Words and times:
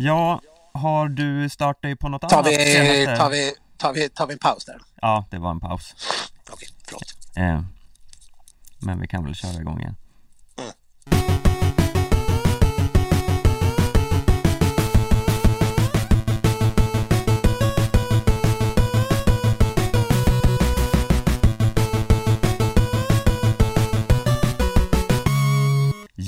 Ja, 0.00 0.40
har 0.72 1.08
du 1.08 1.48
startat 1.48 1.82
dig 1.82 1.96
på 1.96 2.08
något 2.08 2.20
Tar 2.28 2.36
annat? 2.38 2.46
vi, 2.52 2.56
senaste? 2.56 3.16
tar 3.16 3.30
vi, 3.30 3.52
tar 3.76 3.92
vi, 3.92 4.08
tar 4.08 4.26
vi 4.26 4.32
en 4.32 4.38
paus 4.38 4.64
där? 4.64 4.80
Ja, 5.00 5.24
det 5.30 5.38
var 5.38 5.50
en 5.50 5.60
paus. 5.60 5.94
Okej, 6.50 6.68
förlåt. 6.86 7.02
Eh, 7.36 7.62
men 8.78 9.00
vi 9.00 9.06
kan 9.06 9.24
väl 9.24 9.34
köra 9.34 9.60
igång 9.60 9.80
igen. 9.80 9.96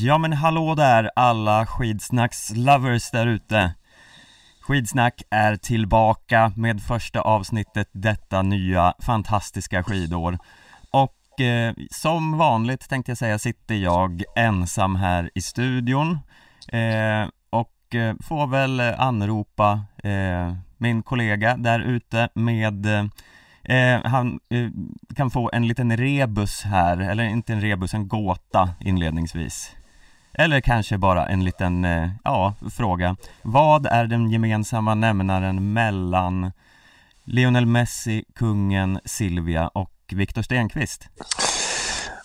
Ja 0.03 0.19
men 0.19 0.33
hallå 0.33 0.75
där 0.75 1.11
alla 1.17 1.67
skidsnacks-lovers 1.67 3.11
där 3.13 3.27
ute. 3.27 3.75
Skidsnack 4.61 5.23
är 5.31 5.57
tillbaka 5.57 6.53
med 6.57 6.83
första 6.83 7.21
avsnittet 7.21 7.89
detta 7.93 8.43
nya 8.43 8.95
fantastiska 9.03 9.83
skidår. 9.83 10.39
Och 10.91 11.41
eh, 11.41 11.75
som 11.91 12.39
vanligt 12.39 12.89
tänkte 12.89 13.11
jag 13.11 13.19
säga 13.19 13.39
sitter 13.39 13.75
jag 13.75 14.23
ensam 14.37 14.97
här 14.97 15.31
i 15.35 15.41
studion. 15.41 16.19
Eh, 16.73 17.29
Och 17.51 17.95
eh, 17.95 18.15
får 18.23 18.47
väl 18.47 18.81
anropa 18.81 19.85
eh, 20.05 20.55
min 20.79 21.03
kollega 21.03 21.57
där 21.57 21.81
ute 21.81 22.29
med 22.35 22.87
eh, 22.87 23.05
eh 23.77 24.01
Han 24.05 24.41
eh, 24.51 24.71
kan 25.17 25.31
få 25.31 25.51
en 25.53 25.69
liten 25.69 25.97
rebus 25.97 26.63
här, 26.63 26.99
eller 26.99 27.25
inte 27.25 27.53
en 27.53 27.61
rebus, 27.61 27.95
en 27.95 28.09
gåta 28.09 28.75
inledningsvis 28.81 29.77
eller 30.35 30.61
kanske 30.61 30.99
bara 30.99 31.27
en 31.27 31.45
liten, 31.45 31.85
eh, 31.85 32.11
ja, 32.25 32.55
fråga. 32.77 33.17
Vad 33.43 33.87
är 33.87 34.05
den 34.07 34.31
gemensamma 34.31 34.95
nämnaren 34.95 35.73
mellan 35.73 36.53
Lionel 37.25 37.67
Messi, 37.67 38.25
kungen, 38.35 39.01
Silvia 39.05 39.69
och 39.69 39.93
Viktor 40.13 40.43
Stenqvist? 40.43 41.09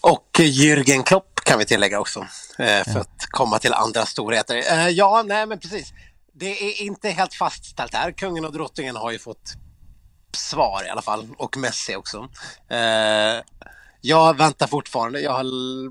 Och 0.02 0.30
Jürgen 0.40 1.04
Klopp 1.04 1.40
kan 1.46 1.60
vi 1.60 1.66
tillägga 1.66 2.00
också, 2.00 2.20
eh, 2.60 2.84
för 2.94 3.00
att 3.00 3.26
komma 3.30 3.60
till 3.60 3.74
andra 3.74 4.06
storheter. 4.06 4.56
Eh, 4.56 4.88
Ja, 4.90 5.24
nej 5.26 5.46
men 5.46 5.60
precis. 5.60 5.94
Det 6.34 6.64
är 6.64 6.82
inte 6.82 7.10
helt 7.10 7.34
fastställt 7.34 7.94
här. 7.94 8.12
Kungen 8.12 8.46
och 8.46 8.54
drottningen 8.54 8.96
har 8.96 9.12
ju 9.12 9.20
fått 9.20 9.54
svar 10.32 10.84
i 10.88 10.90
alla 10.90 11.02
fall, 11.02 11.28
och 11.38 11.58
Messi 11.58 11.96
också. 11.96 12.28
Eh, 12.70 13.44
Jag 14.02 14.38
väntar 14.38 14.68
fortfarande, 14.68 15.20
jag 15.20 15.32
har, 15.32 15.44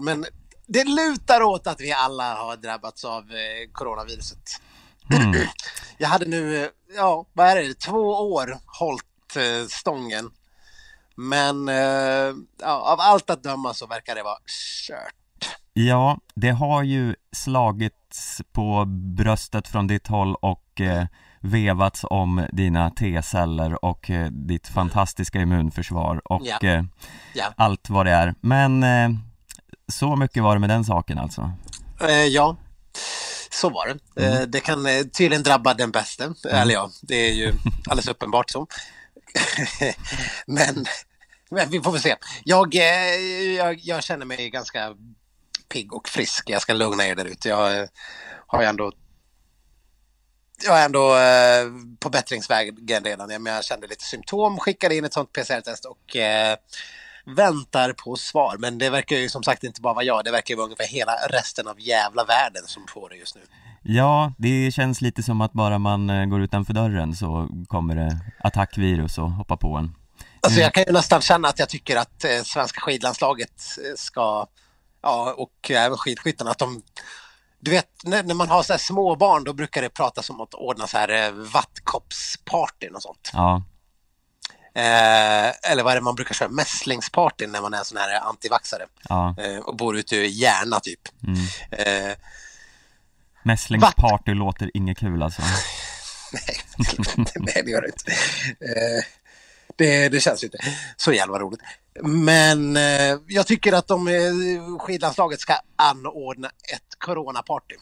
men 0.05 0.25
det 0.66 0.84
lutar 0.84 1.42
åt 1.42 1.66
att 1.66 1.80
vi 1.80 1.92
alla 1.92 2.34
har 2.34 2.56
drabbats 2.56 3.04
av 3.04 3.22
eh, 3.22 3.70
coronaviruset. 3.72 4.60
Mm. 5.10 5.32
Jag 5.98 6.08
hade 6.08 6.26
nu, 6.26 6.64
eh, 6.64 6.68
ja, 6.96 7.26
vad 7.32 7.46
är 7.46 7.56
det, 7.56 7.74
två 7.74 8.32
år 8.32 8.58
hållit 8.78 9.36
eh, 9.36 9.66
stången. 9.68 10.30
Men 11.16 11.68
eh, 11.68 12.34
ja, 12.60 12.92
av 12.92 13.00
allt 13.00 13.30
att 13.30 13.42
döma 13.42 13.74
så 13.74 13.86
verkar 13.86 14.14
det 14.14 14.22
vara 14.22 14.38
kört. 14.88 15.14
Ja, 15.72 16.18
det 16.34 16.50
har 16.50 16.82
ju 16.82 17.14
slagits 17.32 18.42
på 18.52 18.84
bröstet 19.16 19.68
från 19.68 19.86
ditt 19.86 20.06
håll 20.06 20.34
och 20.34 20.80
eh, 20.80 21.06
vevats 21.40 22.04
om 22.10 22.46
dina 22.52 22.90
T-celler 22.90 23.84
och 23.84 24.10
ditt 24.30 24.68
fantastiska 24.68 25.40
immunförsvar 25.40 26.22
och 26.24 26.42
Ja. 26.44 26.84
Ja. 27.34 27.52
allt 27.56 27.90
vad 27.90 28.06
det 28.06 28.12
är. 28.12 28.34
Men 28.40 28.84
så 29.88 30.16
mycket 30.16 30.42
var 30.42 30.54
det 30.54 30.60
med 30.60 30.70
den 30.70 30.84
saken 30.84 31.18
alltså. 31.18 31.52
Eh, 32.00 32.10
ja, 32.10 32.56
så 33.50 33.70
var 33.70 33.86
det. 33.86 34.24
Eh, 34.24 34.42
det 34.42 34.60
kan 34.60 34.86
eh, 34.86 35.02
tydligen 35.02 35.42
drabba 35.42 35.74
den 35.74 35.91
bästa. 35.91 36.34
Eller 36.50 36.74
ja, 36.74 36.91
det 37.02 37.14
är 37.14 37.32
ju 37.32 37.52
alldeles 37.86 38.08
uppenbart 38.08 38.50
så. 38.50 38.66
men, 40.46 40.86
men 41.50 41.70
vi 41.70 41.80
får 41.80 41.92
väl 41.92 42.00
se. 42.00 42.16
Jag, 42.44 42.74
eh, 42.74 42.82
jag, 43.56 43.78
jag 43.78 44.04
känner 44.04 44.26
mig 44.26 44.50
ganska 44.50 44.94
pigg 45.69 45.94
och 45.94 46.09
frisk. 46.09 46.50
Jag 46.50 46.62
ska 46.62 46.72
lugna 46.72 47.06
er 47.06 47.14
där 47.14 47.25
ute. 47.25 47.48
Jag 47.48 47.78
eh, 47.78 47.86
har 48.47 48.62
ju 48.62 48.69
ändå 48.69 48.92
jag 50.64 50.80
är 50.80 50.84
ändå 50.84 51.16
eh, 51.16 51.66
på 52.00 52.10
bättringsvägen 52.10 53.04
redan. 53.04 53.44
Jag, 53.44 53.64
kände 53.64 53.86
lite 53.86 54.04
symptom, 54.04 54.59
skickade 54.59 54.97
in 54.97 55.04
ett 55.04 55.12
sånt 55.12 55.32
PCR-test 55.32 55.84
och 55.84 56.16
eh, 56.16 56.56
väntar 57.26 57.92
på 57.92 58.16
svar. 58.16 58.56
Men 58.58 58.78
det 58.78 58.90
verkar 58.90 59.16
ju 59.16 59.28
som 59.28 59.42
sagt 59.42 59.64
inte 59.64 59.80
bara 59.80 59.94
vara 59.94 60.04
jag, 60.04 60.24
det 60.24 60.30
verkar 60.30 60.52
ju 60.52 60.56
vara 60.56 60.64
ungefär 60.64 60.86
hela 60.86 61.12
resten 61.30 61.68
av 61.68 61.80
jävla 61.80 62.24
världen 62.24 62.62
som 62.66 62.82
får 62.88 63.08
det 63.08 63.16
just 63.16 63.34
nu. 63.34 63.40
Ja, 63.82 64.32
det 64.38 64.74
känns 64.74 65.00
lite 65.00 65.22
som 65.22 65.40
att 65.40 65.52
bara 65.52 65.78
man 65.78 66.10
eh, 66.10 66.24
går 66.26 66.40
utanför 66.42 66.72
dörren 66.72 67.16
så 67.16 67.48
kommer 67.68 67.94
det 67.94 68.18
attackvirus 68.38 69.18
och 69.18 69.30
hoppa 69.30 69.56
på 69.56 69.76
en. 69.76 69.94
Alltså 70.40 70.58
Mm. 70.60 70.62
jag 70.62 70.74
kan 70.74 70.84
ju 70.86 70.92
nästan 70.92 71.20
känna 71.20 71.48
att 71.48 71.58
jag 71.58 71.68
tycker 71.68 71.96
att 71.96 72.24
eh, 72.24 72.42
svenska 72.44 72.80
skidlandslaget 72.80 73.62
eh, 73.84 73.96
ska, 73.96 74.46
ja 75.02 75.34
och 75.36 75.70
även 75.70 75.98
skidskyttarna, 75.98 76.50
att 76.50 76.58
de 76.58 76.82
du 77.60 77.70
vet, 77.70 77.86
när, 78.04 78.22
när 78.22 78.34
man 78.34 78.48
har 78.48 78.62
så 78.62 78.72
här 78.72 78.78
små 78.78 79.16
barn 79.16 79.44
då 79.44 79.52
brukar 79.52 79.82
det 79.82 79.88
pratas 79.88 80.30
om 80.30 80.41
att 80.41 80.54
ordna 80.54 80.86
så 80.86 80.98
här 80.98 81.26
eh, 81.26 81.32
vattkoppspartyn 81.32 82.94
och 82.94 83.02
sånt. 83.02 83.30
Ja, 83.32 83.62
Eh, 84.76 85.70
eller 85.70 85.82
vad 85.82 85.92
är 85.92 85.94
det 85.94 86.00
man 86.00 86.14
brukar 86.14 86.34
köra? 86.34 86.48
Mässlingspartyn 86.48 87.52
när 87.52 87.60
man 87.60 87.74
är 87.74 87.84
sån 87.84 87.98
här 87.98 88.20
antivaxare 88.20 88.86
ja. 89.08 89.34
eh, 89.38 89.56
och 89.56 89.76
bor 89.76 89.96
ute 89.96 90.16
i 90.16 90.28
Järna 90.28 90.80
typ. 90.80 91.00
Mm. 91.26 91.38
Eh, 91.70 92.16
Mässlingsparty 93.42 94.34
låter 94.34 94.70
inget 94.74 94.98
kul 94.98 95.22
alltså. 95.22 95.42
nej, 96.32 97.26
nej, 97.34 97.62
det 97.64 97.70
gör 97.70 97.80
det 97.80 97.86
inte. 97.86 98.12
Eh, 98.60 99.04
det, 99.76 100.08
det 100.08 100.20
känns 100.20 100.42
ju 100.42 100.46
inte 100.46 100.58
så 100.96 101.12
jävla 101.12 101.38
roligt. 101.38 101.60
Men 102.02 102.76
eh, 102.76 103.18
jag 103.26 103.46
tycker 103.46 103.72
att 103.72 103.88
de 103.88 104.08
eh, 104.08 104.78
skidlandslaget 104.78 105.41
ska 105.41 105.54
anordna 105.76 106.48
ett 106.48 106.98
coronaparty. 106.98 107.74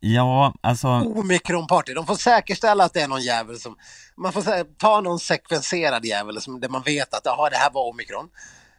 Ja, 0.00 0.54
alltså, 0.60 0.88
Omikronparty. 0.88 1.94
De 1.94 2.06
får 2.06 2.14
säkerställa 2.14 2.84
att 2.84 2.94
det 2.94 3.00
är 3.00 3.08
någon 3.08 3.22
jävel 3.22 3.58
som... 3.58 3.76
Man 4.16 4.32
får 4.32 4.74
ta 4.78 5.00
någon 5.00 5.18
sekvenserad 5.18 6.04
jävel 6.04 6.40
som, 6.40 6.60
där 6.60 6.68
man 6.68 6.82
vet 6.82 7.14
att 7.14 7.26
aha, 7.26 7.48
det 7.50 7.56
här 7.56 7.70
var 7.70 7.88
omikron. 7.88 8.28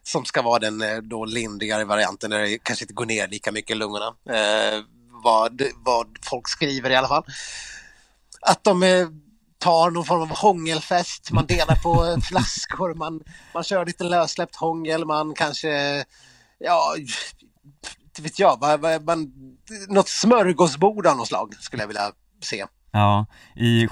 Som 0.04 0.26
ska 0.26 0.42
vara 0.42 0.60
den 0.60 0.82
eh, 0.82 0.98
då 0.98 1.26
lindrigare 1.26 1.86
varianten 1.86 2.30
där 2.30 2.40
det 2.40 2.58
kanske 2.58 2.84
inte 2.84 2.94
går 2.94 3.06
ner 3.06 3.28
lika 3.28 3.52
mycket 3.52 3.72
i 3.72 3.76
lungorna. 3.76 4.06
Eh, 4.30 4.84
vad, 5.24 5.62
vad 5.76 6.08
folk 6.30 6.48
skriver 6.48 6.90
i 6.90 6.96
alla 6.96 7.08
fall. 7.08 7.24
Att 8.42 8.64
de 8.64 8.84
eh, 8.84 9.08
tar 9.58 9.92
någon 9.92 10.06
form 10.06 10.22
av 10.22 10.38
hångelfest, 10.38 11.32
man 11.32 11.46
delar 11.46 11.76
på 11.76 12.06
eh, 12.06 12.20
flaskor, 12.30 12.94
man, 12.94 13.22
man 13.54 13.64
kör 13.64 13.86
lite 13.86 14.04
lössläppt 14.04 14.56
hångel, 14.56 15.06
man 15.06 15.34
kanske, 15.34 16.06
ja, 16.60 16.96
inte 18.20 18.30
vet 18.30 18.40
jag, 18.40 18.60
vad, 18.60 18.80
vad, 18.80 19.06
man, 19.06 19.32
något 19.88 20.10
smörgåsbord 20.10 21.08
av 21.08 21.18
något 21.18 21.28
slag 21.28 21.56
skulle 21.60 21.84
jag 21.84 21.88
vilja 21.88 22.12
se. 22.44 22.66
ja, 22.92 23.26
i, 23.56 23.88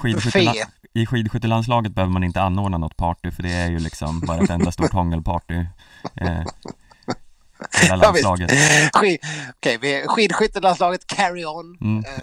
i 0.93 1.05
skidskyttelandslaget 1.05 1.95
behöver 1.95 2.13
man 2.13 2.23
inte 2.23 2.41
anordna 2.41 2.77
något 2.77 2.97
party 2.97 3.31
för 3.31 3.43
det 3.43 3.51
är 3.53 3.69
ju 3.69 3.79
liksom 3.79 4.19
bara 4.19 4.43
ett 4.43 4.49
enda 4.49 4.71
stort 4.71 4.93
hångelparty. 4.93 5.65
Eh, 6.15 6.43
hela 7.81 7.95
Ja, 7.95 7.95
landslaget. 7.95 8.51
Skid, 8.93 9.19
Okej, 9.49 9.77
vi 9.81 10.03
skidskyttelandslaget, 10.07 11.07
carry 11.07 11.45
on. 11.45 11.77
Mm. 11.81 12.03
Eh, 12.05 12.13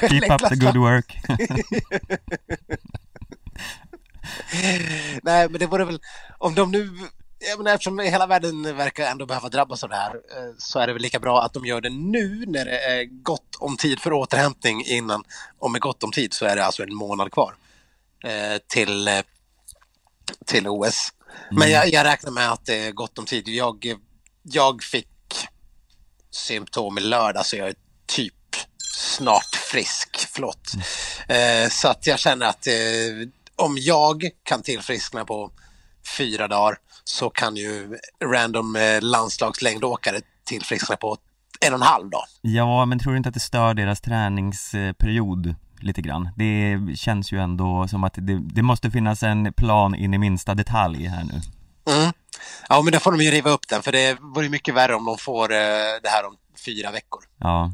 Keep 0.08 0.34
up 0.34 0.48
the 0.48 0.56
good 0.56 0.76
work. 0.76 1.18
Nej, 5.22 5.48
men 5.48 5.60
det 5.60 5.66
vore 5.66 5.84
väl, 5.84 6.00
om 6.38 6.54
de 6.54 6.70
nu, 6.70 6.90
jag 7.48 7.58
menar, 7.58 7.74
eftersom 7.74 7.98
hela 7.98 8.26
världen 8.26 8.76
verkar 8.76 9.10
ändå 9.10 9.26
behöva 9.26 9.48
drabbas 9.48 9.84
av 9.84 9.90
det 9.90 9.96
här, 9.96 10.14
eh, 10.14 10.54
så 10.58 10.78
är 10.78 10.86
det 10.86 10.92
väl 10.92 11.02
lika 11.02 11.18
bra 11.18 11.42
att 11.42 11.52
de 11.52 11.66
gör 11.66 11.80
det 11.80 11.90
nu 11.90 12.44
när 12.46 12.64
det 12.64 12.78
är 12.78 13.04
gott 13.04 13.56
om 13.58 13.76
tid 13.76 14.00
för 14.00 14.12
återhämtning 14.12 14.84
innan, 14.84 15.24
och 15.58 15.70
med 15.70 15.80
gott 15.80 16.02
om 16.02 16.12
tid 16.12 16.32
så 16.32 16.46
är 16.46 16.56
det 16.56 16.64
alltså 16.64 16.82
en 16.82 16.94
månad 16.94 17.32
kvar 17.32 17.54
eh, 18.24 18.58
till, 18.66 19.08
eh, 19.08 19.20
till 20.46 20.68
OS. 20.68 21.12
Men 21.50 21.70
jag, 21.70 21.88
jag 21.88 22.04
räknar 22.04 22.30
med 22.30 22.52
att 22.52 22.66
det 22.66 22.86
är 22.86 22.92
gott 22.92 23.18
om 23.18 23.24
tid. 23.24 23.48
Jag, 23.48 23.96
jag 24.42 24.82
fick 24.82 25.08
symptom 26.30 26.98
i 26.98 27.00
lördag 27.00 27.46
så 27.46 27.56
jag 27.56 27.68
är 27.68 27.74
typ 28.06 28.34
snart 28.92 29.54
frisk. 29.54 30.26
Förlåt. 30.30 30.72
Eh, 31.28 31.68
så 31.70 31.88
att 31.88 32.06
jag 32.06 32.18
känner 32.18 32.46
att 32.46 32.68
om 33.56 33.76
jag 33.78 34.30
kan 34.42 34.62
tillfriskna 34.62 35.24
på 35.24 35.50
fyra 36.18 36.48
dagar 36.48 36.78
så 37.04 37.30
kan 37.30 37.56
ju 37.56 37.98
random 38.24 38.76
eh, 38.76 39.00
landslagslängdåkare 39.00 40.20
tillfriskna 40.44 40.96
på 40.96 41.16
en 41.66 41.72
och 41.72 41.78
en 41.80 41.86
halv 41.86 42.10
dag. 42.10 42.24
Ja, 42.40 42.84
men 42.84 42.98
tror 42.98 43.12
du 43.12 43.16
inte 43.16 43.28
att 43.28 43.34
det 43.34 43.40
stör 43.40 43.74
deras 43.74 44.00
träningsperiod 44.00 45.54
lite 45.80 46.02
grann? 46.02 46.28
Det 46.36 46.78
känns 46.96 47.32
ju 47.32 47.38
ändå 47.38 47.88
som 47.88 48.04
att 48.04 48.14
det, 48.14 48.38
det 48.38 48.62
måste 48.62 48.90
finnas 48.90 49.22
en 49.22 49.52
plan 49.52 49.94
in 49.94 50.14
i 50.14 50.18
minsta 50.18 50.54
detalj 50.54 51.06
här 51.06 51.24
nu. 51.24 51.40
Mm. 51.94 52.12
Ja, 52.68 52.82
men 52.82 52.92
då 52.92 52.98
får 52.98 53.12
de 53.12 53.20
ju 53.20 53.30
riva 53.30 53.50
upp 53.50 53.68
den 53.68 53.82
för 53.82 53.92
det 53.92 54.18
vore 54.20 54.48
mycket 54.48 54.74
värre 54.74 54.94
om 54.94 55.04
de 55.04 55.18
får 55.18 55.52
eh, 55.52 55.58
det 56.02 56.08
här 56.08 56.26
om 56.26 56.36
fyra 56.66 56.90
veckor. 56.90 57.22
Ja. 57.38 57.72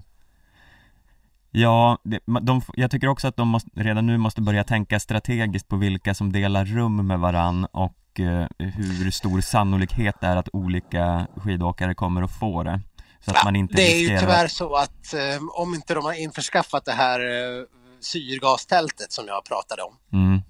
Ja, 1.50 1.98
det, 2.02 2.20
de, 2.42 2.62
jag 2.74 2.90
tycker 2.90 3.08
också 3.08 3.28
att 3.28 3.36
de 3.36 3.48
måste, 3.48 3.70
redan 3.74 4.06
nu 4.06 4.18
måste 4.18 4.40
börja 4.40 4.64
tänka 4.64 5.00
strategiskt 5.00 5.68
på 5.68 5.76
vilka 5.76 6.14
som 6.14 6.32
delar 6.32 6.64
rum 6.64 7.06
med 7.06 7.18
varann 7.18 7.64
och 7.64 7.97
eh, 8.20 8.46
hur 8.58 9.10
stor 9.10 9.40
sannolikhet 9.40 10.14
det 10.20 10.26
är 10.26 10.36
att 10.36 10.48
olika 10.52 11.26
skidåkare 11.36 11.94
kommer 11.94 12.22
att 12.22 12.38
få 12.38 12.62
det. 12.62 12.80
Så 13.24 13.30
att 13.30 13.44
man 13.44 13.56
inte 13.56 13.74
det 13.74 13.92
är 13.92 13.98
ju 13.98 14.18
tyvärr 14.20 14.48
så 14.48 14.74
att 14.74 15.14
eh, 15.14 15.42
om 15.54 15.74
inte 15.74 15.94
de 15.94 16.04
har 16.04 16.12
införskaffat 16.12 16.84
det 16.84 16.92
här 16.92 17.20
eh, 17.20 17.64
syrgastältet 18.00 19.12
som 19.12 19.26
jag 19.26 19.44
pratade 19.44 19.82
om 19.82 19.94
Mm, 20.12 20.42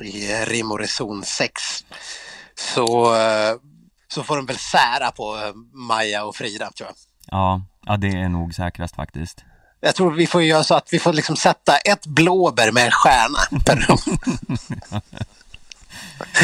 i 0.00 0.44
rim 0.44 0.70
och 0.70 0.78
reson 0.78 1.22
6 1.24 1.52
så, 2.54 3.14
så 4.08 4.22
får 4.22 4.36
de 4.36 4.46
väl 4.46 4.58
sära 4.58 5.10
på 5.10 5.52
Maja 5.72 6.24
och 6.24 6.36
Frida 6.36 6.70
tror 6.70 6.88
jag. 6.88 6.96
ja, 7.38 7.62
ja, 7.86 7.96
det 7.96 8.08
är 8.08 8.28
nog 8.28 8.54
säkrast 8.54 8.96
faktiskt. 8.96 9.44
Jag 9.80 9.94
tror 9.94 10.10
vi 10.12 10.26
får 10.26 10.42
göra 10.42 10.64
så 10.64 10.74
att 10.74 10.92
vi 10.92 10.98
får 10.98 11.12
liksom 11.12 11.36
sätta 11.36 11.76
ett 11.76 12.06
blåbär 12.06 12.72
med 12.72 12.84
en 12.84 12.90
stjärna 12.90 13.38
per 13.66 13.76
rum. 13.88 14.18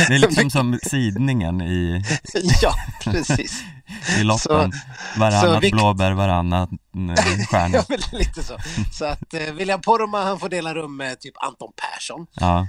Det 0.09 0.15
är 0.15 0.19
liksom 0.19 0.50
som 0.50 0.79
sidningen 0.82 1.61
i, 1.61 2.05
ja, 2.62 2.75
precis. 3.05 3.62
i 4.19 4.23
loppen. 4.25 4.73
Så- 4.73 4.79
Varannat 5.21 5.62
Vikt- 5.62 5.73
blåbär, 5.73 6.12
varannat 6.12 6.71
eh, 6.73 7.47
stjärna. 7.47 7.69
Ja, 7.79 7.85
men 7.88 7.99
lite 8.12 8.43
så. 8.43 8.59
Så 8.93 9.05
att 9.05 9.35
eh, 9.35 9.41
William 9.53 9.81
Poromaa 9.81 10.25
han 10.25 10.38
får 10.38 10.49
dela 10.49 10.75
rum 10.75 10.97
med 10.97 11.21
typ 11.21 11.35
Anton 11.37 11.73
Persson. 11.76 12.26
Ja, 12.35 12.67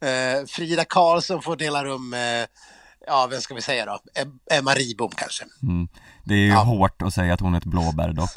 Eh, 0.00 0.46
Frida 0.48 0.84
Karlsson 0.84 1.42
får 1.42 1.56
dela 1.56 1.84
rum 1.84 2.08
med, 2.10 2.46
ja 3.06 3.26
vem 3.30 3.40
ska 3.40 3.54
vi 3.54 3.62
säga 3.62 3.86
då? 3.86 3.98
Em- 4.20 4.58
Emma 4.58 4.74
Ribom 4.74 5.10
kanske. 5.16 5.44
mm. 5.62 5.88
Det 6.24 6.34
är 6.34 6.38
ju 6.38 6.48
Ja. 6.48 6.58
hårt 6.62 7.02
att 7.02 7.14
säga 7.14 7.34
att 7.34 7.40
hon 7.40 7.54
är 7.54 7.58
ett 7.58 7.64
blåbär 7.64 8.12
dock. 8.12 8.30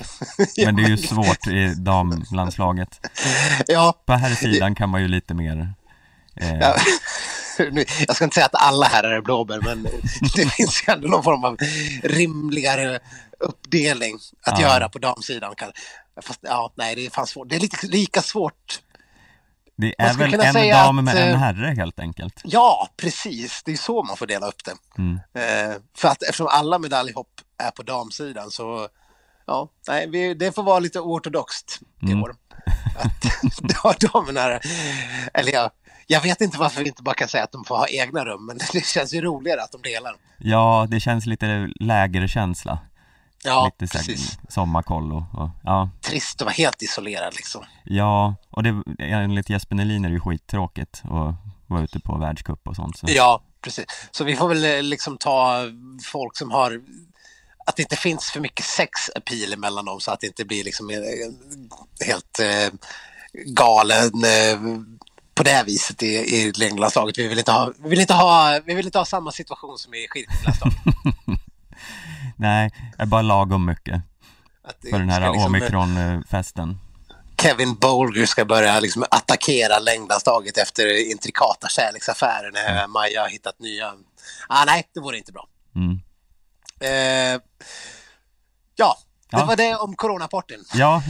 Men 0.65 0.75
det 0.75 0.83
är 0.83 0.87
ju 0.87 0.97
svårt 0.97 1.47
i 1.47 1.73
damlandslaget. 1.77 2.99
Ja, 3.67 3.93
På 4.05 4.13
här 4.13 4.35
sidan 4.35 4.75
kan 4.75 4.89
man 4.89 5.01
ju 5.01 5.07
lite 5.07 5.33
mer 5.33 5.73
eh, 6.35 6.55
ja. 6.59 6.75
Jag 8.07 8.15
ska 8.15 8.25
inte 8.25 8.33
säga 8.35 8.45
att 8.45 8.55
alla 8.61 8.85
här 8.85 9.03
är 9.03 9.21
blåbär 9.21 9.59
men 9.61 9.83
det 10.35 10.49
finns 10.49 10.83
ju 10.87 10.93
ändå 10.93 11.07
någon 11.07 11.23
form 11.23 11.43
av 11.43 11.57
rimligare 12.03 12.99
uppdelning 13.39 14.15
att 14.45 14.59
Ja. 14.59 14.67
göra 14.67 14.89
på 14.89 14.99
damsidan. 14.99 15.55
Fast 16.21 16.39
ja, 16.43 16.73
nej 16.75 16.95
det 16.95 17.05
är 17.05 17.09
fan 17.09 17.27
svårt. 17.27 17.49
Det 17.49 17.55
är 17.55 17.59
lite 17.59 17.87
lika 17.87 18.21
svårt. 18.21 18.79
Det 19.77 19.95
är 19.97 20.13
väl 20.13 20.33
en 20.33 20.69
dam 20.69 20.97
att, 20.99 21.03
med 21.03 21.17
en 21.17 21.29
eh, 21.31 21.37
herre 21.37 21.73
helt 21.77 21.99
enkelt. 21.99 22.41
Ja, 22.43 22.89
precis. 22.97 23.61
Det 23.65 23.71
är 23.71 23.77
så 23.77 24.03
man 24.03 24.17
får 24.17 24.27
dela 24.27 24.47
upp 24.47 24.63
det. 24.65 24.73
Mm. 24.97 25.15
Eh, 25.15 25.75
för 25.97 26.07
att 26.07 26.23
eftersom 26.23 26.47
alla 26.47 26.79
medaljhopp 26.79 27.31
är 27.63 27.71
på 27.71 27.83
damsidan 27.83 28.51
så 28.51 28.87
ja, 29.47 29.69
nej, 29.87 30.09
vi, 30.09 30.33
det 30.33 30.51
får 30.55 30.63
vara 30.63 30.79
lite 30.79 30.99
ortodoxt 30.99 31.79
i 32.01 32.05
Mm. 32.05 32.23
år. 32.23 32.35
Att 32.97 33.25
ja, 33.83 33.93
damerna, 34.13 34.59
eller 35.33 35.53
ja, 35.53 35.71
jag 36.11 36.21
vet 36.21 36.41
inte 36.41 36.57
varför 36.57 36.81
vi 36.81 36.87
inte 36.87 37.03
bara 37.03 37.15
kan 37.15 37.27
säga 37.27 37.43
att 37.43 37.51
de 37.51 37.63
får 37.63 37.77
ha 37.77 37.87
egna 37.87 38.25
rum, 38.25 38.45
men 38.45 38.57
det 38.73 38.85
känns 38.85 39.13
ju 39.13 39.21
roligare 39.21 39.63
att 39.63 39.71
de 39.71 39.81
delar. 39.81 40.15
Ja, 40.37 40.87
det 40.89 40.99
känns 40.99 41.25
lite 41.25 41.69
lägre 41.79 42.27
känsla. 42.27 42.79
Ja, 43.43 43.65
lite 43.65 43.93
precis. 43.93 44.39
sommarkollo 44.49 45.25
och, 45.33 45.49
ja, 45.63 45.89
Trist 46.01 46.41
att 46.41 46.45
vara 46.45 46.53
helt 46.53 46.81
isolerad 46.81 47.33
liksom. 47.35 47.65
ja, 47.83 48.35
och 48.49 48.63
det, 48.63 48.83
enligt 48.99 49.49
Jesper 49.49 49.75
Nelin 49.75 50.05
är 50.05 50.09
det 50.09 50.13
ju 50.13 50.19
skittråkigt 50.19 51.01
att 51.03 51.35
vara 51.67 51.81
ute 51.81 51.99
på 51.99 52.17
världscup 52.17 52.67
och 52.67 52.75
sånt. 52.75 52.97
Så. 52.97 53.05
Ja, 53.09 53.41
precis. 53.61 53.85
Så 54.11 54.23
vi 54.23 54.35
får 54.35 54.49
väl 54.49 54.65
eh, 54.65 54.83
liksom 54.83 55.17
ta 55.17 55.63
folk 56.03 56.37
som 56.37 56.51
har 56.51 56.81
att 57.65 57.75
det 57.75 57.81
inte 57.81 57.95
finns 57.95 58.31
för 58.31 58.39
mycket 58.39 58.65
sex 58.65 58.91
appeal 59.15 59.57
mellan 59.57 59.85
dem 59.85 59.99
så 59.99 60.11
att 60.11 60.19
det 60.19 60.27
inte 60.27 60.45
blir 60.45 60.63
liksom 60.63 60.89
eh, 60.89 60.97
helt 62.05 62.39
eh, 62.39 62.73
galen 63.33 64.23
eh, 64.23 64.59
på 65.39 65.43
det 65.43 65.51
här 65.51 65.63
viset 65.63 66.03
i, 66.03 66.07
i 66.07 66.51
längdlandslaget. 66.51 67.17
Vi 67.17 67.27
vill 67.27 67.39
inte 67.39 67.51
ha, 67.51 67.71
vi 67.83 67.89
vill 67.89 67.99
inte 67.99 68.13
ha, 68.13 68.59
vi 68.65 68.73
vill 68.73 68.85
inte 68.85 68.97
ha 68.97 69.05
samma 69.05 69.31
situation 69.31 69.77
som 69.77 69.93
i 69.93 70.07
skidlandslaget. 70.09 70.77
Nej, 72.35 72.71
det 72.97 73.03
är 73.03 73.05
bara 73.05 73.21
lagom 73.21 73.65
mycket 73.65 74.01
det 74.81 74.89
för 74.89 74.99
den 74.99 75.09
här 75.09 75.31
liksom, 75.31 75.45
omikronfesten. 75.45 76.79
Kevin 77.41 77.75
Bolger 77.75 78.25
ska 78.25 78.45
börja 78.45 78.79
liksom 78.79 79.05
attackera 79.11 79.79
längdlandslaget 79.79 80.57
efter 80.57 81.11
intrikata 81.11 81.67
kärleksaffärer 81.67 82.51
när 82.51 82.87
Maja 82.87 83.21
har 83.21 83.29
hittat 83.29 83.59
nya. 83.59 83.93
Ah, 84.49 84.65
nej, 84.65 84.87
det 84.93 84.99
vore 84.99 85.17
inte 85.17 85.31
bra. 85.31 85.47
Mm. 85.75 86.01
Eh, 86.79 87.41
ja, 88.75 88.97
det 89.31 89.37
Ja. 89.37 89.45
var 89.45 89.55
det 89.55 89.75
om 89.75 89.95
coronaporten. 89.95 90.59
Ja, 90.73 91.03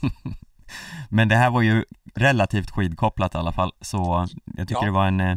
men 1.08 1.28
det 1.28 1.36
här 1.36 1.50
var 1.50 1.62
ju 1.62 1.84
relativt 2.14 2.70
skidkopplat 2.70 3.34
i 3.34 3.38
alla 3.38 3.52
fall, 3.52 3.72
så 3.80 4.26
jag 4.56 4.68
tycker 4.68 4.80
Ja. 4.82 4.84
det 4.86 4.90
var 4.90 5.06
en, 5.06 5.20
eh, 5.20 5.36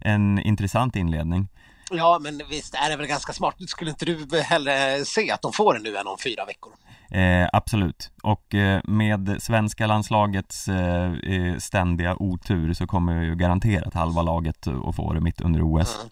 en 0.00 0.38
intressant 0.38 0.96
inledning. 0.96 1.48
Ja, 1.90 2.18
men 2.22 2.42
visst 2.50 2.74
är 2.74 2.90
det 2.90 2.96
väl 2.96 3.06
ganska 3.06 3.32
smart. 3.32 3.54
Skulle 3.68 3.90
inte 3.90 4.04
du 4.04 4.40
hellre 4.40 5.04
se 5.04 5.30
att 5.30 5.42
de 5.42 5.52
får 5.52 5.74
det 5.74 5.80
nu 5.80 5.96
än 5.96 6.06
om 6.06 6.18
fyra 6.18 6.44
veckor? 6.44 6.72
Eh, 7.10 7.48
absolut, 7.52 8.10
och 8.22 8.54
eh, 8.54 8.80
med 8.84 9.36
svenska 9.42 9.86
landslagets 9.86 10.68
eh, 10.68 11.12
eh, 11.12 11.58
ständiga 11.58 12.16
otur 12.18 12.74
så 12.74 12.86
kommer 12.86 13.22
ju 13.22 13.34
garanterat 13.34 13.94
halva 13.94 14.22
laget 14.22 14.66
att 14.66 14.96
få 14.96 15.12
det 15.12 15.20
mitt 15.20 15.40
under 15.40 15.60
OS. 15.62 15.96
Mm. 15.96 16.08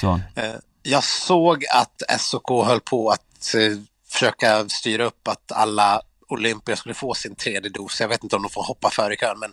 Så, 0.00 0.20
Eh, 0.42 0.54
jag 0.82 1.04
såg 1.04 1.64
att 1.74 2.20
SOK 2.20 2.66
höll 2.66 2.80
på 2.80 3.10
att 3.10 3.54
försöka 4.08 4.68
styra 4.68 5.04
upp 5.04 5.28
att 5.28 5.52
alla 5.52 6.00
olympier 6.28 6.76
skulle 6.76 6.94
få 6.94 7.14
sin 7.14 7.34
tredje 7.34 7.70
dos. 7.70 8.00
Jag 8.00 8.08
vet 8.08 8.22
inte 8.22 8.36
om 8.36 8.42
de 8.42 8.50
får 8.50 8.64
hoppa 8.64 8.90
före 8.90 9.14
i 9.14 9.16
kön, 9.16 9.38
men 9.38 9.52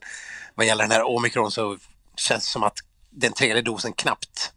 vad 0.56 0.66
gäller 0.66 0.84
den 0.84 0.92
här 0.92 1.04
omikron 1.04 1.52
så 1.52 1.78
känns 2.16 2.46
det 2.46 2.52
som 2.52 2.64
att 2.64 2.78
den 3.10 3.34
tredje 3.34 3.62
dosen 3.62 3.94
knappt 3.94 4.54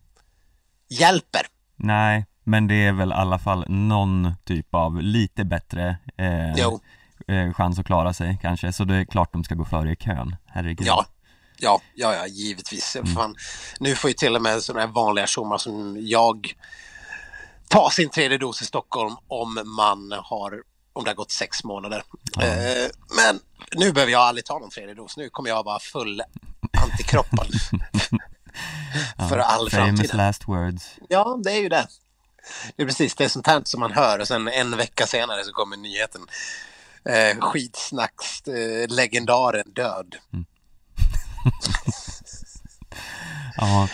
hjälper. 0.89 1.47
nej, 1.77 2.27
men 2.45 2.69
det 2.69 2.75
är 2.75 2.93
väl 2.93 3.11
i 3.11 3.15
alla 3.15 3.39
fall 3.39 3.65
någon 3.69 4.35
typ 4.45 4.75
av 4.75 5.03
lite 5.03 5.45
bättre 5.45 5.97
eh, 6.17 6.51
eh, 7.29 7.53
chans 7.55 7.79
att 7.79 7.87
klara 7.87 8.15
sig 8.15 8.39
kanske, 8.43 8.73
så 8.73 8.85
det 8.85 8.95
är 8.95 9.05
klart 9.05 9.33
de 9.33 9.45
ska 9.45 9.55
gå 9.55 9.65
före 9.65 9.93
i 9.93 9.97
kön, 9.97 10.37
herregud. 10.47 10.87
ja. 10.87 11.07
Ja, 11.59 11.81
ja, 11.95 12.15
ja, 12.15 12.27
givetvis. 12.27 12.97
Fan, 13.15 13.37
nu 13.81 13.95
får 13.95 14.11
ju 14.11 14.15
till 14.15 14.37
och 14.37 14.43
med 14.43 14.63
sådana 14.63 14.87
här 14.87 14.93
vanliga 14.93 15.27
tjommar 15.27 15.59
som 15.59 15.97
jag 16.01 16.55
ta 17.69 17.91
sin 17.91 18.11
tredje 18.11 18.39
dos 18.39 18.63
i 18.63 18.65
Stockholm 18.65 19.17
om 19.29 19.59
man 19.77 20.13
har 20.23 20.63
om 20.97 21.05
det 21.05 21.11
har 21.11 21.15
gått 21.15 21.31
sex 21.31 21.65
månader. 21.65 22.03
Eh, 22.41 22.91
men 23.17 23.41
nu 23.73 23.93
behöver 23.93 24.13
jag 24.13 24.21
aldrig 24.21 24.45
ta 24.45 24.59
någon 24.59 24.71
tredje 24.71 24.95
dos. 24.95 25.17
Nu 25.17 25.29
kommer 25.29 25.51
jag 25.51 25.65
vara 25.65 25.79
full 25.79 26.23
antikroppar 26.83 27.47
för 29.29 29.39
all 29.39 29.71
Famous 29.71 29.89
framtid. 30.01 30.15
last 30.15 30.49
words. 30.49 30.95
Ja, 31.09 31.39
det 31.45 31.53
är 31.53 31.61
ju 31.61 31.69
det. 31.69 31.87
Det 32.77 32.83
är 32.83 32.87
precis 32.87 33.15
det 33.15 33.25
är 33.25 33.29
sånt 33.29 33.47
här 33.47 33.63
som 33.65 33.81
man 33.81 33.93
hör 33.93 34.19
och 34.19 34.29
sen 34.29 34.49
en 34.49 34.77
vecka 34.77 35.07
senare 35.07 35.45
så 35.45 35.53
kommer 35.53 35.77
nyheten. 35.77 36.21
Eh, 37.05 37.41
skitsnacks 37.41 38.41
eh, 38.49 38.89
legendaren 38.89 39.73
död. 39.73 40.17
Ja, 43.57 43.89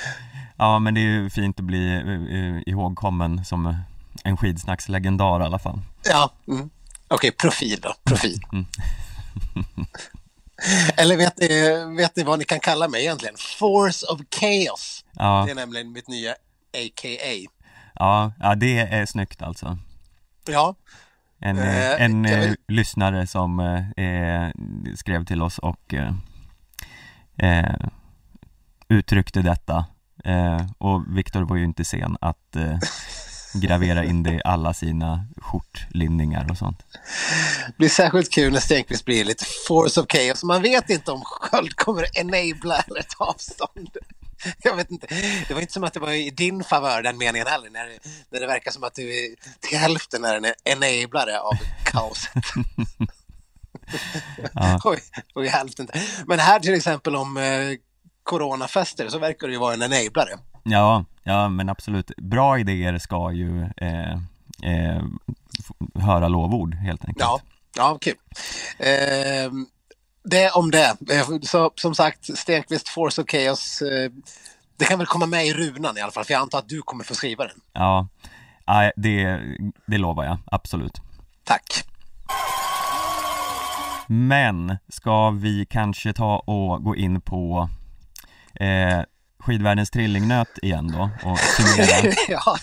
ja 0.56 0.78
men 0.78 0.94
det 0.94 1.00
är 1.00 1.02
ju 1.02 1.30
fint 1.30 1.58
att 1.58 1.64
bli 1.64 1.92
eh, 1.96 2.36
eh, 2.38 2.62
ihågkommen 2.66 3.44
som 3.44 3.76
en 4.24 4.36
skidsnackslegendar 4.36 5.40
i 5.40 5.44
alla 5.44 5.58
fall. 5.58 5.80
Ja, 6.04 6.32
mm. 6.48 6.70
Okej, 7.14 7.32
profil 7.32 7.80
då. 7.80 7.94
Profil. 8.04 8.40
Mm. 8.52 8.66
Eller 10.96 11.16
vet 11.16 11.38
ni, 11.38 11.48
vet 11.96 12.16
ni 12.16 12.22
vad 12.22 12.38
ni 12.38 12.44
kan 12.44 12.60
kalla 12.60 12.88
mig 12.88 13.00
egentligen? 13.02 13.34
Force 13.58 14.06
of 14.06 14.20
Chaos. 14.40 15.04
Ja, 15.12 15.42
Det 15.46 15.50
är 15.50 15.54
nämligen 15.54 15.92
mitt 15.92 16.08
nya 16.08 16.30
AKA. 16.74 17.48
ja, 17.94 18.32
ja 18.40 18.54
det 18.54 18.78
är 18.78 19.06
snyggt 19.06 19.42
alltså. 19.42 19.78
Ja, 20.48 20.74
En, 21.40 21.58
Eh, 21.58 21.90
eh, 21.90 22.02
en 22.02 22.24
jag 22.24 22.32
eh, 22.34 22.40
vill- 22.40 22.56
lyssnare 22.68 23.26
som 23.26 23.60
eh, 23.96 24.50
skrev 24.96 25.24
till 25.24 25.42
oss 25.42 25.58
och 25.58 25.94
eh, 25.94 26.12
eh, 27.38 27.74
uttryckte 28.88 29.42
detta 29.42 29.84
och 30.78 31.16
Viktor 31.16 31.42
var 31.42 31.56
ju 31.56 31.64
inte 31.64 31.84
sen 31.84 32.16
att 32.20 32.56
gravera 33.54 34.04
in 34.04 34.22
det 34.22 34.30
i 34.34 34.40
alla 34.44 34.74
sina 34.74 35.24
skjortlinningar 35.36 36.50
och 36.50 36.56
sånt. 36.58 36.78
det 37.66 37.76
blir 37.78 37.88
särskilt 37.88 38.30
kul 38.32 38.52
när 38.52 38.60
Stenqvist 38.60 39.04
blir 39.04 39.24
lite 39.24 39.44
Force 39.68 40.00
of 40.00 40.06
Chaos. 40.12 40.42
Man 40.44 40.62
vet 40.62 40.90
inte 40.90 41.12
om 41.12 41.22
Sköld 41.24 41.76
kommer 41.76 42.18
enabla 42.18 42.80
eller 42.80 43.02
ta 43.02 43.24
avstånd. 43.24 43.96
Jag 44.62 44.76
vet 44.76 44.90
inte. 44.90 45.06
Det 45.48 45.54
var 45.54 45.60
inte 45.60 45.72
som 45.72 45.84
att 45.84 45.92
det 45.94 46.00
var 46.00 46.10
i 46.12 46.30
din 46.30 46.64
favör 46.64 47.02
den 47.02 47.18
meningen 47.18 47.46
heller. 47.46 47.70
När, 47.70 47.84
det- 47.86 47.98
när 48.30 48.40
det 48.40 48.46
verkar 48.46 48.70
som 48.70 48.84
att 48.84 48.94
du 48.94 49.24
är 49.24 49.28
till 49.60 49.78
hälften 49.78 50.24
är 50.24 50.34
en 50.34 50.82
enablare 50.82 51.40
av 51.40 51.52
kaoset. 51.84 52.32
Ja. 54.52 54.80
Oj, 54.84 54.98
och 55.34 55.44
i 55.44 55.48
hälften. 55.48 55.88
Men 56.26 56.38
här 56.38 56.60
till 56.60 56.74
exempel 56.74 57.16
om 57.16 57.36
eh, 57.36 57.72
coronafester 58.22 59.08
så 59.08 59.18
verkar 59.18 59.46
det 59.46 59.52
ju 59.52 59.58
vara 59.58 59.74
en 59.74 59.82
enablare. 59.82 60.38
Ja, 60.62 61.04
ja 61.22 61.48
men 61.48 61.68
absolut. 61.68 62.10
Bra 62.16 62.58
idéer 62.58 62.98
ska 62.98 63.32
ju 63.32 63.62
eh, 63.62 64.12
eh, 64.62 65.02
höra 65.94 66.28
lovord 66.28 66.74
helt 66.74 67.04
enkelt. 67.04 67.20
Ja, 67.20 67.40
Ja, 67.76 67.98
kul. 68.00 68.14
Eh, 68.78 69.52
det 70.24 70.50
om 70.50 70.70
det. 70.70 70.96
Eh, 71.10 71.28
så, 71.42 71.72
som 71.76 71.94
sagt, 71.94 72.38
Stenqvist 72.38 72.88
Force 72.88 73.22
of 73.22 73.28
Chaos. 73.28 73.82
Eh, 73.82 74.10
det 74.78 74.84
kan 74.84 74.98
väl 74.98 75.06
komma 75.06 75.26
med 75.26 75.46
i 75.46 75.54
runan 75.54 75.98
i 75.98 76.00
alla 76.00 76.12
fall, 76.12 76.24
för 76.24 76.32
jag 76.32 76.40
antar 76.40 76.58
att 76.58 76.68
du 76.68 76.82
kommer 76.82 77.04
få 77.04 77.14
skriva 77.14 77.44
den. 77.44 77.60
Ja, 77.72 78.08
det, 78.96 79.40
det 79.86 79.98
lovar 79.98 80.24
jag, 80.24 80.38
absolut. 80.46 81.00
Tack. 81.44 81.84
Men 84.06 84.78
ska 84.88 85.30
vi 85.30 85.66
kanske 85.70 86.12
ta 86.12 86.38
och 86.38 86.84
gå 86.84 86.96
in 86.96 87.20
på 87.20 87.68
eh, 88.54 89.00
skidvärldens 89.42 89.90
trillingnöt 89.90 90.58
igen 90.62 90.92
då 90.92 91.10
och 91.30 91.38
summera? 91.38 92.14
ja, 92.28 92.56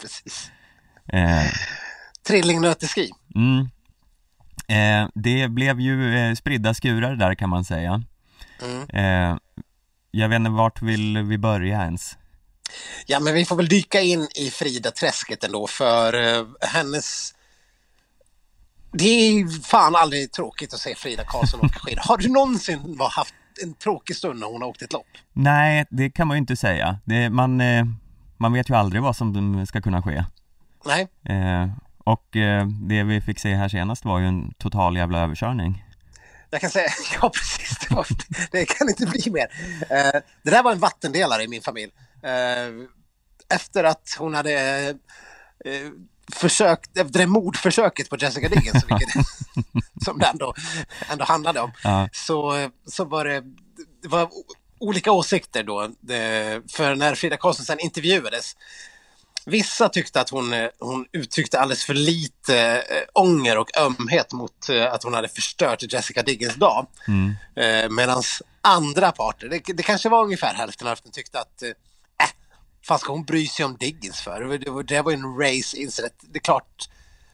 precis. 0.00 0.50
Eh, 1.12 1.52
Trillingnöteski. 2.26 3.10
Mm. 3.34 3.68
Eh, 4.68 5.08
det 5.14 5.48
blev 5.48 5.80
ju 5.80 6.16
eh, 6.16 6.34
spridda 6.34 6.74
skurar 6.74 7.16
där 7.16 7.34
kan 7.34 7.50
man 7.50 7.64
säga. 7.64 8.02
Mm. 8.62 8.90
Eh, 8.90 9.38
jag 10.10 10.28
vet 10.28 10.36
inte 10.36 10.50
vart 10.50 10.82
vill 10.82 11.18
vi 11.18 11.38
börja 11.38 11.82
ens? 11.82 12.16
Ja, 13.06 13.20
men 13.20 13.34
vi 13.34 13.44
får 13.44 13.56
väl 13.56 13.68
dyka 13.68 14.00
in 14.00 14.28
i 14.34 14.50
Frida-träsket 14.50 15.44
ändå 15.44 15.66
för 15.66 16.38
eh, 16.38 16.46
hennes 16.60 17.34
det 18.92 19.04
är 19.04 19.62
fan 19.62 19.96
aldrig 19.96 20.32
tråkigt 20.32 20.74
att 20.74 20.80
se 20.80 20.94
Frida 20.94 21.24
Karlsson 21.24 21.60
åka 21.60 21.78
skidor. 21.78 22.02
Har 22.04 22.16
du 22.16 22.28
någonsin 22.28 22.98
haft 23.00 23.34
en 23.62 23.74
tråkig 23.74 24.16
stund 24.16 24.40
när 24.40 24.46
hon 24.46 24.62
har 24.62 24.68
åkt 24.68 24.82
ett 24.82 24.92
lopp? 24.92 25.06
Nej, 25.32 25.86
det 25.90 26.10
kan 26.10 26.28
man 26.28 26.36
ju 26.36 26.38
inte 26.38 26.56
säga. 26.56 26.98
Det, 27.04 27.30
man, 27.30 27.60
eh, 27.60 27.84
man 28.36 28.52
vet 28.52 28.70
ju 28.70 28.74
aldrig 28.74 29.02
vad 29.02 29.16
som 29.16 29.66
ska 29.66 29.80
kunna 29.80 30.02
ske. 30.02 30.24
Nej. 30.84 31.08
Eh, 31.24 31.68
och 31.98 32.36
eh, 32.36 32.66
det 32.66 33.02
vi 33.02 33.20
fick 33.20 33.38
se 33.38 33.54
här 33.54 33.68
senast 33.68 34.04
var 34.04 34.18
ju 34.18 34.26
en 34.26 34.54
total 34.58 34.96
jävla 34.96 35.22
överkörning. 35.22 35.84
Jag 36.50 36.60
kan 36.60 36.70
säga, 36.70 36.88
ja 37.20 37.30
precis, 37.30 37.78
det, 37.78 37.94
var, 37.94 38.06
det 38.50 38.66
kan 38.66 38.88
inte 38.88 39.06
bli 39.06 39.30
mer. 39.30 39.48
Eh, 39.90 40.20
det 40.42 40.50
där 40.50 40.62
var 40.62 40.72
en 40.72 40.78
vattendelare 40.78 41.42
i 41.42 41.48
min 41.48 41.62
familj. 41.62 41.92
Eh, 42.22 42.88
efter 43.56 43.84
att 43.84 44.16
hon 44.18 44.34
hade 44.34 44.88
eh, 45.64 45.90
försökt, 46.32 46.96
efter 46.96 47.18
det 47.18 47.26
mordförsöket 47.26 48.10
på 48.10 48.16
Jessica 48.16 48.48
Diggins, 48.48 48.84
vilket, 48.88 49.26
som 50.04 50.18
det 50.18 50.26
ändå, 50.26 50.54
ändå 51.10 51.24
handlade 51.24 51.60
om, 51.60 51.72
ja. 51.82 52.08
så, 52.12 52.68
så 52.86 53.04
var 53.04 53.24
det, 53.24 53.42
det 54.02 54.08
var 54.08 54.30
olika 54.78 55.12
åsikter 55.12 55.62
då. 55.62 55.90
För 56.72 56.94
när 56.94 57.14
Frida 57.14 57.36
Karlsson 57.36 57.64
sen 57.64 57.80
intervjuades 57.80 58.56
Vissa 59.48 59.88
tyckte 59.88 60.20
att 60.20 60.30
hon, 60.30 60.52
eh, 60.52 60.68
hon 60.78 61.06
uttryckte 61.12 61.60
alldeles 61.60 61.84
för 61.84 61.94
lite 61.94 62.58
äh, 62.58 63.02
ånger 63.12 63.58
och 63.58 63.78
ömhet 63.78 64.32
mot 64.32 64.68
äh, 64.68 64.92
att 64.92 65.02
hon 65.02 65.14
hade 65.14 65.28
förstört 65.28 65.92
Jessica 65.92 66.22
Diggins 66.22 66.54
dag. 66.54 66.86
Mm. 67.08 67.34
Äh, 67.56 67.90
Medan 67.90 68.22
andra 68.60 69.12
parter, 69.12 69.48
det, 69.48 69.62
det, 69.74 69.82
kanske 69.82 70.08
var 70.08 70.24
ungefär 70.24 70.54
hälften 70.54 70.86
hälften, 70.86 71.12
tyckte 71.12 71.40
att 71.40 71.62
fan 72.86 72.98
ska 72.98 73.12
hon 73.12 73.24
bry 73.24 73.46
sig 73.46 73.64
om 73.64 73.76
Diggins 73.76 74.20
för? 74.20 74.40
Det 74.40 74.70
var, 74.70 74.82
det 74.82 75.02
var 75.02 75.12
en 75.12 75.38
race 75.38 75.76
incident. 75.76 76.14
Det 76.20 76.38
är 76.38 76.40
klart, 76.40 76.88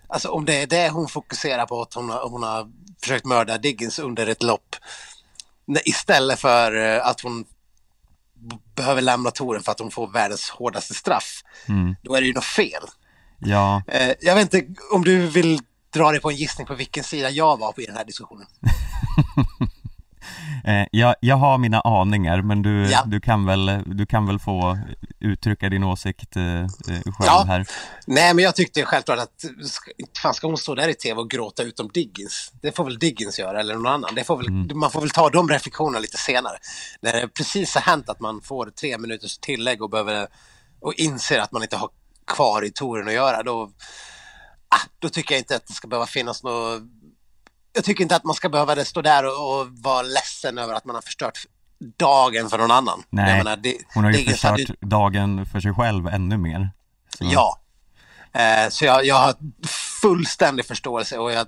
alltså 0.08 0.28
om 0.28 0.44
det 0.44 0.62
är 0.62 0.66
det 0.66 0.88
hon 0.88 1.08
fokuserar 1.08 1.66
på, 1.66 1.82
att 1.82 1.94
hon 1.94 2.10
har, 2.10 2.28
hon 2.28 2.42
har 2.42 2.70
försökt 3.00 3.24
mörda 3.24 3.58
Diggins 3.58 3.98
under 3.98 4.26
ett 4.26 4.42
lopp 4.42 4.76
istället 5.84 6.40
för 6.40 6.98
att 6.98 7.20
hon 7.20 7.44
behöver 8.74 9.02
lämna 9.02 9.30
touren 9.30 9.62
för 9.62 9.72
att 9.72 9.78
hon 9.78 9.90
får 9.90 10.08
världens 10.08 10.50
hårdaste 10.50 10.94
straff, 10.94 11.42
mm. 11.68 11.96
då 12.02 12.14
är 12.14 12.20
det 12.20 12.26
ju 12.26 12.32
något 12.32 12.44
fel. 12.44 12.82
Ja. 13.38 13.82
Eh, 13.88 14.14
jag 14.20 14.34
vet 14.34 14.54
inte 14.54 14.82
om 14.92 15.04
du 15.04 15.26
vill 15.26 15.60
dra 15.94 16.10
dig 16.10 16.20
på 16.20 16.30
en 16.30 16.36
gissning 16.36 16.66
på 16.66 16.74
vilken 16.74 17.04
sida 17.04 17.30
jag 17.30 17.58
var 17.58 17.72
på 17.72 17.80
i 17.80 17.86
den 17.86 17.96
här 17.96 18.04
diskussionen. 18.04 18.46
Eh, 20.64 20.86
jag, 20.90 21.14
jag 21.20 21.36
har 21.36 21.58
mina 21.58 21.80
aningar 21.80 22.42
men 22.42 22.62
du, 22.62 22.90
ja. 22.90 23.02
du, 23.06 23.20
kan 23.20 23.46
väl, 23.46 23.82
du 23.86 24.06
kan 24.06 24.26
väl 24.26 24.38
få 24.38 24.78
uttrycka 25.20 25.68
din 25.68 25.84
åsikt 25.84 26.36
eh, 26.36 26.60
eh 26.60 26.66
själv 26.66 27.26
ja. 27.26 27.44
här. 27.46 27.66
Nej 28.06 28.34
men 28.34 28.44
jag 28.44 28.56
tyckte 28.56 28.84
självklart 28.84 29.18
att 29.18 29.44
fan 30.22 30.34
ska 30.34 30.46
hon 30.46 30.58
stå 30.58 30.74
där 30.74 30.88
i 30.88 30.94
tv 30.94 31.20
och 31.20 31.30
gråta 31.30 31.62
ut 31.62 31.80
om 31.80 31.88
Diggins? 31.88 32.52
Det 32.62 32.76
får 32.76 32.84
väl 32.84 32.98
Diggins 32.98 33.38
göra 33.38 33.60
eller 33.60 33.74
någon 33.74 33.86
annan. 33.86 34.14
Det 34.14 34.24
får 34.24 34.36
väl, 34.36 34.46
mm. 34.46 34.78
Man 34.78 34.90
får 34.90 35.00
väl 35.00 35.10
ta 35.10 35.30
de 35.30 35.48
reflektionerna 35.48 35.98
lite 35.98 36.16
senare. 36.16 36.56
När 37.00 37.12
det 37.12 37.28
precis 37.28 37.74
har 37.74 37.82
hänt 37.82 38.08
att 38.08 38.20
man 38.20 38.40
får 38.40 38.66
tre 38.66 38.98
minuters 38.98 39.38
tillägg 39.38 39.82
och 39.82 39.90
behöver 39.90 40.26
och 40.80 40.94
inser 40.94 41.38
att 41.38 41.52
man 41.52 41.62
inte 41.62 41.76
har 41.76 41.88
kvar 42.26 42.64
i 42.64 42.70
touren 42.70 43.08
att 43.08 43.14
göra 43.14 43.42
då, 43.42 43.70
ah, 44.68 44.88
då 44.98 45.08
tycker 45.08 45.34
jag 45.34 45.40
inte 45.40 45.56
att 45.56 45.66
det 45.66 45.72
ska 45.72 45.88
behöva 45.88 46.06
finnas 46.06 46.42
något 46.42 46.82
jag 47.72 47.84
tycker 47.84 48.02
inte 48.02 48.16
att 48.16 48.24
man 48.24 48.34
ska 48.34 48.48
behöva 48.48 48.84
stå 48.84 49.02
där 49.02 49.24
och, 49.24 49.60
och 49.60 49.68
vara 49.70 50.02
ledsen 50.02 50.58
över 50.58 50.74
att 50.74 50.84
man 50.84 50.94
har 50.94 51.02
förstört 51.02 51.46
dagen 51.96 52.48
för 52.50 52.58
någon 52.58 52.70
annan. 52.70 53.02
Nej, 53.10 53.36
menar, 53.36 53.56
det, 53.56 53.76
hon 53.94 54.04
har 54.04 54.10
ju 54.12 54.24
förstört 54.24 54.50
hade... 54.50 54.74
dagen 54.80 55.46
för 55.46 55.60
sig 55.60 55.74
själv 55.74 56.06
ännu 56.06 56.36
mer. 56.36 56.70
Så. 57.18 57.24
Ja, 57.24 57.60
eh, 58.32 58.68
så 58.68 58.84
jag, 58.84 59.04
jag 59.04 59.14
har 59.14 59.34
fullständig 60.02 60.66
förståelse 60.66 61.18
och 61.18 61.32
jag 61.32 61.46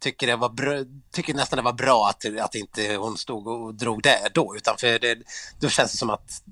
tycker, 0.00 0.26
det 0.26 0.36
var 0.36 0.48
bra, 0.48 0.84
tycker 1.12 1.34
nästan 1.34 1.56
det 1.56 1.62
var 1.62 1.72
bra 1.72 2.08
att, 2.08 2.38
att 2.40 2.54
inte 2.54 2.96
hon 2.96 3.16
stod 3.16 3.46
och 3.46 3.74
drog 3.74 4.02
det 4.02 4.28
då, 4.34 4.56
utan 4.56 4.74
för 4.78 4.98
det, 4.98 5.18
då 5.60 5.68
känns 5.68 5.92
det 5.92 5.98
som 5.98 6.10
att 6.10 6.42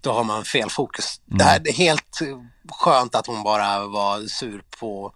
då 0.00 0.12
har 0.12 0.24
man 0.24 0.44
fel 0.44 0.70
fokus. 0.70 1.20
Mm. 1.26 1.38
Det, 1.38 1.44
här, 1.44 1.58
det 1.58 1.70
är 1.70 1.74
helt 1.74 2.18
skönt 2.70 3.14
att 3.14 3.26
hon 3.26 3.42
bara 3.42 3.86
var 3.86 4.26
sur 4.26 4.62
på 4.80 5.12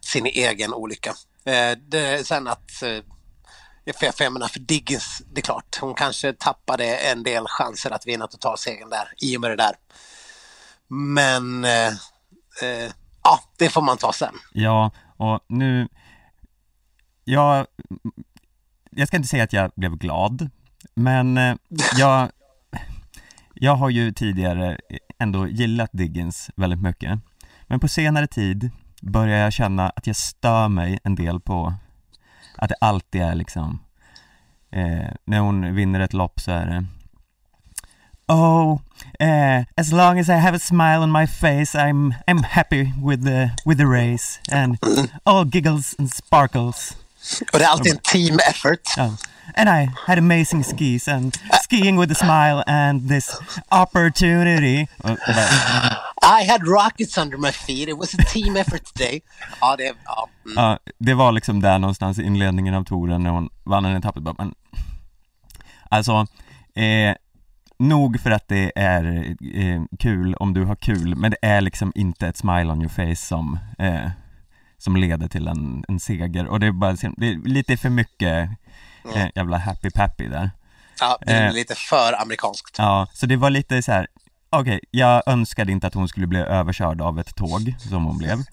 sin 0.00 0.26
egen 0.26 0.74
olycka. 0.74 1.14
Eh, 1.44 1.78
det, 1.78 2.26
sen 2.26 2.48
att, 2.48 2.82
eh, 2.82 3.94
för, 3.94 4.24
jag 4.24 4.32
menar 4.32 4.48
för 4.48 4.60
Diggins, 4.60 5.22
det 5.32 5.40
är 5.40 5.42
klart, 5.42 5.78
hon 5.80 5.94
kanske 5.94 6.32
tappade 6.32 6.96
en 6.96 7.22
del 7.22 7.44
chanser 7.46 7.90
att 7.90 8.06
vinna 8.06 8.26
totalsegern 8.26 8.90
där 8.90 9.08
i 9.20 9.36
och 9.36 9.40
med 9.40 9.50
det 9.50 9.56
där. 9.56 9.74
Men 10.88 11.64
eh, 11.64 11.88
eh, 12.62 12.92
ja, 13.22 13.40
det 13.58 13.68
får 13.68 13.82
man 13.82 13.96
ta 13.96 14.12
sen. 14.12 14.34
Ja, 14.52 14.90
och 15.16 15.40
nu, 15.48 15.88
jag, 17.24 17.66
jag 18.90 19.08
ska 19.08 19.16
inte 19.16 19.28
säga 19.28 19.44
att 19.44 19.52
jag 19.52 19.72
blev 19.76 19.96
glad, 19.96 20.50
men 20.94 21.38
eh, 21.38 21.56
jag, 21.96 22.30
jag 23.54 23.76
har 23.76 23.90
ju 23.90 24.12
tidigare 24.12 24.78
ändå 25.18 25.48
gillat 25.48 25.90
Diggins 25.92 26.50
väldigt 26.56 26.82
mycket. 26.82 27.18
Men 27.66 27.80
på 27.80 27.88
senare 27.88 28.26
tid 28.26 28.70
börjar 29.04 29.38
jag 29.38 29.52
känna 29.52 29.90
att 29.90 30.06
jag 30.06 30.16
stör 30.16 30.68
mig 30.68 30.98
en 31.04 31.14
del 31.14 31.40
på 31.40 31.74
att 32.56 32.68
det 32.68 32.76
alltid 32.80 33.22
är 33.22 33.34
liksom 33.34 33.78
eh, 34.70 35.10
när 35.24 35.38
hon 35.38 35.74
vinner 35.74 36.00
ett 36.00 36.12
lopp 36.12 36.40
så 36.40 36.50
är 36.50 36.66
det 36.66 36.84
Oh, 38.26 38.80
eh, 39.18 39.64
as 39.76 39.92
long 39.92 40.18
as 40.18 40.28
I 40.28 40.32
have 40.32 40.56
a 40.56 40.60
smile 40.60 40.98
on 40.98 41.12
my 41.12 41.26
face 41.26 41.78
I'm, 41.78 42.14
I'm 42.26 42.42
happy 42.42 42.92
with 43.06 43.24
the, 43.24 43.50
with 43.66 43.78
the 43.78 43.86
race 43.86 44.40
and 44.52 44.78
all 45.24 45.46
giggles 45.46 45.94
and 45.98 46.10
sparkles 46.10 46.96
Och 47.52 47.58
det 47.58 47.64
är 47.64 47.68
alltid 47.68 47.92
en 47.92 47.98
team 48.02 48.38
effort. 48.50 48.94
Ja. 48.96 49.16
And 49.54 49.68
I 49.68 49.90
had 50.06 50.18
amazing 50.18 50.64
skis 50.64 51.08
and 51.08 51.38
skiing 51.62 52.00
with 52.00 52.12
a 52.12 52.14
smile 52.14 52.64
and 52.66 53.08
this 53.08 53.38
opportunity. 53.70 54.88
I 56.22 56.44
had 56.48 56.66
rockets 56.66 57.18
under 57.18 57.38
my 57.38 57.50
feet. 57.50 57.88
It 57.88 57.98
was 57.98 58.14
a 58.14 58.24
team 58.32 58.56
effort 58.56 58.84
today. 58.84 59.22
Ja, 59.60 59.76
det, 59.76 59.94
ja. 60.04 60.28
Mm. 60.44 60.54
ja, 60.56 60.78
det 60.98 61.14
var 61.14 61.32
liksom 61.32 61.60
där 61.60 61.78
någonstans 61.78 62.18
i 62.18 62.22
inledningen 62.22 62.74
av 62.74 62.84
touren 62.84 63.22
när 63.22 63.30
hon 63.30 63.48
vann 63.64 63.84
en 63.84 63.96
etapp. 63.96 64.16
Men 64.38 64.54
alltså, 65.88 66.26
eh, 66.74 67.14
nog 67.78 68.20
för 68.20 68.30
att 68.30 68.48
det 68.48 68.72
är 68.76 69.34
eh, 69.54 69.82
kul 69.98 70.34
om 70.34 70.54
du 70.54 70.64
har 70.64 70.76
kul, 70.76 71.14
men 71.16 71.30
det 71.30 71.36
är 71.42 71.60
liksom 71.60 71.92
inte 71.94 72.28
ett 72.28 72.36
smile 72.36 72.72
on 72.72 72.80
your 72.80 72.88
face 72.88 73.26
som 73.26 73.58
eh, 73.78 74.10
som 74.78 74.96
leder 74.96 75.28
till 75.28 75.48
en, 75.48 75.84
en 75.88 76.00
seger 76.00 76.46
och 76.46 76.60
det 76.60 76.66
är 76.66 76.72
bara 76.72 76.92
det 76.92 77.26
är 77.26 77.48
lite 77.48 77.76
för 77.76 77.90
mycket 77.90 78.50
mm. 79.04 79.30
jävla 79.34 79.58
happy 79.58 79.90
pappy 79.90 80.28
där 80.28 80.50
Ja, 81.00 81.18
det 81.20 81.32
är 81.32 81.46
eh, 81.46 81.52
lite 81.52 81.74
för 81.74 82.22
amerikanskt 82.22 82.78
Ja, 82.78 83.06
så 83.12 83.26
det 83.26 83.36
var 83.36 83.50
lite 83.50 83.82
så 83.82 83.92
här. 83.92 84.06
okej, 84.50 84.76
okay, 84.76 84.80
jag 84.90 85.22
önskade 85.26 85.72
inte 85.72 85.86
att 85.86 85.94
hon 85.94 86.08
skulle 86.08 86.26
bli 86.26 86.38
överkörd 86.38 87.00
av 87.00 87.18
ett 87.18 87.36
tåg 87.36 87.74
som 87.78 88.04
hon 88.04 88.18
blev 88.18 88.38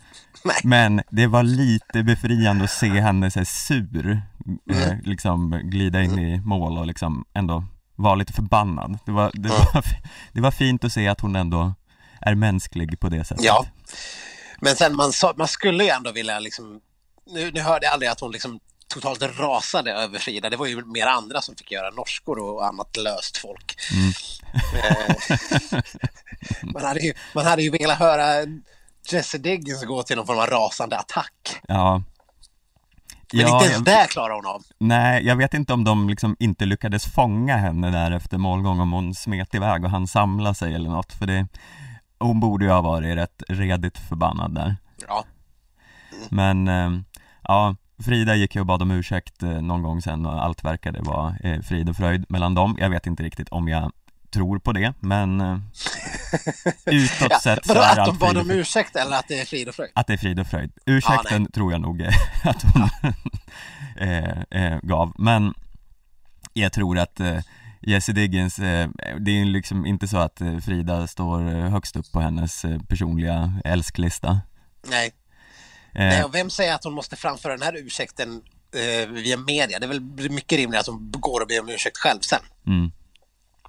Nej. 0.44 0.58
Men 0.64 1.02
det 1.10 1.28
var 1.28 1.44
lite 1.44 2.04
befriande 2.04 2.64
att 2.64 2.72
se 2.72 2.90
henne 2.90 3.32
så 3.32 3.46
sur, 3.46 4.22
mm. 4.46 4.82
eh, 4.82 4.98
liksom 5.04 5.62
glida 5.64 6.02
in 6.02 6.20
i 6.20 6.40
mål 6.40 6.78
och 6.78 6.88
liksom 6.88 7.26
ändå 7.34 7.64
vara 7.96 8.16
lite 8.16 8.34
förbannad 8.34 9.00
Det 9.06 9.12
var, 9.12 9.32
det, 9.34 9.50
mm. 9.50 9.62
var, 9.74 9.84
det 10.34 10.42
var 10.42 10.52
fint 10.52 10.84
att 10.84 10.94
se 10.94 11.08
att 11.08 11.22
hon 11.22 11.36
ändå 11.36 11.74
är 12.22 12.36
mänsklig 12.36 13.00
på 13.00 13.10
det 13.10 13.24
sättet 13.24 13.46
Ja, 13.46 13.66
men 14.58 14.76
sen 14.76 14.96
man, 14.96 15.12
man 15.36 15.48
skulle 15.48 15.84
ju 15.84 15.90
ändå 15.90 16.12
vilja 16.12 16.40
liksom, 16.40 16.82
nu, 17.26 17.52
nu 17.52 17.62
hörde 17.62 17.86
jag 17.86 17.94
aldrig 17.94 18.12
att 18.12 18.20
hon 18.20 18.32
liksom 18.32 18.60
totalt 18.92 19.40
rasade 19.40 19.94
över 19.94 20.20
Frida. 20.20 20.50
Det 20.50 20.58
var 20.58 20.66
ju 20.66 20.86
mer 20.86 21.08
andra 21.08 21.42
som 21.42 21.56
fick 21.56 21.72
göra 21.72 21.90
norskor 21.90 22.40
och 22.40 22.66
annat 22.66 22.98
löst 22.98 23.38
folk. 23.38 23.76
Mm. 23.94 24.14
Man, 26.74 26.84
hade 26.84 27.00
ju, 27.00 27.14
man 27.36 27.46
hade 27.46 27.62
ju 27.62 27.70
velat 27.70 28.00
höra 28.00 28.46
Jesse 29.12 29.38
Diggins 29.38 29.84
gå 29.84 30.04
till 30.04 30.18
någon 30.18 30.26
form 30.26 30.40
av 30.40 30.48
rasande 30.48 30.98
attack. 30.98 31.62
Ja. 31.68 32.04
Men 33.34 33.42
Ja, 33.42 33.56
inte 33.56 33.72
ens 33.72 33.86
det 33.86 34.08
klarar 34.10 34.36
hon 34.36 34.46
av. 34.46 34.64
Nej, 34.78 35.26
jag 35.26 35.36
vet 35.36 35.54
inte 35.54 35.74
om 35.74 35.84
de 35.84 36.10
liksom 36.10 36.36
inte 36.40 36.66
lyckades 36.66 37.06
fånga 37.06 37.58
henne 37.58 37.92
där 37.92 38.12
efter 38.12 38.38
målgång, 38.38 38.80
om 38.80 38.92
hon 38.92 39.16
smet 39.16 39.56
iväg 39.56 39.84
och 39.84 39.90
han 39.90 40.08
samla 40.08 40.54
sig 40.54 40.74
eller 40.74 40.90
något, 40.90 41.14
för 41.14 41.26
det 41.26 41.48
hon 42.20 42.40
borde 42.40 42.66
ju 42.66 42.72
ha 42.72 42.82
varit 42.82 43.16
rätt 43.16 43.44
redigt 43.48 43.98
förbannad 43.98 44.56
där. 44.56 44.76
Ja. 45.08 45.26
Men, 46.30 46.68
eh, 46.68 46.92
ja, 47.44 47.76
Frida 48.06 48.36
gick 48.36 48.56
ju 48.56 48.62
och 48.62 48.66
bad 48.66 48.82
om 48.82 48.92
ursäkt 48.92 49.44
eh, 49.44 49.62
någon 49.62 49.84
gång 49.84 50.02
sen 50.02 50.26
och 50.26 50.44
allt 50.44 50.64
verkade 50.64 51.02
vara 51.02 51.36
eh, 51.44 51.62
frid 51.62 51.90
och 51.90 51.98
fröjd 51.98 52.26
mellan 52.30 52.56
dem. 52.56 52.78
Jag 52.80 52.90
vet 52.90 53.08
inte 53.08 53.24
riktigt 53.24 53.50
om 53.50 53.68
jag 53.68 53.92
tror 54.30 54.60
på 54.60 54.72
det, 54.72 54.94
men 55.00 55.42
eh, 55.42 55.58
utåt 56.86 57.28
Ja, 57.30 57.40
sett 57.40 57.66
så 57.66 57.74
är 57.74 57.78
att 57.78 57.96
de 57.96 58.02
allt 58.02 58.20
bad 58.20 58.38
om 58.38 58.52
ursäkt 58.52 58.96
eller 58.96 59.18
att 59.18 59.28
det 59.28 59.40
är 59.40 59.46
frid 59.46 59.70
och 59.70 59.76
fröjd? 59.76 59.92
Att 59.96 60.08
det 60.08 60.14
är 60.14 60.18
frid 60.18 60.40
och 60.40 60.48
fröjd. 60.48 60.72
Ursäkten 60.86 61.52
tror 61.52 61.72
jag 61.72 61.82
nog 61.82 62.02
att 62.44 62.64
hon 62.64 62.90
gav, 64.90 65.14
men 65.18 65.54
jag 66.54 66.74
tror 66.74 67.00
att 67.00 67.22
Jessie 67.82 68.16
Diggins, 68.16 68.56
det 68.56 69.32
är 69.32 69.46
ju 69.46 69.46
liksom 69.46 69.86
inte 69.86 70.08
så 70.08 70.18
att 70.18 70.42
Frida 70.66 71.08
står 71.08 71.70
högst 71.70 71.96
upp 71.96 72.12
på 72.12 72.20
hennes 72.20 72.66
personliga 72.88 73.54
älsklista. 73.66 74.40
Nej. 74.90 75.12
Eh, 75.94 76.06
Nej, 76.06 76.24
och 76.24 76.36
vem 76.36 76.50
säger 76.50 76.76
att 76.76 76.84
hon 76.84 76.94
måste 76.94 77.16
framföra 77.16 77.58
den 77.58 77.62
här 77.62 77.78
ursäkten 77.78 78.42
eh, 78.76 79.10
via 79.10 79.38
media? 79.38 79.80
Det 79.80 79.86
är 79.86 79.88
väl 79.88 80.30
mycket 80.32 80.58
rimligt 80.58 80.80
att 80.80 80.88
hon 80.88 81.12
går 81.12 81.42
och 81.42 81.48
ber 81.48 81.62
om 81.62 81.70
ursäkt 81.70 81.98
själv 81.98 82.20
sen. 82.20 82.42
mm. 82.68 82.92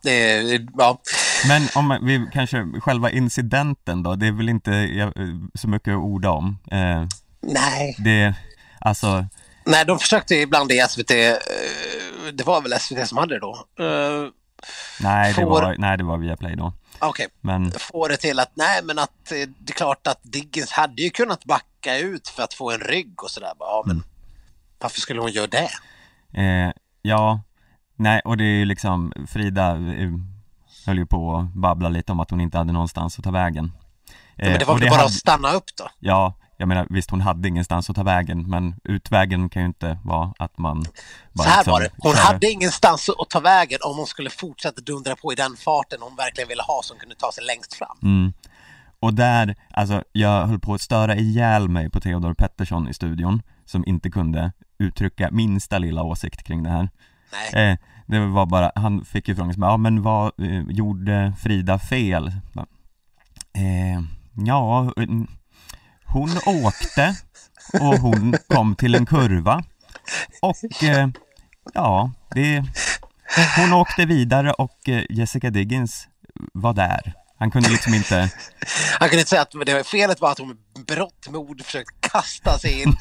Det 0.04 0.42
ja. 0.78 1.00
Men 1.48 1.68
om 1.74 1.98
vi 2.02 2.26
kanske, 2.32 2.66
själva 2.80 3.10
incidenten 3.10 4.02
då, 4.02 4.14
det 4.14 4.26
är 4.26 4.32
väl 4.32 4.48
inte 4.48 4.72
så 5.54 5.68
mycket 5.68 5.92
att 5.92 5.98
orda 5.98 6.30
om. 6.30 6.58
Eh, 6.70 7.04
Nej. 7.40 7.96
det, 7.98 8.34
alltså, 8.80 9.26
Nej, 9.64 9.84
de 9.84 9.98
försökte 9.98 10.34
ibland 10.34 10.72
i 10.72 10.84
SVT, 10.88 11.10
eh, 11.10 11.34
det 12.32 12.44
var 12.44 12.60
väl 12.60 12.80
SVT 12.80 13.08
som 13.08 13.18
hade 13.18 13.34
det 13.34 13.40
då. 13.40 13.66
Eh, 14.62 15.04
nej 15.04 15.28
det 15.32 15.34
Får- 15.42 15.50
var, 15.50 15.74
nej 15.78 15.98
det 15.98 16.04
var 16.04 16.16
Viaplay 16.18 16.56
då. 16.56 16.72
Okej, 16.98 17.26
Men, 17.40 17.72
få 17.72 18.08
det 18.08 18.16
till 18.16 18.40
att 18.40 18.50
nej 18.54 18.80
men 18.84 18.98
att 18.98 19.32
eh, 19.32 19.48
det 19.58 19.72
är 19.72 19.74
klart 19.74 20.06
att 20.06 20.20
Diggins 20.22 20.70
hade 20.72 21.02
ju 21.02 21.10
kunnat 21.10 21.44
backa 21.44 21.98
ut 21.98 22.28
för 22.28 22.42
att 22.42 22.54
få 22.54 22.70
en 22.70 22.78
rygg 22.80 23.22
och 23.22 23.30
sådär. 23.30 23.52
Ja, 23.58 23.82
men 23.86 24.04
varför 24.78 25.00
skulle 25.00 25.20
hon 25.20 25.30
göra 25.32 25.46
det? 25.46 25.70
eh, 26.42 26.72
ja, 27.02 27.40
nej 27.96 28.20
och 28.24 28.36
det 28.36 28.44
är 28.44 28.58
ju 28.58 28.64
liksom, 28.64 29.12
Frida 29.28 29.70
eh, 29.70 30.10
höll 30.86 30.98
ju 30.98 31.06
på 31.06 31.36
att 31.36 31.54
babbla 31.54 31.88
lite 31.88 32.12
om 32.12 32.20
att 32.20 32.30
hon 32.30 32.40
inte 32.40 32.58
hade 32.58 32.72
någonstans 32.72 33.18
att 33.18 33.24
ta 33.24 33.30
vägen. 33.30 33.72
Eh, 34.36 34.50
men 34.50 34.58
det 34.58 34.64
var 34.64 34.74
och 34.74 34.82
väl 34.82 34.88
bara 34.88 34.96
hade- 34.96 35.06
att 35.06 35.12
stanna 35.12 35.52
upp 35.52 35.76
då? 35.78 35.88
Ja, 35.98 36.34
jag 36.62 36.68
menar 36.68 36.86
visst 36.90 37.10
hon 37.10 37.20
hade 37.20 37.48
ingenstans 37.48 37.90
att 37.90 37.96
ta 37.96 38.02
vägen 38.02 38.50
men 38.50 38.74
utvägen 38.84 39.48
kan 39.48 39.62
ju 39.62 39.66
inte 39.68 39.98
vara 40.04 40.32
att 40.38 40.58
man 40.58 40.84
bara 41.32 41.44
Så 41.44 41.50
här 41.50 41.56
liksom 41.58 41.72
var 41.72 41.80
det, 41.80 41.90
hon 41.98 42.12
kör- 42.14 42.22
hade 42.22 42.50
ingenstans 42.50 43.08
att 43.08 43.30
ta 43.30 43.40
vägen 43.40 43.78
om 43.84 43.96
hon 43.96 44.06
skulle 44.06 44.30
fortsätta 44.30 44.80
dundra 44.80 45.16
på 45.16 45.32
i 45.32 45.36
den 45.36 45.56
farten 45.56 45.98
hon 46.02 46.16
verkligen 46.16 46.48
ville 46.48 46.62
ha 46.62 46.80
som 46.82 46.98
kunde 46.98 47.14
ta 47.14 47.32
sig 47.32 47.44
längst 47.44 47.74
fram. 47.74 47.96
Mm. 48.02 48.32
Och 49.00 49.14
där, 49.14 49.54
alltså 49.70 50.02
jag 50.12 50.46
höll 50.46 50.60
på 50.60 50.74
att 50.74 50.80
störa 50.80 51.16
ihjäl 51.16 51.68
mig 51.68 51.90
på 51.90 52.00
Theodor 52.00 52.34
Pettersson 52.34 52.88
i 52.88 52.94
studion 52.94 53.42
som 53.64 53.84
inte 53.86 54.10
kunde 54.10 54.52
uttrycka 54.78 55.28
minsta 55.32 55.78
lilla 55.78 56.02
åsikt 56.02 56.42
kring 56.42 56.62
det 56.62 56.70
här. 56.70 56.90
Nej, 57.52 57.70
Eh, 57.70 57.78
det 58.06 58.18
var 58.26 58.46
bara, 58.46 58.72
han 58.74 59.04
fick 59.04 59.28
ju 59.28 59.34
frågan, 59.34 59.54
så 59.54 59.60
bara, 59.60 59.70
ja 59.70 59.76
men 59.76 60.02
vad 60.02 60.32
eh, 60.42 60.62
gjorde 60.68 61.32
Frida 61.42 61.78
fel? 61.78 62.26
Eh, 63.54 64.02
ja, 64.46 64.92
eh, 64.96 65.08
hon 66.12 66.30
åkte 66.46 67.16
och 67.72 67.98
hon 67.98 68.34
kom 68.48 68.76
till 68.76 68.94
en 68.94 69.06
kurva 69.06 69.64
och 70.42 70.82
eh, 70.84 71.08
ja, 71.74 72.12
det, 72.34 72.64
hon 73.56 73.72
åkte 73.72 74.04
vidare 74.04 74.52
och 74.52 74.88
eh, 74.88 75.04
Jessica 75.10 75.50
Diggins 75.50 76.08
var 76.52 76.72
där. 76.72 77.14
Han 77.38 77.50
kunde 77.50 77.68
liksom 77.68 77.94
inte, 77.94 78.30
han 78.98 79.08
kunde 79.08 79.20
inte 79.20 79.30
säga 79.30 79.42
att 79.42 79.50
det 79.66 79.74
var 79.74 79.82
felet 79.82 80.20
var 80.20 80.32
att 80.32 80.38
hon 80.38 80.48
med 80.48 80.84
berått 80.86 81.28
mod 81.30 81.64
försökte 81.64 81.92
kasta 82.00 82.58
sig 82.58 82.82
in 82.82 82.96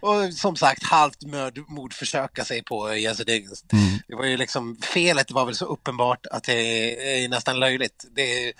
och 0.00 0.34
som 0.34 0.56
sagt 0.56 0.84
halvt 0.84 1.22
mod 1.68 1.92
försöka 1.92 2.44
sig 2.44 2.62
på 2.62 2.94
Jesse 2.94 3.24
Diggins. 3.24 3.64
mm, 3.72 3.98
Det 4.08 4.14
var 4.14 4.24
ju 4.24 4.36
liksom 4.36 4.76
felet 4.82 5.30
var 5.30 5.44
väl 5.44 5.54
så 5.54 5.64
uppenbart 5.64 6.26
att 6.26 6.44
det 6.44 7.24
är 7.24 7.28
nästan 7.28 7.60
löjligt. 7.60 8.04
Det 8.10 8.48
är, 8.48 8.52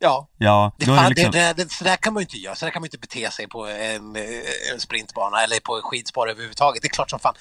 ja, 0.00 0.28
ja, 0.38 0.72
det, 0.76 0.86
fan, 0.86 1.02
det 1.02 1.08
liksom, 1.08 1.32
det, 1.32 1.52
det, 1.56 1.72
så 1.72 1.84
där 1.84 1.96
kan 1.96 2.14
man 2.14 2.20
ju 2.20 2.24
inte 2.24 2.36
göra. 2.36 2.54
Så 2.54 2.64
där 2.64 2.72
kan 2.72 2.80
man 2.82 2.84
ju 2.84 2.88
inte 2.88 2.98
bete 2.98 3.30
sig 3.30 3.48
på 3.48 3.66
en, 3.66 4.16
eh, 4.16 4.72
en 4.72 4.80
sprintbana 4.80 5.42
eller 5.42 5.60
på 5.60 5.76
en 5.76 5.82
skidspår 5.82 6.30
överhuvudtaget. 6.30 6.82
Det 6.82 6.88
är 6.88 6.90
klart 6.90 7.10
som 7.10 7.18
fan. 7.18 7.34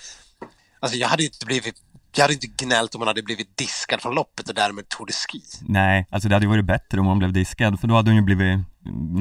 Alltså 0.80 0.98
jag 0.98 1.08
hade 1.08 1.24
ju 1.24 1.28
inte 1.28 1.46
blivit 1.46 1.76
jag 2.16 2.24
hade 2.24 2.34
inte 2.34 2.48
gnällt 2.48 2.96
om 2.96 3.00
man 3.00 3.08
hade 3.08 3.24
blivit 3.24 3.58
diskad 3.58 4.02
från 4.02 4.16
loppet 4.16 4.50
och 4.50 4.56
därmed 4.56 4.90
Tour 4.90 5.06
de 5.06 5.14
Ski. 5.14 5.42
nej, 5.62 6.08
alltså 6.10 6.30
det 6.30 6.36
hade 6.36 6.46
ju 6.46 6.50
varit 6.50 6.66
bättre 6.66 7.00
om 7.00 7.06
hon 7.06 7.20
blev 7.20 7.34
diskad 7.34 7.80
för 7.80 7.88
då 7.88 7.96
hade 7.96 8.10
hon 8.10 8.16
ju 8.16 8.22
blivit 8.22 8.60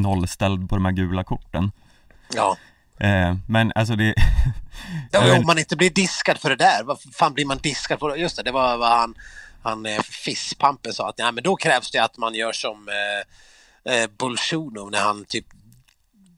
nollställd 0.03 0.69
på 0.69 0.77
de 0.77 0.85
här 0.85 0.93
gula 0.93 1.25
korten. 1.25 1.71
Ja. 2.35 2.57
Eh, 3.01 3.37
men 3.49 3.73
alltså 3.75 3.97
det, 3.97 4.15
Ja, 5.11 5.21
men 5.25 5.39
om 5.39 5.47
man 5.47 5.59
inte 5.59 5.77
blir 5.77 5.91
diskad 5.91 6.39
för 6.39 6.51
det 6.51 6.57
där, 6.57 6.85
vad 6.85 6.99
fan 7.13 7.35
blir 7.35 7.45
man 7.45 7.59
diskad 7.59 7.99
för? 7.99 8.17
Just 8.17 8.37
det, 8.37 8.43
det 8.43 8.53
var 8.53 8.77
vad 8.77 8.89
han, 8.89 9.15
han 9.63 9.87
eh, 9.87 10.01
Fisspampen 10.03 10.93
sa 10.93 11.09
att 11.09 11.19
ja, 11.19 11.33
men 11.33 11.45
då 11.45 11.57
krävs 11.57 11.91
det 11.91 11.99
att 11.99 12.17
man 12.17 12.35
gör 12.35 12.53
som 12.53 12.89
eh, 12.89 13.95
eh, 13.95 14.11
Bolsjunov 14.19 14.91
när 14.91 15.01
han 15.01 15.25
typ 15.25 15.47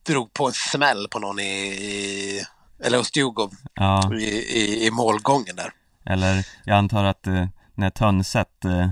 drog 0.06 0.32
på 0.32 0.46
en 0.46 0.52
smäll 0.52 1.08
på 1.08 1.18
någon 1.18 1.40
i, 1.40 1.66
i 1.66 2.44
eller 2.84 3.06
Djurgård 3.16 3.50
ja, 3.74 4.14
i, 4.14 4.24
i, 4.24 4.86
i 4.86 4.90
målgången 4.90 5.56
där. 5.56 5.72
eller 6.04 6.46
jag 6.64 6.76
antar 6.78 7.04
att 7.04 7.26
eh, 7.26 7.46
när 7.74 7.90
Tönset 7.90 8.64
eh, 8.64 8.88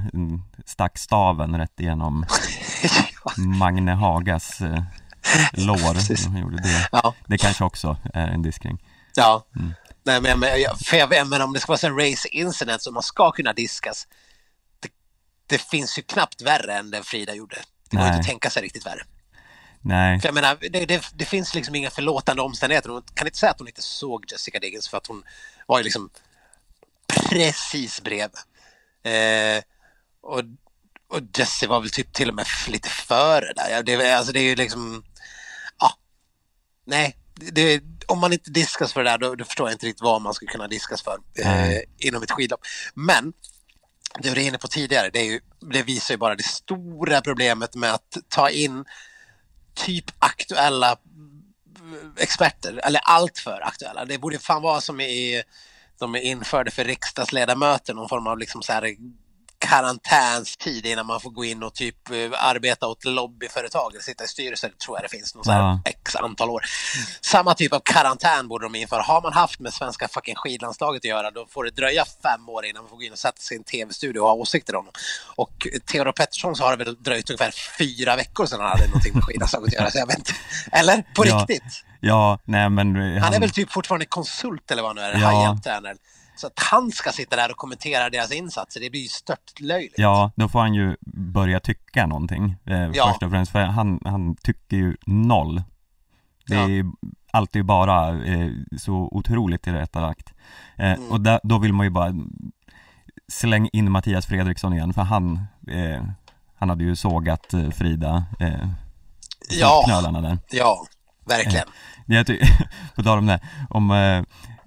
stack 0.67 0.99
staven 0.99 1.59
rätt 1.59 1.81
igenom 1.81 2.27
Magne 3.37 3.93
Hagas 3.93 4.61
eh, 4.61 4.83
lår, 5.53 6.39
gjorde 6.39 6.57
det. 6.57 6.89
ja, 6.93 7.15
Det 7.27 7.39
kanske 7.39 7.65
också 7.65 7.97
är 8.15 8.29
en 8.29 8.43
diskring. 8.43 8.79
ja. 9.15 9.45
Mm. 9.57 9.75
Nej, 10.09 10.21
men, 10.21 10.41
men, 10.41 10.77
för 10.85 10.97
jag 10.97 11.29
menar 11.29 11.45
om 11.45 11.53
det 11.53 11.61
ska 11.61 11.73
vara 11.73 11.89
en 11.89 12.11
race 12.11 12.29
incident 12.29 12.83
så 12.83 12.93
man 12.93 13.03
ska 13.03 13.31
kunna 13.31 13.53
diskas. 13.53 14.07
Det, 14.81 14.89
det 15.47 15.59
finns 15.59 15.99
ju 15.99 16.03
knappt 16.03 16.43
värre 16.43 16.75
än 16.75 16.91
den 16.91 17.05
Frida 17.05 17.35
gjorde. 17.35 17.57
Det 17.91 17.97
går 17.97 18.05
Nej. 18.05 18.09
inte 18.09 18.21
att 18.21 18.27
tänka 18.27 18.51
sig 18.51 18.63
riktigt 18.63 18.87
värre. 18.87 19.03
Nej, 19.81 20.21
För 20.21 20.29
jag 20.29 20.35
menar, 20.35 20.59
det, 20.71 20.87
det, 20.87 21.05
det 21.15 21.25
finns 21.25 21.55
liksom 21.55 21.75
inga 21.75 21.91
förlåtande 21.91 22.43
omständigheter. 22.43 22.91
Hon 22.91 23.03
kan 23.15 23.27
inte 23.27 23.39
säga 23.39 23.51
att 23.51 23.59
hon 23.59 23.69
inte 23.69 23.83
såg 23.83 24.25
Jessica 24.33 24.59
Diggins 24.59 24.89
för 24.89 24.97
att 24.97 25.07
hon 25.07 25.23
var 25.67 25.79
ju 25.79 25.85
liksom 25.85 26.11
precis 27.31 28.01
bredvid. 28.01 28.39
Eh, 29.03 29.63
och, 30.23 30.43
och 31.09 31.21
Jessie 31.35 31.69
var 31.69 31.81
väl 31.81 31.91
typ 31.91 32.13
till 32.13 32.29
och 32.29 32.35
med 32.35 32.47
lite 32.69 32.89
före 32.89 33.53
där. 33.57 33.83
Det, 33.83 34.15
alltså 34.15 34.33
det 34.33 34.41
är 34.41 34.45
ju 34.45 34.57
liksom, 34.57 35.05
ja, 35.79 35.93
nej. 36.85 37.17
Det, 37.39 37.83
om 38.07 38.19
man 38.19 38.33
inte 38.33 38.51
diskas 38.51 38.93
för 38.93 39.05
det 39.05 39.11
där, 39.11 39.19
då, 39.19 39.35
då 39.35 39.45
förstår 39.45 39.69
jag 39.69 39.75
inte 39.75 39.87
riktigt 39.87 40.03
vad 40.03 40.23
man 40.23 40.35
skulle 40.35 40.51
kunna 40.51 40.69
diskas 40.69 41.03
för 41.03 41.19
eh, 41.39 41.79
inom 41.99 42.23
ett 42.23 42.31
skidlopp. 42.31 42.61
Men 42.95 43.33
det 44.19 44.35
du 44.35 44.41
är 44.41 44.47
inne 44.47 44.59
på 44.59 44.69
tidigare, 44.69 45.11
det, 45.11 45.19
är 45.19 45.25
ju, 45.25 45.41
det 45.61 45.83
visar 45.83 46.15
ju 46.15 46.19
bara 46.19 46.35
det 46.35 46.43
stora 46.43 47.21
problemet 47.21 47.75
med 47.75 47.95
att 47.95 48.17
ta 48.29 48.51
in 48.51 48.85
typ 49.75 50.05
aktuella 50.19 50.97
experter, 52.17 52.81
eller 52.85 53.01
allt 53.05 53.39
för 53.39 53.61
aktuella. 53.67 54.05
Det 54.05 54.19
borde 54.19 54.39
fan 54.39 54.63
vara 54.63 54.81
som 54.81 55.01
i, 55.01 55.43
de 55.99 56.17
införde 56.17 56.71
för 56.71 56.85
riksdagsledamöter, 56.85 57.95
någon 57.95 58.09
form 58.09 58.27
av 58.27 58.39
liksom 58.39 58.63
så 58.63 58.73
här 58.73 58.97
karantänstid 59.59 60.87
innan 60.87 61.07
man 61.07 61.21
får 61.21 61.31
gå 61.31 61.45
in 61.45 61.63
och 61.63 61.75
typ 61.75 62.11
eh, 62.11 62.17
arbeta 62.45 62.87
åt 62.87 63.05
lobbyföretag 63.05 63.93
eller 63.95 64.03
sitta 64.03 64.25
i 64.25 64.27
styrelser, 64.29 64.71
tror 64.85 64.97
jag 64.97 65.05
det 65.05 65.09
finns, 65.09 65.35
någon 65.35 65.45
så 65.45 65.53
här 65.53 65.61
Ja. 65.61 65.81
x 65.85 66.17
antal 66.17 66.51
år. 66.51 66.63
Samma 67.21 67.55
typ 67.55 67.73
av 67.73 67.81
karantän 67.85 68.49
borde 68.49 68.65
de 68.65 68.75
införa. 68.75 69.03
Har 69.03 69.23
man 69.23 69.33
haft 69.33 69.61
med 69.61 69.73
svenska 69.75 70.09
fucking 70.09 70.35
skidlandslaget 70.35 71.01
att 71.01 71.05
göra, 71.05 71.31
då 71.31 71.47
får 71.51 71.65
det 71.65 71.71
dröja 71.71 72.05
fem 72.23 72.49
år 72.49 72.65
innan 72.67 72.83
man 72.83 72.91
får 72.91 72.97
gå 72.97 73.03
in 73.03 73.13
och 73.13 73.19
sätta 73.19 73.41
sig 73.41 73.57
i 73.57 73.59
en 73.59 73.65
tv-studio 73.65 74.21
och 74.21 74.27
ha 74.29 74.35
åsikter 74.35 74.77
om 74.77 74.85
dem. 74.85 74.95
Och 75.37 75.67
Theodor 75.87 76.13
Pettersson 76.13 76.57
så 76.57 76.65
har 76.65 76.77
det 76.77 76.85
väl 76.85 77.03
dröjt 77.03 77.31
ungefär 77.31 77.55
fyra 77.79 78.17
veckor 78.17 78.47
sedan 78.47 78.61
han 78.61 78.69
hade 78.69 78.87
någonting 78.87 79.15
med 79.15 79.25
skidlandslaget 79.25 79.67
att 79.69 79.75
göra, 79.81 79.91
så 79.91 79.99
jag 79.99 80.07
vet 80.07 80.19
inte. 80.19 80.33
Eller? 80.73 81.05
På 81.15 81.27
Ja. 81.27 81.47
riktigt? 81.49 81.85
ja, 82.01 82.39
nej 82.45 82.69
men 82.71 82.97
eh, 83.17 83.23
Han 83.23 83.35
är 83.35 83.41
väl 83.41 83.51
typ 83.51 83.73
fortfarande 83.73 84.07
konsult 84.07 84.71
eller 84.71 84.83
vad 84.83 84.89
han 84.99 85.11
nu 85.13 85.19
är, 85.19 85.21
Ja. 85.23 85.31
high-end-tränare. 85.31 85.95
Så 86.39 86.47
att 86.47 86.53
han 86.71 86.91
ska 86.91 87.13
sitta 87.13 87.37
där 87.37 87.51
och 87.51 87.57
kommentera 87.57 88.11
deras 88.11 88.33
insatser, 88.33 88.81
det 88.81 88.91
blir 88.91 89.01
ju 89.01 89.09
stört 89.09 89.61
löjligt. 89.61 89.95
Ja, 89.99 90.31
då 90.37 90.49
får 90.49 90.61
han 90.61 90.75
ju 90.75 90.97
börja 91.17 91.61
tycka 91.61 92.07
någonting 92.07 92.57
eh, 92.65 92.79
Ja. 92.95 93.09
först 93.09 93.23
och 93.23 93.31
främst, 93.31 93.53
för 93.53 93.61
han, 93.61 94.01
han 94.05 94.37
tycker 94.37 94.77
ju 94.77 94.97
noll. 95.07 95.63
Det 96.47 96.55
Ja. 96.55 96.63
är 96.65 96.69
ju 96.69 96.85
alltid 97.31 97.65
bara 97.65 98.25
eh, 98.25 98.51
så 98.79 98.95
otroligt 99.13 99.63
tillrättalagt. 99.63 100.33
Eh, 100.77 100.93
Mm. 100.93 101.11
Och 101.13 101.21
där, 101.21 101.41
då 101.43 101.59
vill 101.59 101.73
man 101.73 101.87
ju 101.87 101.91
bara 101.91 102.15
slänga 103.33 103.69
in 103.73 103.91
Mattias 103.93 104.27
Fredriksson 104.27 104.73
igen, 104.73 104.93
för 104.93 105.03
han, 105.03 105.47
eh, 105.71 106.03
han 106.59 106.69
hade 106.69 106.85
ju 106.85 106.97
sågat 106.97 107.55
eh, 107.55 107.71
Frida 107.71 108.25
eh, 108.41 108.69
Ja. 109.61 109.83
knölarna 109.87 110.21
där. 110.21 110.39
Ja, 110.51 110.87
verkligen. 111.27 111.67
Jag 112.07 112.27
ty- 112.27 112.41
på 112.97 113.03
tal 113.03 113.19
om 113.19 113.27
det, 113.27 113.41
om, 113.71 113.91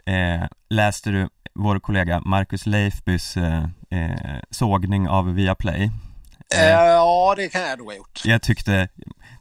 eh, 0.05 0.41
eh, 0.41 0.47
läste 0.69 1.09
du 1.09 1.29
vår 1.53 1.79
kollega 1.79 2.21
Marcus 2.25 2.65
Leifbys 2.65 3.37
eh, 3.37 3.63
eh, 3.89 4.39
sågning 4.49 5.09
av 5.09 5.33
Viaplay? 5.33 5.91
Eh, 6.55 6.69
ja, 6.69 7.33
det 7.37 7.49
kan 7.49 7.61
jag 7.61 7.77
nog 7.79 7.87
ha 7.87 7.95
gjort. 7.95 8.21
Jag 8.25 8.41
tyckte 8.41 8.87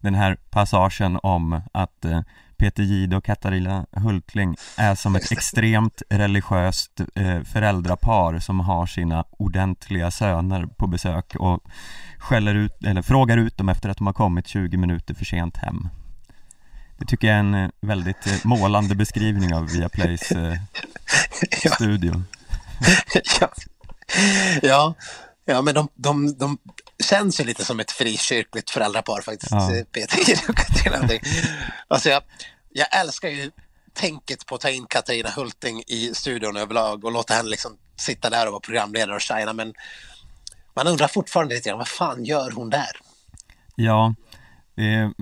den 0.01 0.15
här 0.15 0.37
passagen 0.51 1.19
om 1.23 1.61
att 1.73 2.05
eh, 2.05 2.21
Peter 2.61 2.83
Jihde 2.83 3.17
och 3.17 3.25
Katarina 3.25 3.87
Hultling 3.93 4.57
är 4.77 4.95
som 4.95 5.17
ett 5.17 5.33
extremt 5.33 6.03
religiöst 6.11 7.01
eh, 7.15 7.43
föräldrapar 7.43 8.39
som 8.39 8.61
har 8.61 8.87
sina 8.87 9.25
ordentliga 9.31 10.11
söner 10.11 10.67
på 10.67 10.87
besök 10.87 11.37
och 11.37 11.61
skäller 12.19 12.55
ut, 12.55 12.85
eller 12.85 13.03
frågar 13.03 13.37
ut 13.37 13.59
dem 13.59 13.69
efter 13.69 13.89
att 13.89 13.97
de 13.97 14.07
har 14.07 14.15
kommit 14.15 14.47
20 14.47 14.77
minuter 14.77 15.15
för 15.15 15.25
sent 15.25 15.57
hem. 15.57 15.89
Det 17.01 17.07
tycker 17.07 17.27
jag 17.29 17.37
är 17.37 17.41
en 17.41 17.55
eh, 17.55 17.71
väldigt 17.81 18.27
eh, 18.27 18.33
målande 18.45 18.95
beskrivning 18.95 19.55
av 19.55 19.67
Viaplays 19.69 20.33
eh, 20.33 20.55
Ja. 21.65 21.75
studio. 21.75 22.23
ja. 23.41 23.53
ja, 24.63 24.95
ja, 25.45 25.63
men 25.63 25.75
de, 25.75 25.89
de, 25.95 26.39
de 26.39 26.59
känns 27.05 27.41
ju 27.41 27.45
lite 27.45 27.65
som 27.65 27.81
ett 27.81 27.91
frikyrkligt 27.91 28.71
föräldrapar 28.71 29.21
faktiskt, 29.21 29.53
Ja. 29.53 29.75
eh, 29.77 29.85
Peter 29.85 30.19
och 30.49 30.57
Katarina. 30.85 31.21
Alltså 31.89 32.09
jag, 32.09 32.23
jag 32.73 33.01
älskar 33.01 33.29
ju 33.29 33.51
tänket 33.95 34.47
på 34.47 34.55
att 34.55 34.61
ta 34.61 34.71
in 34.71 34.87
Katarina 34.87 35.31
Hulting 35.31 35.83
i 35.87 36.11
studion 36.15 36.57
överlag 36.57 37.05
och 37.05 37.13
låta 37.13 37.35
henne 37.35 37.49
liksom 37.49 37.77
sitta 37.97 38.31
där 38.31 38.47
och 38.47 38.53
vara 38.53 38.61
programledare 38.61 39.17
och 39.17 39.23
shina, 39.23 39.53
men 39.53 39.75
man 40.77 40.87
undrar 40.87 41.09
fortfarande 41.09 41.55
lite 41.55 41.69
grann, 41.69 41.79
vad 41.79 41.89
fan 41.89 42.25
gör 42.25 42.51
hon 42.51 42.71
där? 42.71 42.91
Ja, 43.75 44.15
det, 44.81 45.13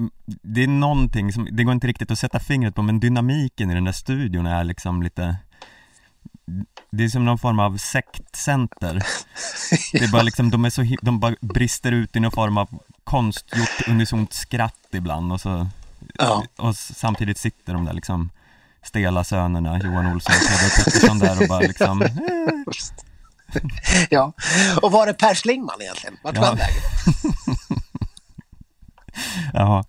det 0.42 0.62
är 0.62 0.68
någonting 0.68 1.32
som, 1.32 1.48
det 1.52 1.64
går 1.64 1.72
inte 1.74 1.86
riktigt 1.86 2.10
att 2.10 2.18
sätta 2.18 2.38
fingret 2.40 2.74
på 2.74 2.82
men 2.82 3.00
dynamiken 3.00 3.70
i 3.70 3.74
den 3.74 3.84
där 3.84 3.92
studion 3.92 4.46
är 4.46 4.64
liksom 4.64 5.02
lite 5.02 5.36
Det 6.90 7.04
är 7.04 7.08
som 7.08 7.24
någon 7.24 7.38
form 7.38 7.58
av 7.60 7.76
sektcenter 7.76 9.02
Det 9.92 10.04
är 10.04 10.12
bara 10.12 10.22
liksom, 10.28 10.50
de 10.50 10.64
är 10.64 10.70
så, 10.70 10.96
de 11.02 11.20
bara 11.20 11.34
brister 11.40 11.92
ut 11.92 12.16
i 12.16 12.20
någon 12.20 12.32
form 12.32 12.58
av 12.58 12.68
konstgjort 13.04 13.88
unisont 13.88 14.32
skratt 14.32 14.88
ibland 14.92 15.32
och 15.32 15.40
så 15.40 15.66
Ja. 16.14 16.44
Och 16.56 16.76
samtidigt 16.76 17.38
sitter 17.38 17.72
de 17.72 17.84
där 17.84 17.92
liksom 17.92 18.30
stela 18.82 19.24
sönerna, 19.24 19.80
Johan 19.84 20.06
Olsson 20.06 20.34
och 20.34 20.48
Peder 20.48 20.84
Pettersson 20.84 21.18
där 21.18 21.42
och 21.42 21.48
bara 21.48 21.60
liksom 21.60 22.02
eh, 22.02 22.10
ja, 24.10 24.32
och 24.82 24.92
var 24.92 25.06
är 25.06 25.12
Per 25.12 25.34
Schlingman 25.34 25.82
egentligen? 25.82 26.16
Vart 26.22 26.34
tog 26.34 26.44
Ja. 26.44 26.48
han 26.48 26.56
vägen? 26.56 26.82
Jaha 29.52 29.85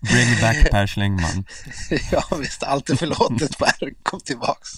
Bring 0.00 0.40
back 0.40 0.70
Per 0.70 0.86
Schlingman 0.86 1.44
Ja 2.12 2.24
visst, 2.40 2.62
allt 2.62 2.90
är 2.90 2.96
förlåtet 2.96 3.58
Per, 3.58 4.02
kom 4.02 4.20
tillbaks. 4.20 4.68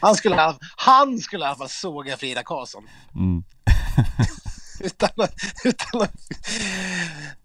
Han 0.00 0.14
skulle, 0.14 0.54
han 0.76 1.18
skulle 1.18 1.44
i 1.44 1.48
alla 1.48 1.56
fall 1.56 1.68
såga 1.68 2.16
Frida 2.16 2.42
Karlsson. 2.42 2.84
mm. 3.14 3.44
Utan, 4.80 5.08
att- 5.16 5.34
utan 5.64 6.02
att 6.02 6.12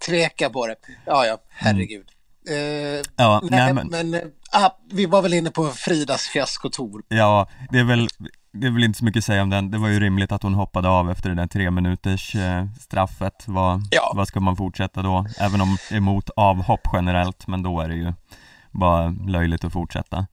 tveka 0.06 0.50
på 0.50 0.68
det. 0.68 0.76
Ja, 1.06 1.26
ja, 1.26 1.38
herregud. 1.50 2.06
Eh, 2.50 2.56
Ja, 3.16 3.42
nej, 3.44 3.60
nej 3.60 3.74
men, 3.74 3.88
men 3.88 4.14
eh, 4.14 4.22
ah, 4.52 4.70
vi 4.92 5.06
var 5.06 5.22
väl 5.22 5.34
inne 5.34 5.52
på 5.52 5.72
Fridas 5.72 6.22
fiaskotor. 6.28 7.02
Ja, 7.08 7.50
det 7.70 7.80
är 7.80 7.84
väl 7.84 8.10
det 8.54 8.68
är 8.68 8.72
väl 8.72 8.84
inte 8.84 9.00
så 9.00 9.06
mycket 9.06 9.20
att 9.20 9.26
säga 9.26 9.42
om 9.42 9.50
den. 9.50 9.72
Det 9.72 9.78
var 9.78 9.88
ju 9.90 10.00
rimligt 10.00 10.32
att 10.32 10.44
hon 10.44 10.54
hoppade 10.54 10.90
av 10.90 11.12
efter 11.12 11.30
det 11.30 11.36
där 11.36 11.48
tre 11.48 11.72
minuters 11.72 12.36
eh, 12.36 12.66
straffet. 12.80 13.44
Vad, 13.46 13.82
Ja. 13.92 14.12
vad 14.16 14.28
ska 14.28 14.40
man 14.40 14.58
fortsätta 14.58 15.02
då? 15.02 15.26
Även 15.40 15.62
om 15.62 15.78
emot 15.92 16.30
avhopp 16.36 16.88
generellt, 16.94 17.48
men 17.48 17.64
då 17.64 17.82
är 17.82 17.90
det 17.90 17.96
ju 17.96 18.14
bara 18.72 19.10
löjligt 19.28 19.64
att 19.64 19.74
fortsätta. 19.74 20.28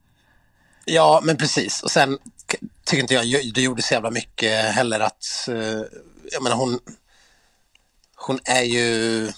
Ja, 0.85 1.21
men 1.25 1.37
precis. 1.37 1.83
Och 1.83 1.91
sen 1.91 2.19
tycker 2.85 3.03
inte 3.03 3.15
jag 3.15 3.53
det 3.55 3.63
gjorde 3.63 3.83
så 3.83 3.95
jävla 3.95 4.11
mycket 4.11 4.65
heller 4.75 5.01
att, 5.01 5.49
eh, 5.49 5.55
jag 6.33 6.43
menar 6.43 6.57
hon, 6.57 6.79
hon 8.17 8.39
är 8.45 8.63
ju, 8.63 9.33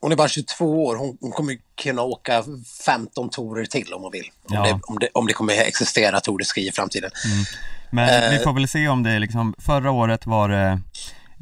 hon 0.00 0.12
är 0.12 0.16
bara 0.16 0.28
22 0.28 0.84
år, 0.86 0.96
hon, 0.96 1.18
hon 1.20 1.30
kommer 1.32 1.58
kunna 1.82 2.02
åka 2.02 2.44
15 2.86 3.30
torer 3.30 3.64
till 3.64 3.92
om 3.94 4.02
hon 4.02 4.12
vill. 4.12 4.30
Om, 4.48 4.54
Ja. 4.54 4.62
det, 4.62 4.80
om, 4.82 4.98
det, 4.98 5.08
om 5.14 5.26
det 5.26 5.32
kommer 5.32 5.54
existera 5.54 6.20
Tour 6.20 6.42
i 6.56 6.72
framtiden. 6.72 7.10
Men 7.94 8.08
Eh. 8.24 8.30
vi 8.30 8.38
får 8.38 8.52
väl 8.52 8.68
se 8.68 8.88
om 8.88 9.02
det 9.02 9.10
är 9.10 9.18
liksom, 9.18 9.54
förra 9.58 9.90
året 9.90 10.26
var 10.26 10.48
det 10.48 10.80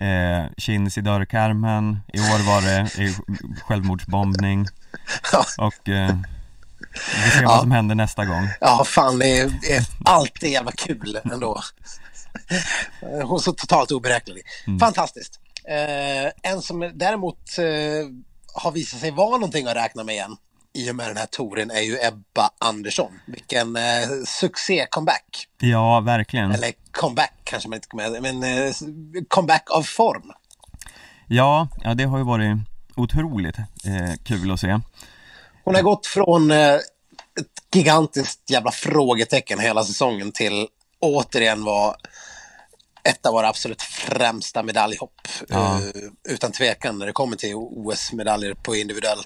eh, 0.07 0.51
chins 0.57 0.99
i 0.99 1.01
dörrkarmen, 1.01 2.01
i 2.13 2.21
år 2.21 2.47
var 2.47 2.63
det 2.63 3.05
eh, 3.05 3.13
självmordsbombning 3.63 4.67
och 5.59 5.89
eh, 5.89 6.17
vi 6.91 7.31
får 7.31 7.39
se 7.39 7.45
vad 7.47 7.61
som 7.61 7.71
händer 7.71 7.95
nästa 7.95 8.25
gång. 8.25 8.49
Ja, 8.61 8.85
fan, 8.85 9.19
det 9.19 9.39
är, 9.39 9.59
det 9.61 9.77
är 9.77 9.85
alltid 10.05 10.51
jävla 10.51 10.73
kul 10.73 11.19
ändå. 11.33 11.61
Hon 13.01 13.35
är 13.37 13.39
så 13.39 13.53
totalt 13.53 13.91
oberäknelig. 13.91 14.43
Fantastiskt. 14.81 15.41
Eh, 15.69 16.51
en 16.53 16.63
som 16.63 16.91
däremot 16.95 17.59
eh, 17.59 17.65
har 18.55 18.73
visat 18.73 19.01
sig 19.01 19.11
vara 19.11 19.31
någonting 19.31 19.67
att 19.67 19.77
räkna 19.77 20.05
med 20.05 20.15
igen 20.15 20.37
i 20.75 20.91
och 20.91 20.97
med 20.97 21.09
den 21.09 21.17
här 21.17 21.27
touren 21.27 21.71
är 21.71 21.81
ju 21.81 21.99
Ebba 22.03 22.51
Andersson. 22.59 23.13
Vilken 23.27 23.77
eh, 23.77 24.09
succé-comeback. 24.27 25.47
Ja, 25.59 26.01
verkligen. 26.01 26.53
Eller 26.53 26.73
comeback 26.91 27.33
kanske 27.45 27.69
man 27.69 27.77
inte 27.77 27.89
kommer 27.89 28.21
men 28.21 28.43
eh, 28.43 28.75
comeback 29.29 29.71
av 29.71 29.83
form. 29.83 30.33
Ja, 31.27 31.69
ja 31.85 31.95
det 31.95 32.05
har 32.05 32.19
ju 32.19 32.25
varit 32.25 32.57
otroligt 32.97 33.59
eh, 33.59 34.15
kul 34.25 34.51
att 34.51 34.61
se. 34.61 34.81
Hon 35.65 35.75
har 35.75 35.83
gått 35.83 36.07
från 36.07 36.51
eh, 36.51 36.75
ett 37.41 37.75
gigantiskt 37.75 38.51
jävla 38.51 38.71
frågetecken 38.71 39.59
hela 39.59 39.85
säsongen 39.85 40.33
till 40.33 40.69
återigen 41.01 41.65
vara 41.65 41.97
ett 43.05 43.27
av 43.27 43.33
våra 43.33 43.49
absolut 43.49 43.83
främsta 43.83 44.63
medaljhopp. 44.63 45.29
Ja. 45.49 45.81
Eh, 45.81 46.03
utan 46.29 46.53
tvekan 46.53 46.99
när 46.99 47.07
det 47.07 47.13
kommer 47.13 47.37
till 47.37 47.55
OS-medaljer 47.55 48.55
på 48.55 48.77
individuell 48.77 49.19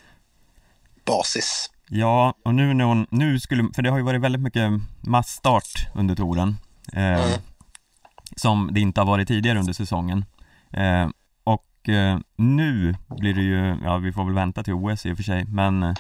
basis. 1.07 1.71
Ja, 1.89 2.35
och 2.45 2.55
nu 2.55 2.75
när 2.75 2.85
hon, 2.85 3.07
nu 3.11 3.41
skulle, 3.41 3.69
för 3.75 3.83
det 3.83 3.91
har 3.91 3.97
ju 3.97 4.05
varit 4.05 4.21
väldigt 4.21 4.43
mycket 4.43 4.71
massstart 5.01 5.89
under 5.95 6.15
touren 6.15 6.57
eh, 6.93 7.27
Som 8.37 8.71
det 8.73 8.81
inte 8.81 9.01
har 9.01 9.07
varit 9.07 9.29
tidigare 9.29 9.59
under 9.59 9.73
säsongen 9.73 10.25
eh, 10.73 11.09
Och 11.45 11.89
eh, 11.89 12.19
nu 12.37 12.97
blir 13.09 13.35
det 13.35 13.43
ju, 13.43 13.77
ja 13.85 13.97
vi 13.97 14.13
får 14.13 14.25
väl 14.25 14.35
vänta 14.35 14.63
till 14.63 14.75
OS 14.75 15.07
i 15.07 15.13
och 15.13 15.17
för 15.17 15.25
sig 15.25 15.45
Men 15.45 15.83
eh, 15.83 15.95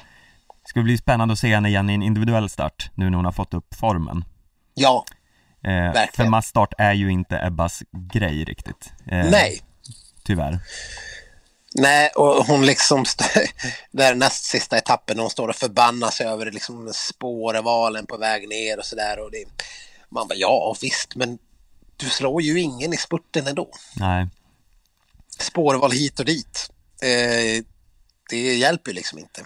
det 0.49 0.69
ska 0.69 0.83
bli 0.83 0.99
spännande 0.99 1.33
att 1.33 1.39
se 1.39 1.55
henne 1.55 1.69
igen 1.69 1.91
i 1.91 1.95
en 1.95 2.03
individuell 2.03 2.49
start 2.49 2.91
nu 2.95 3.11
när 3.11 3.17
hon 3.17 3.25
har 3.25 3.33
fått 3.33 3.55
upp 3.55 3.75
formen 3.75 4.25
Ja, 4.75 5.05
eh, 5.65 5.73
Verkligen. 5.73 6.09
För 6.13 6.25
massstart 6.31 6.75
är 6.79 6.93
ju 6.93 7.11
inte 7.11 7.41
Ebbas 7.47 7.83
grej 7.93 8.45
riktigt 8.45 8.93
eh, 9.07 9.31
nej. 9.31 9.61
Tyvärr 10.25 10.61
Nej, 11.79 12.09
och 12.09 12.47
hon 12.47 12.67
liksom, 12.67 13.05
där 13.91 14.15
näst 14.15 14.45
sista 14.45 14.79
etappen, 14.79 15.19
hon 15.19 15.31
står 15.31 15.49
och 15.49 15.57
förbannar 15.57 16.11
sig 16.11 16.27
över 16.27 16.51
liksom 16.51 16.91
spårvalen 16.95 18.07
på 18.07 18.17
väg 18.17 18.49
ner 18.49 18.79
och 18.79 18.85
sådär. 18.85 19.19
Man 20.11 20.29
bara, 20.29 20.35
ja 20.35 20.77
visst, 20.81 21.17
men 21.17 21.39
du 21.97 22.07
slår 22.07 22.43
ju 22.43 22.61
ingen 22.61 22.93
i 22.93 22.97
spurten 22.97 23.47
ändå. 23.47 23.69
Nej, 23.97 24.27
spårval 25.39 25.93
hit 25.93 26.19
och 26.21 26.27
dit. 26.27 26.71
Eh, 27.03 27.65
det 28.31 28.57
hjälper 28.57 28.91
ju 28.91 28.95
liksom 28.95 29.19
inte. 29.19 29.45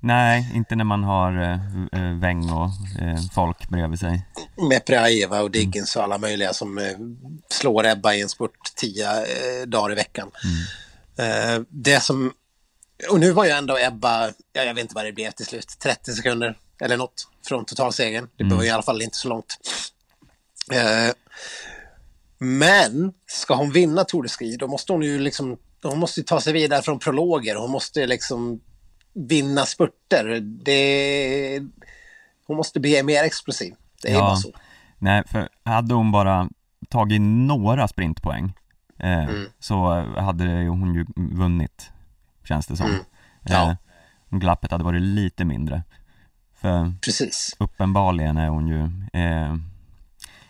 nej 0.00 0.50
inte 0.54 0.76
när 0.76 0.84
man 0.84 1.04
har 1.04 1.42
eh, 1.42 1.58
eh, 2.00 2.18
Weng 2.18 2.50
och 2.50 2.70
eh, 3.02 3.18
folk 3.34 3.68
bredvid 3.68 3.98
sig 3.98 4.26
Med 4.56 4.84
Preaeva 4.84 5.40
och 5.42 5.50
Diggins 5.50 5.96
och 5.96 6.02
alla 6.02 6.18
möjliga 6.18 6.52
som 6.52 6.78
eh, 6.78 6.84
slår 7.48 7.86
Ebba 7.86 8.14
i 8.14 8.22
en 8.22 8.28
spurt 8.28 8.74
tio 8.76 9.10
eh, 9.20 9.66
dagar 9.66 9.92
i 9.92 9.94
veckan. 9.94 10.30
Eh, 10.34 10.83
det 11.68 12.00
som, 12.00 12.32
och 13.10 13.20
nu 13.20 13.32
var 13.32 13.44
ju 13.44 13.50
ändå 13.50 13.78
Ebba, 13.78 14.26
ja, 14.52 14.62
jag 14.62 14.74
vet 14.74 14.82
inte 14.82 14.94
vad 14.94 15.04
det 15.04 15.12
blev 15.12 15.30
till 15.30 15.46
slut, 15.46 15.76
30 15.78 16.12
sekunder 16.12 16.58
eller 16.80 16.96
något 16.96 17.28
från 17.48 17.64
totalsegern. 17.64 18.28
Det 18.36 18.44
var 18.44 18.64
i 18.64 18.70
alla 18.70 18.82
fall 18.82 19.02
inte 19.02 19.16
så 19.16 19.28
långt. 19.28 19.56
Eh, 20.72 21.14
men 22.38 23.12
ska 23.26 23.54
hon 23.54 23.70
vinna 23.72 24.04
Tour 24.04 24.22
de 24.22 24.28
Ski, 24.28 24.56
då 24.56 24.66
måste 24.66 24.92
hon 24.92 25.02
ju 25.02 25.18
liksom, 25.18 25.56
hon 25.82 25.98
måste 25.98 26.22
ta 26.22 26.40
sig 26.40 26.52
vidare 26.52 26.82
från 26.82 26.98
prologer. 26.98 27.56
Hon 27.56 27.70
måste 27.70 28.06
liksom 28.06 28.60
vinna 29.14 29.66
spurter. 29.66 30.40
Det, 30.40 31.62
hon 32.46 32.56
måste 32.56 32.80
bli 32.80 33.02
mer 33.02 33.24
explosiv. 33.24 33.74
Det 34.02 34.08
är 34.08 34.14
Ja. 34.14 34.20
bara 34.20 34.36
så. 34.36 34.52
Nej, 34.98 35.22
för 35.26 35.48
hade 35.64 35.94
hon 35.94 36.12
bara 36.12 36.48
tagit 36.88 37.20
några 37.20 37.88
sprintpoäng 37.88 38.52
eh, 38.98 39.24
Mm. 39.24 39.46
så 39.58 40.00
hade 40.16 40.44
hon 40.44 40.94
ju 40.94 41.06
vunnit, 41.16 41.90
känns 42.44 42.66
det 42.66 42.76
som. 42.76 42.86
Mm. 42.86 43.04
Ja. 43.42 43.70
Eh, 43.70 43.76
glappet 44.38 44.70
hade 44.70 44.84
varit 44.84 45.02
lite 45.02 45.44
mindre. 45.44 45.82
För 46.60 46.92
Precis. 47.02 47.56
uppenbarligen 47.58 48.36
är 48.36 48.48
hon 48.48 48.68
ju 48.68 48.82
eh, 49.20 49.54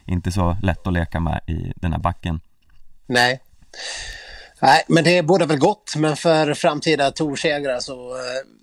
inte 0.04 0.32
så 0.32 0.56
lätt 0.62 0.86
att 0.86 0.92
leka 0.92 1.20
med 1.20 1.40
i 1.46 1.72
den 1.76 1.92
här 1.92 2.00
backen. 2.00 2.40
Nej. 3.06 3.40
Nej, 4.60 4.84
men 4.88 5.04
det 5.04 5.22
båda 5.22 5.46
väl 5.46 5.58
gott, 5.58 5.96
men 5.96 6.16
för 6.16 6.54
framtida 6.54 7.10
torsegrar 7.10 7.80
så, 7.80 8.16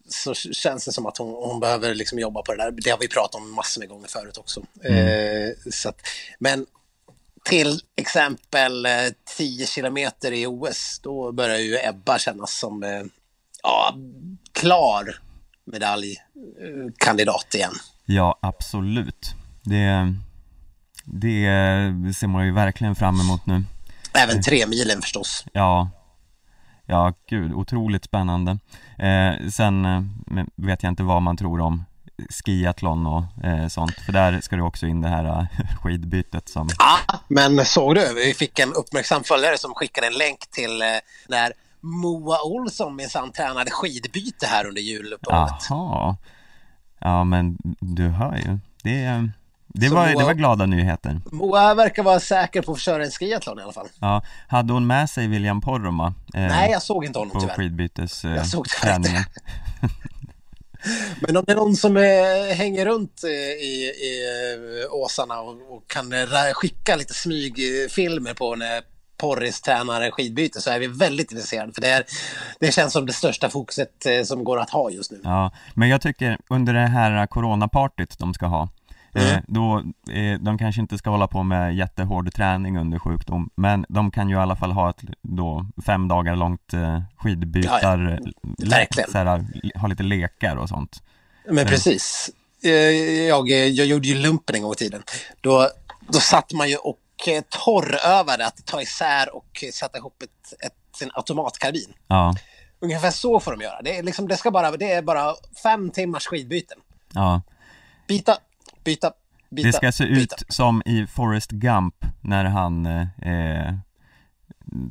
så 0.10 0.34
känns 0.34 0.86
det 0.86 0.91
som 0.91 1.06
att 1.06 1.17
hon, 1.17 1.50
hon, 1.50 1.60
behöver 1.60 1.96
liksom 1.96 2.20
jobba 2.20 2.41
på 2.41 2.52
det 2.52 2.63
där. 2.63 2.72
Det 2.72 2.89
har 2.89 2.98
vi 2.98 3.08
pratat 3.08 3.36
om 3.36 3.52
massor 3.52 3.82
med 3.82 3.89
gånger 3.89 4.08
förut 4.08 4.38
också. 4.38 4.62
Mm. 4.84 5.08
Eh, 5.08 5.54
så 5.72 5.89
att, 5.89 6.02
men 6.39 6.65
till 7.43 7.80
exempel 7.95 8.88
10 9.38 9.67
kilometer 9.67 10.32
i 10.32 10.47
OS, 10.47 10.99
då 11.04 11.32
börjar 11.32 11.58
ju 11.58 11.77
Ebba 11.84 12.19
kännas 12.19 12.60
som 12.60 12.84
eh, 12.84 13.04
ja, 13.63 13.95
klar 14.51 15.19
medaljkandidat 15.65 17.56
igen. 17.56 17.73
Ja, 18.06 18.39
absolut. 18.41 19.36
Det, 19.63 20.13
det 21.06 21.43
ser 22.15 22.27
man 22.27 22.45
ju 22.45 22.51
verkligen 22.51 22.95
fram 22.95 23.19
emot 23.19 23.45
nu. 23.45 23.63
Även 24.13 24.41
tre 24.41 24.67
milen 24.67 25.01
förstås. 25.01 25.45
Ja, 25.54 25.89
ja 26.86 27.13
gud, 27.30 27.54
otroligt 27.54 28.06
spännande. 28.06 28.58
Eh, 28.97 29.49
sen 29.49 29.86
eh, 29.86 30.01
vet 30.56 30.84
jag 30.84 30.91
inte 30.91 31.04
vad 31.04 31.21
man 31.21 31.38
tror 31.38 31.60
om 31.60 31.84
skiathlon 32.30 33.08
och 33.08 33.46
eh, 33.46 33.68
sånt, 33.68 33.94
för 34.06 34.12
där 34.12 34.42
ska 34.42 34.56
det 34.56 34.62
också 34.62 34.86
in 34.86 35.02
det 35.02 35.08
här 35.08 35.26
eh, 35.26 35.46
skidbytet 35.82 36.50
som... 36.50 36.70
Ja, 36.78 37.20
men 37.28 37.66
såg 37.66 37.96
du? 37.96 38.14
Vi 38.14 38.34
fick 38.34 38.60
en 38.60 38.74
uppmärksam 38.74 39.24
följare 39.24 39.58
som 39.58 39.74
skickade 39.74 40.08
en 40.08 40.14
länk 40.14 40.40
till 40.52 40.82
eh, 40.82 40.88
när 41.28 41.54
Moa 41.80 42.42
Olsson 42.44 42.96
minsann 42.96 43.32
tränade 43.32 43.72
skidbyte 43.72 44.48
här 44.48 44.66
under 44.68 44.82
juluppehållet. 44.82 45.66
Jaha. 45.70 46.16
Ja, 47.00 47.24
men 47.24 47.58
du 47.80 48.08
hör 48.08 48.36
ju. 48.36 48.58
Det, 48.84 49.30
det, 49.68 49.90
var, 49.90 50.06
Moa, 50.08 50.20
det 50.20 50.26
var 50.26 50.34
glada 50.34 50.66
nyheter. 50.66 51.22
Moa 51.32 51.74
verkar 51.74 52.04
vara 52.04 52.20
säker 52.20 52.62
på 52.62 52.72
att 52.72 52.80
köra 52.80 53.06
en 53.06 53.12
skiathlon 53.12 53.60
i 53.60 53.62
alla 53.62 53.74
fall. 53.74 53.88
Ja, 54.00 54.22
hade 54.48 54.74
hon 54.74 54.88
med 54.88 55.10
sig 55.10 55.28
William 55.28 55.62
Poromaa? 55.62 56.14
Eh, 56.34 56.42
Nej, 56.42 56.72
jag 56.72 56.82
såg 56.82 57.06
inte 57.06 57.20
honom 57.20 57.34
på 57.34 57.40
tyvärr. 57.40 57.56
På 57.56 57.62
skidbytes 57.62 58.26
eh, 58.26 58.36
jag 58.36 58.48
såg 58.48 58.70
träningen. 58.70 59.24
Men 61.20 61.38
om 61.38 61.44
det 61.48 61.52
är 61.52 61.56
någon 61.56 61.76
som 61.76 61.98
är, 61.98 62.54
hänger 62.54 62.86
runt 62.86 63.24
eh, 63.24 63.30
i, 63.30 63.94
i 63.98 64.26
eh, 64.84 64.94
åsarna 64.94 65.39
och, 65.41 65.76
och 65.76 65.88
kan 65.88 66.13
skicka 66.54 66.96
lite 66.96 67.13
smygfilmer 67.13 68.34
på 68.34 68.56
när 68.56 68.82
Porris 69.17 69.62
tränar 69.62 70.12
skidbyte 70.12 70.62
så 70.62 70.70
är 70.70 70.80
vi 70.80 70.88
väldigt 70.88 71.32
intresserade 71.32 71.74
för 71.74 71.82
det, 71.82 71.89
är, 71.89 72.04
det 72.60 72.72
känns 72.72 72.94
som 72.94 73.06
det 73.06 73.13
största 73.13 73.50
fokuset 73.50 74.06
som 74.26 74.44
går 74.44 74.60
att 74.60 74.70
ha 74.70 74.89
just 74.89 75.12
nu. 75.12 75.20
Ja, 75.24 75.52
men 75.74 75.89
jag 75.89 76.02
tycker 76.02 76.38
under 76.50 76.74
det 76.74 76.88
här 76.88 77.28
coronapartyt 77.28 78.20
de 78.20 78.34
ska 78.34 78.46
ha 78.46 78.70
Mm. 79.13 79.28
Eh, 79.28 79.41
då, 79.47 79.84
eh, 80.13 80.39
de 80.39 80.58
kanske 80.58 80.82
inte 80.82 80.97
ska 80.97 81.10
hålla 81.10 81.28
på 81.28 81.43
med 81.43 81.76
jättehård 81.76 82.34
träning 82.34 82.78
under 82.78 83.00
sjukdom 83.00 83.50
Men 83.56 83.86
de 83.89 84.12
kan 84.12 84.30
ju 84.30 84.36
i 84.36 84.39
alla 84.39 84.56
fall 84.56 84.71
ha 84.71 84.89
ett 84.89 85.02
då 85.21 85.65
fem 85.86 86.08
dagar 86.08 86.36
långt 86.36 86.74
eh, 86.74 87.02
skidbytar 87.17 88.19
ja, 89.13 89.39
ja. 89.63 89.80
Ha 89.80 89.88
lite 89.88 90.04
lekar 90.04 90.56
och 90.56 90.69
sånt 90.69 91.04
Men 91.47 91.58
eh. 91.58 91.67
precis 91.67 92.30
jag, 93.30 93.50
jag 93.50 93.88
gjorde 93.88 94.08
ju 94.08 94.15
lumpen 94.15 94.56
en 94.56 94.62
gång 94.62 94.74
i 94.74 94.76
tiden 94.76 95.04
Då, 95.41 95.69
då 96.08 96.19
satt 96.19 96.54
man 96.54 96.69
ju 96.69 96.76
och 96.76 96.97
torrövade 97.50 98.45
att 98.45 98.65
ta 98.65 98.82
isär 98.82 99.36
och 99.36 99.63
sätta 99.74 99.97
ihop 99.97 100.24
ett, 100.24 100.65
ett, 100.65 101.02
en 101.02 101.12
automatkarbin 101.13 101.93
Ja 102.08 102.36
Ungefär 102.84 103.12
så 103.12 103.39
får 103.39 103.52
de 103.52 103.62
göra. 103.62 103.82
Det 103.82 103.97
är, 103.97 104.04
liksom, 104.04 104.28
det 104.28 104.38
ska 104.38 104.52
bara, 104.52 104.71
det 104.71 104.91
är 104.91 105.02
bara 105.02 105.36
fem 105.63 105.89
timmars 105.89 106.28
skidbyten. 106.28 106.78
Ja. 107.13 107.41
Byta, 108.08 108.38
byta, 108.84 109.12
byta. 109.50 109.67
Det 109.67 109.74
ska 109.74 109.91
se 109.91 110.06
byta. 110.06 110.36
ut 110.36 110.44
som 110.50 110.82
i 110.86 111.08
Forrest 111.08 111.52
Gump 111.52 111.96
när 112.22 112.46
han 112.46 112.86
eh, 112.86 113.74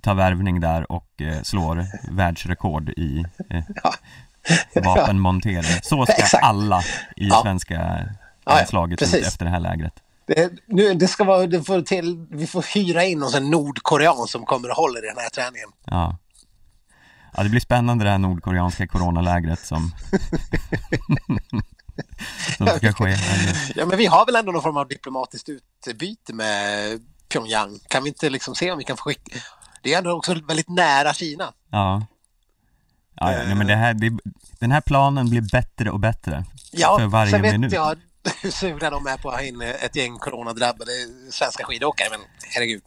tar 0.02 0.14
värvning 0.14 0.60
där 0.60 0.92
och 0.92 1.22
eh, 1.22 1.42
slår 1.42 1.86
världsrekord 2.10 2.88
i 2.88 3.24
eh, 3.50 3.62
ja. 3.82 3.94
vapenmontering. 4.82 5.80
Så 5.82 6.06
ska 6.06 6.12
Exakt. 6.12 6.44
alla 6.44 6.80
i 7.16 7.28
ja. 7.28 7.40
svenska 7.42 8.08
landslaget 8.46 9.00
ja, 9.00 9.06
ut 9.18 9.26
efter 9.26 9.44
det 9.44 9.50
här 9.50 9.60
lägret. 9.60 9.94
Det, 10.26 10.52
nu, 10.66 10.94
det 10.94 11.08
ska 11.08 11.24
vara, 11.24 11.46
det 11.46 11.62
får 11.62 11.82
till, 11.82 12.26
vi 12.30 12.46
får 12.46 12.74
hyra 12.74 13.04
in 13.04 13.18
någon 13.18 13.50
nordkorean 13.50 14.28
som 14.28 14.46
kommer 14.46 14.70
och 14.70 14.76
håller 14.76 15.04
i 15.04 15.08
den 15.08 15.18
här 15.18 15.28
träningen. 15.28 15.68
Ja. 15.84 16.18
Ja, 17.36 17.42
det 17.42 17.48
blir 17.48 17.60
spännande 17.60 18.04
det 18.04 18.10
här 18.10 18.18
nordkoreanska 18.18 18.86
coronalägret 18.86 19.60
som 19.60 19.92
som 22.56 22.66
ska 22.66 22.92
ske. 22.92 23.16
Ja, 23.74 23.86
men 23.86 23.98
vi 23.98 24.06
har 24.06 24.26
väl 24.26 24.36
ändå 24.36 24.52
någon 24.52 24.62
form 24.62 24.76
av 24.76 24.88
diplomatiskt 24.88 25.48
utbyte 25.48 26.32
med 26.32 27.00
Pyongyang. 27.28 27.78
Kan 27.88 28.02
vi 28.02 28.08
inte 28.08 28.30
liksom 28.30 28.54
se 28.54 28.72
om 28.72 28.78
vi 28.78 28.84
kan 28.84 28.96
få 28.96 29.02
skicka... 29.02 29.38
Det 29.82 29.94
är 29.94 29.98
ändå 29.98 30.10
också 30.10 30.34
väldigt 30.34 30.68
nära 30.68 31.14
Kina. 31.14 31.52
Ja. 31.70 32.06
Ja, 33.14 33.32
ja 33.32 33.54
men 33.54 33.66
det 33.66 33.76
här, 33.76 33.94
det, 33.94 34.18
den 34.58 34.72
här 34.72 34.80
planen 34.80 35.30
blir 35.30 35.40
bättre 35.40 35.90
och 35.90 36.00
bättre 36.00 36.44
ja, 36.70 36.98
för 36.98 37.06
varje 37.06 37.30
sen 37.30 37.42
vet 37.42 37.72
jag 37.72 37.98
hur 38.42 38.50
sugna 38.50 38.90
de 38.90 39.06
är 39.06 39.16
på 39.16 39.28
att 39.28 39.34
ha 39.34 39.42
in 39.42 39.60
ett 39.60 39.96
gäng 39.96 40.18
coronadrabbade 40.18 40.92
svenska 41.30 41.64
skidåkare, 41.64 42.08
men 42.10 42.20
herregud. 42.54 42.82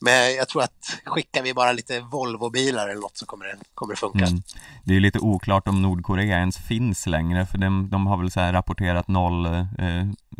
Men 0.00 0.34
jag 0.34 0.48
tror 0.48 0.62
att 0.62 1.00
skickar 1.04 1.42
vi 1.42 1.54
bara 1.54 1.72
lite 1.72 2.00
Volvo-bilar 2.00 2.88
eller 2.88 3.00
något 3.00 3.16
så 3.16 3.26
kommer 3.26 3.44
det, 3.46 3.56
kommer 3.74 3.94
det 3.94 4.00
funka. 4.00 4.26
Mm. 4.26 4.42
Det 4.84 4.96
är 4.96 5.00
lite 5.00 5.18
oklart 5.18 5.68
om 5.68 5.82
Nordkorea 5.82 6.38
ens 6.38 6.58
finns 6.58 7.06
längre 7.06 7.46
för 7.46 7.58
de, 7.58 7.90
de 7.90 8.06
har 8.06 8.16
väl 8.16 8.30
så 8.30 8.40
rapporterat 8.40 9.08
noll 9.08 9.46
eh, 9.46 9.64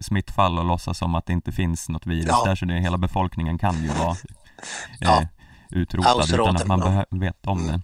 smittfall 0.00 0.58
och 0.58 0.64
låtsas 0.64 0.98
som 0.98 1.14
att 1.14 1.26
det 1.26 1.32
inte 1.32 1.52
finns 1.52 1.88
något 1.88 2.06
virus 2.06 2.26
ja. 2.28 2.42
där 2.44 2.54
så 2.54 2.64
det, 2.64 2.74
hela 2.74 2.98
befolkningen 2.98 3.58
kan 3.58 3.82
ju 3.82 3.88
vara 3.88 4.10
eh, 4.10 4.16
ja. 4.98 5.26
utrotad 5.70 6.34
utan 6.34 6.56
att 6.56 6.66
man 6.66 7.04
vet 7.10 7.46
om 7.46 7.66
det. 7.66 7.80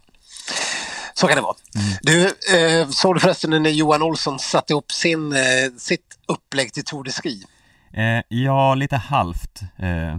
Så 1.15 1.27
kan 1.27 1.37
det 1.37 1.43
vara. 1.43 1.57
Mm. 1.75 1.97
Du, 2.03 2.27
eh, 2.57 2.89
såg 2.89 3.17
du 3.17 3.21
förresten 3.21 3.63
när 3.63 3.71
Johan 3.71 4.03
Olsson 4.03 4.39
satte 4.39 4.73
ihop 4.73 4.93
sin, 4.93 5.33
eh, 5.33 5.41
sitt 5.79 6.19
upplägg 6.29 6.73
till 6.73 6.85
Tour 6.85 7.05
de 7.05 7.11
Ski? 7.11 7.45
Eh, 7.93 8.23
ja, 8.29 8.75
lite 8.75 8.97
halvt. 8.97 9.61
Eh, 9.77 10.19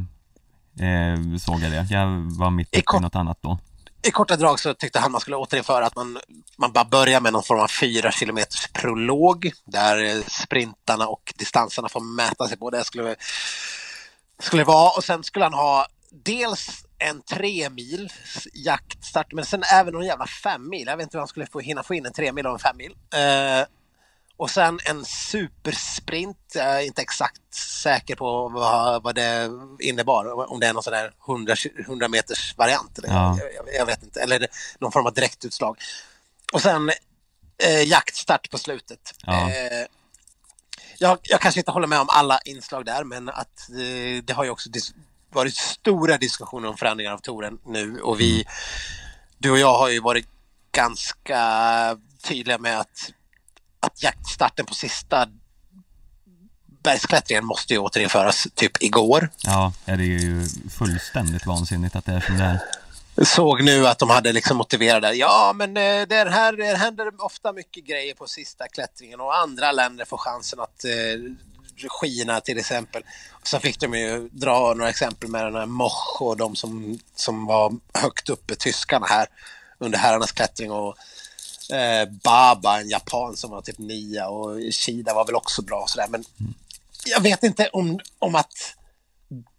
eh, 0.80 1.38
såg 1.38 1.60
jag 1.60 1.72
det. 1.72 1.88
Jag 1.90 2.08
var 2.40 2.50
mitt 2.50 2.78
uppe 2.78 2.98
i 2.98 3.00
något 3.00 3.16
annat 3.16 3.38
då. 3.42 3.60
I 4.08 4.12
korta 4.12 4.36
drag 4.36 4.60
så 4.60 4.74
tyckte 4.74 5.00
han 5.00 5.12
man 5.12 5.22
skulle 5.22 5.38
återinföra 5.38 5.86
att 5.86 5.96
man, 5.96 6.20
man 6.58 6.72
bara 6.72 6.86
börjar 6.86 7.22
med 7.22 7.34
någon 7.34 7.44
form 7.44 7.60
av 7.60 7.68
fyra 7.68 8.12
kilometers 8.12 8.68
prolog 8.68 9.52
där 9.66 10.24
sprintarna 10.30 11.08
och 11.08 11.34
distanserna 11.38 11.90
får 11.90 12.16
mäta 12.16 12.48
sig 12.48 12.58
på. 12.58 12.70
Det 12.70 12.84
skulle, 12.84 13.16
skulle 14.40 14.64
vara 14.64 14.90
och 14.90 15.04
sen 15.04 15.24
skulle 15.24 15.46
han 15.46 15.54
ha 15.54 15.88
dels 16.12 16.86
en 16.98 17.22
tre 17.22 17.70
mil 17.70 18.10
jaktstart 18.54 19.34
men 19.34 19.46
sen 19.46 19.64
även 19.74 19.94
någon 19.94 20.06
jävla 20.06 20.28
fem 20.28 20.70
mil. 20.70 20.88
Jag 20.88 20.98
vet 20.98 21.04
inte 21.04 21.18
hur 21.18 21.22
han 21.22 21.28
skulle 21.28 21.46
få, 21.46 21.60
hinna 21.60 21.84
få 21.84 21.94
in 21.94 22.06
en 22.06 22.14
tre 22.14 22.32
mil 22.32 22.46
och 22.46 22.54
en 22.54 22.60
fem 22.60 22.78
mil. 22.78 22.96
Eh, 23.14 23.66
och 24.38 24.50
sen 24.50 24.80
en 24.86 25.06
supersprint. 25.06 26.38
Jag 26.54 26.66
är 26.66 26.86
inte 26.86 27.02
exakt 27.02 27.54
säker 27.54 28.16
på 28.16 28.50
vad, 28.50 29.04
vad 29.04 29.16
det 29.16 29.50
innebar. 29.80 30.52
Om 30.52 30.60
det 30.60 30.68
är 30.68 30.74
någon 30.74 30.84
sån 30.84 30.94
där 30.94 31.14
100, 31.28 31.56
100 31.80 32.08
meters 32.08 32.58
variant. 32.58 32.98
Eller, 32.98 33.10
ja. 33.10 33.40
jag, 33.56 33.76
jag, 33.76 33.86
vet 33.86 34.04
inte. 34.04 34.22
Eller 34.22 34.48
någon 34.80 34.92
form 34.92 35.06
av 35.06 35.14
direktutslag. 35.14 35.78
Och 36.54 36.62
sen 36.62 36.92
eh, 37.64 37.84
jaktstart 37.84 38.52
på 38.52 38.58
slutet. 38.58 39.14
Ja. 39.26 39.50
Eh, 39.50 39.86
jag, 40.98 41.18
jag, 41.24 41.42
kanske 41.42 41.60
inte 41.60 41.72
håller 41.72 41.88
med 41.88 42.00
om 42.00 42.10
alla 42.10 42.40
inslag 42.46 42.86
där 42.86 43.04
men 43.04 43.30
att 43.30 43.70
eh, 43.70 44.24
det 44.24 44.34
har 44.34 44.44
ju 44.44 44.50
också 44.50 44.70
varit 45.30 45.56
stora 45.56 46.18
diskussioner 46.18 46.70
om 46.70 46.78
förändringar 46.78 47.12
av 47.14 47.18
touren 47.18 47.60
nu 47.66 48.00
och 48.00 48.20
vi, 48.20 48.34
mm. 48.34 48.54
du 49.38 49.52
och 49.52 49.60
jag 49.60 49.78
har 49.78 49.90
ju 49.90 50.00
varit 50.00 50.28
ganska 50.72 51.40
tydliga 52.24 52.58
med 52.58 52.80
att 52.80 53.12
att 53.86 54.04
jaktstarten 54.04 54.66
på 54.66 54.74
sista 54.74 55.28
bergsklättringen 56.84 57.46
måste 57.46 57.74
ju 57.74 57.80
återinföras 57.80 58.48
typ 58.56 58.84
igår. 58.84 59.30
Ja, 59.44 59.74
det 59.86 59.92
är 59.92 59.98
ju 59.98 60.48
fullständigt 60.70 61.46
vansinnigt 61.46 61.96
att 61.96 62.06
det 62.06 62.12
är 62.12 62.20
som 62.20 62.38
det 62.38 62.44
är. 62.44 62.60
Såg 63.26 63.64
nu 63.64 63.88
att 63.88 64.00
de 64.00 64.10
hade 64.10 64.32
liksom 64.32 64.58
motiverat 64.58 65.02
det. 65.02 65.14
Ja, 65.14 65.54
men 65.56 65.78
eh, 65.78 66.08
det, 66.08 66.30
här, 66.30 66.54
det 66.54 66.78
händer 66.78 67.12
ofta 67.18 67.54
mycket 67.54 67.86
grejer 67.86 68.14
på 68.14 68.28
sista 68.28 68.68
klättringen 68.68 69.20
och 69.20 69.38
andra 69.38 69.72
länder 69.72 70.06
får 70.06 70.18
chansen 70.18 70.60
att 70.60 70.86
eh, 70.86 71.90
skina 71.90 72.42
till 72.42 72.58
exempel. 72.58 73.04
Och 73.32 73.48
så 73.48 73.60
fick 73.60 73.80
de 73.80 73.94
ju 73.94 74.30
dra 74.32 74.74
några 74.74 74.90
exempel 74.90 75.30
med 75.30 75.46
den 75.46 75.56
här 75.56 75.66
Moch 75.66 76.22
och 76.22 76.38
de 76.38 76.56
som, 76.56 77.00
som 77.16 77.46
var 77.46 77.74
högt 77.94 78.30
uppe, 78.30 78.56
tyskarna 78.56 79.06
här 79.10 79.28
under 79.80 80.00
herrarnas 80.00 80.32
klättring 80.32 80.72
och 80.72 80.96
eh, 81.70 82.10
Baba, 82.24 82.82
en 82.82 82.90
japan 82.90 83.38
som 83.38 83.52
var 83.52 83.62
typ 83.62 83.78
nia 83.78 84.28
och 84.28 84.60
Shida 84.72 85.14
var 85.14 85.26
väl 85.26 85.36
också 85.36 85.62
bra 85.62 85.82
och 85.82 85.90
sådär. 85.90 86.08
Men 86.10 86.24
mm. 86.40 86.54
jag 87.06 87.22
vet 87.22 87.44
inte 87.44 87.70
om, 87.74 88.00
om 88.20 88.36
att 88.36 88.76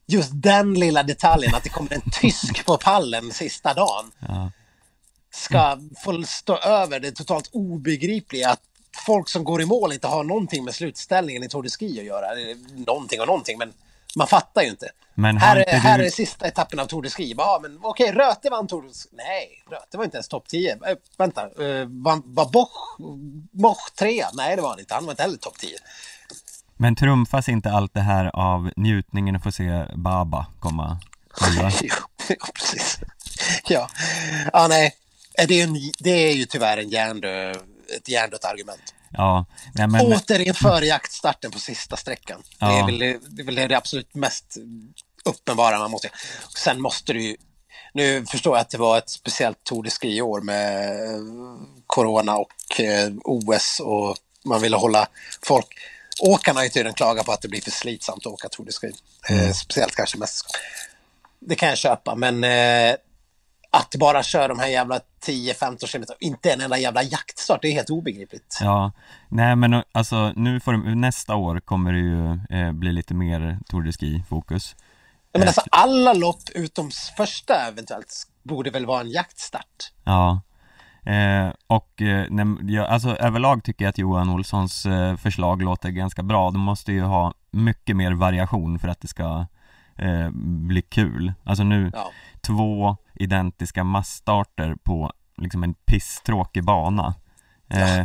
just 0.06 0.30
den 0.32 0.74
lilla 0.74 1.02
detaljen, 1.02 1.54
att 1.54 1.62
det 1.62 1.68
kommer 1.68 1.94
en 1.94 2.10
tysk 2.20 2.66
på 2.66 2.76
pallen 2.76 3.32
sista 3.32 3.74
dagen, 3.74 4.12
ja. 4.28 4.50
ska 5.30 5.78
få 6.04 6.22
stå 6.22 6.56
över 6.56 7.00
det 7.00 7.12
totalt 7.12 7.48
obegripliga 7.52 8.50
att 8.50 8.62
folk 9.06 9.28
som 9.28 9.44
går 9.44 9.62
i 9.62 9.66
mål 9.66 9.92
inte 9.92 10.06
har 10.06 10.24
någonting 10.24 10.64
med 10.64 10.74
slutställningen 10.74 11.42
i 11.42 11.48
Tour 11.48 11.62
de 11.62 11.70
Ski 11.70 12.00
att 12.00 12.06
göra. 12.06 12.26
Någonting 12.86 13.20
och 13.20 13.26
någonting, 13.26 13.58
men 13.58 13.72
Man 14.16 14.26
fattar 14.26 14.62
ju 14.62 14.68
inte. 14.68 14.90
Men 15.14 15.36
Här, 15.36 15.56
är, 15.56 15.78
här 15.78 15.98
du... 15.98 16.06
är 16.06 16.10
sista 16.10 16.48
etappen 16.48 16.78
av 16.78 16.86
Tour 16.86 17.02
de 17.02 17.10
Ski. 17.10 17.34
Ja, 17.38 17.58
men 17.62 17.78
okej, 17.82 18.12
Röte 18.12 18.50
vann 18.50 18.66
Tour 18.66 18.82
de 18.82 18.88
Ski. 18.88 19.08
Nej, 19.12 19.64
Röte 19.70 19.96
var 19.96 20.04
inte 20.04 20.16
ens 20.16 20.28
topp 20.28 20.48
10. 20.48 20.72
Äh, 20.72 20.78
vänta, 21.18 21.42
äh, 21.42 21.86
var, 21.88 22.22
var 22.24 22.50
Boch, 22.50 22.98
Boch 23.52 23.94
trea? 23.98 24.28
Nej, 24.34 24.56
det 24.56 24.62
var 24.62 24.68
han 24.68 24.78
inte. 24.78 24.94
Han 24.94 25.04
var 25.04 25.12
inte 25.12 25.22
heller 25.22 25.36
topp 25.36 25.58
10. 25.58 25.76
Men 26.76 26.96
trumfas 26.96 27.48
inte 27.48 27.70
allt 27.70 27.94
det 27.94 28.00
här 28.00 28.30
av 28.34 28.70
njutningen 28.76 29.36
att 29.36 29.42
få 29.42 29.52
se 29.52 29.84
Baba 29.94 30.46
komma? 30.60 31.00
Jo, 31.82 31.90
ja, 32.28 32.46
precis. 32.54 32.98
Ja, 33.68 33.88
ja 34.52 34.66
nej. 34.68 34.94
Det 35.48 35.60
är, 35.60 35.64
en, 35.64 35.74
det 35.98 36.10
är 36.10 36.32
ju 36.32 36.44
tyvärr 36.44 36.78
en 36.78 36.88
hjärndö, 36.88 37.50
ett 37.96 38.08
hjärndött 38.08 38.44
argument. 38.44 38.94
Ja, 39.10 39.46
nej 39.74 39.86
men... 39.86 40.12
Återinför 40.12 40.82
jaktstarten 40.82 41.50
på 41.50 41.58
sista 41.58 41.96
sträckan. 41.96 42.42
Det, 42.58 42.64
är 42.64 42.78
Ja. 42.78 42.86
väl, 42.86 42.98
det 42.98 43.42
är 43.42 43.44
väl 43.44 43.54
det 43.54 43.74
absolut 43.76 44.14
mest 44.14 44.56
uppenbara 45.24 45.78
man 45.78 45.90
måste 45.90 46.10
Sen 46.56 46.80
måste 46.80 47.12
du 47.12 47.22
ju... 47.22 47.36
Nu 47.94 48.26
förstår 48.26 48.56
jag 48.56 48.60
att 48.60 48.70
det 48.70 48.78
var 48.78 48.98
ett 48.98 49.08
speciellt 49.10 49.64
Tour 49.64 49.82
de 49.82 49.90
Ski-år 49.90 50.40
med 50.40 50.90
eh, 51.04 51.20
Corona 51.86 52.36
och 52.36 52.80
eh, 52.80 53.12
OS 53.24 53.80
och 53.80 54.16
man 54.44 54.60
ville 54.62 54.76
hålla 54.76 55.08
folk... 55.42 55.66
Åkarna 56.20 56.60
har 56.60 56.64
ju 56.64 56.70
tydligen 56.70 56.94
klagat 56.94 57.26
på 57.26 57.32
att 57.32 57.42
det 57.42 57.48
blir 57.48 57.60
för 57.60 57.70
slitsamt 57.70 58.26
att 58.26 58.32
åka 58.32 58.48
Tour 58.48 58.66
de 58.66 58.72
Ski. 58.72 58.92
Eh, 59.28 59.52
speciellt 59.52 59.94
kanske 59.94 60.18
mästerskap. 60.18 60.56
Det 61.40 61.54
kan 61.54 61.68
jag 61.68 61.78
köpa, 61.78 62.14
men 62.14 62.44
att 63.70 63.94
bara 63.94 64.22
köra 64.22 64.48
de 64.48 64.58
här 64.58 64.66
jävla 64.66 65.00
10-15 65.26 65.92
km, 65.92 66.04
inte 66.20 66.52
en 66.52 66.60
enda 66.60 66.78
jävla 66.78 67.02
jaktstart, 67.02 67.62
det 67.62 67.68
är 67.68 67.72
helt 67.72 67.90
obegripligt. 67.90 68.58
Ja, 68.60 68.92
nej 69.28 69.56
men 69.56 69.82
alltså 69.92 70.32
nu 70.36 70.60
får 70.60 70.72
de, 70.72 71.00
nästa 71.00 71.34
år 71.34 71.60
kommer 71.60 71.92
det 71.92 71.98
ju 71.98 72.32
eh, 72.60 72.72
bli 72.72 72.92
lite 72.92 73.14
mer 73.14 73.58
Tour 73.68 73.82
de 73.82 73.92
Ski-fokus. 73.92 74.76
Ja, 75.32 75.38
men 75.38 75.48
alltså 75.48 75.62
alla 75.70 76.12
lopp 76.12 76.42
utom 76.54 76.90
första 77.16 77.68
eventuellt 77.68 78.26
borde 78.42 78.70
väl 78.70 78.86
vara 78.86 79.00
en 79.00 79.10
jaktstart. 79.10 79.92
Ja. 80.04 80.40
Eh, 81.06 81.52
och 81.66 82.02
eh, 82.02 82.26
nej, 82.30 82.74
jag, 82.74 82.86
alltså 82.86 83.16
överlag 83.16 83.64
tycker 83.64 83.84
jag 83.84 83.90
att 83.90 83.98
Johan 83.98 84.30
Olssons 84.30 84.86
eh, 84.86 85.16
förslag 85.16 85.62
låter 85.62 85.90
ganska 85.90 86.22
bra. 86.22 86.50
De 86.50 86.60
måste 86.60 86.92
ju 86.92 87.02
ha 87.02 87.34
mycket 87.50 87.96
mer 87.96 88.12
variation 88.12 88.78
för 88.78 88.88
att 88.88 89.00
det 89.00 89.08
ska 89.08 89.46
eh, 89.96 90.30
bli 90.68 90.82
kul. 90.82 91.32
Alltså 91.44 91.64
nu, 91.64 91.90
Ja. 91.94 92.10
Två 92.46 92.96
identiska 93.14 93.84
massstarter 93.84 94.76
på 94.82 95.12
liksom 95.36 95.62
en 95.62 95.74
pisstråkig 95.74 96.64
bana. 96.64 97.14
Eh, 97.68 98.04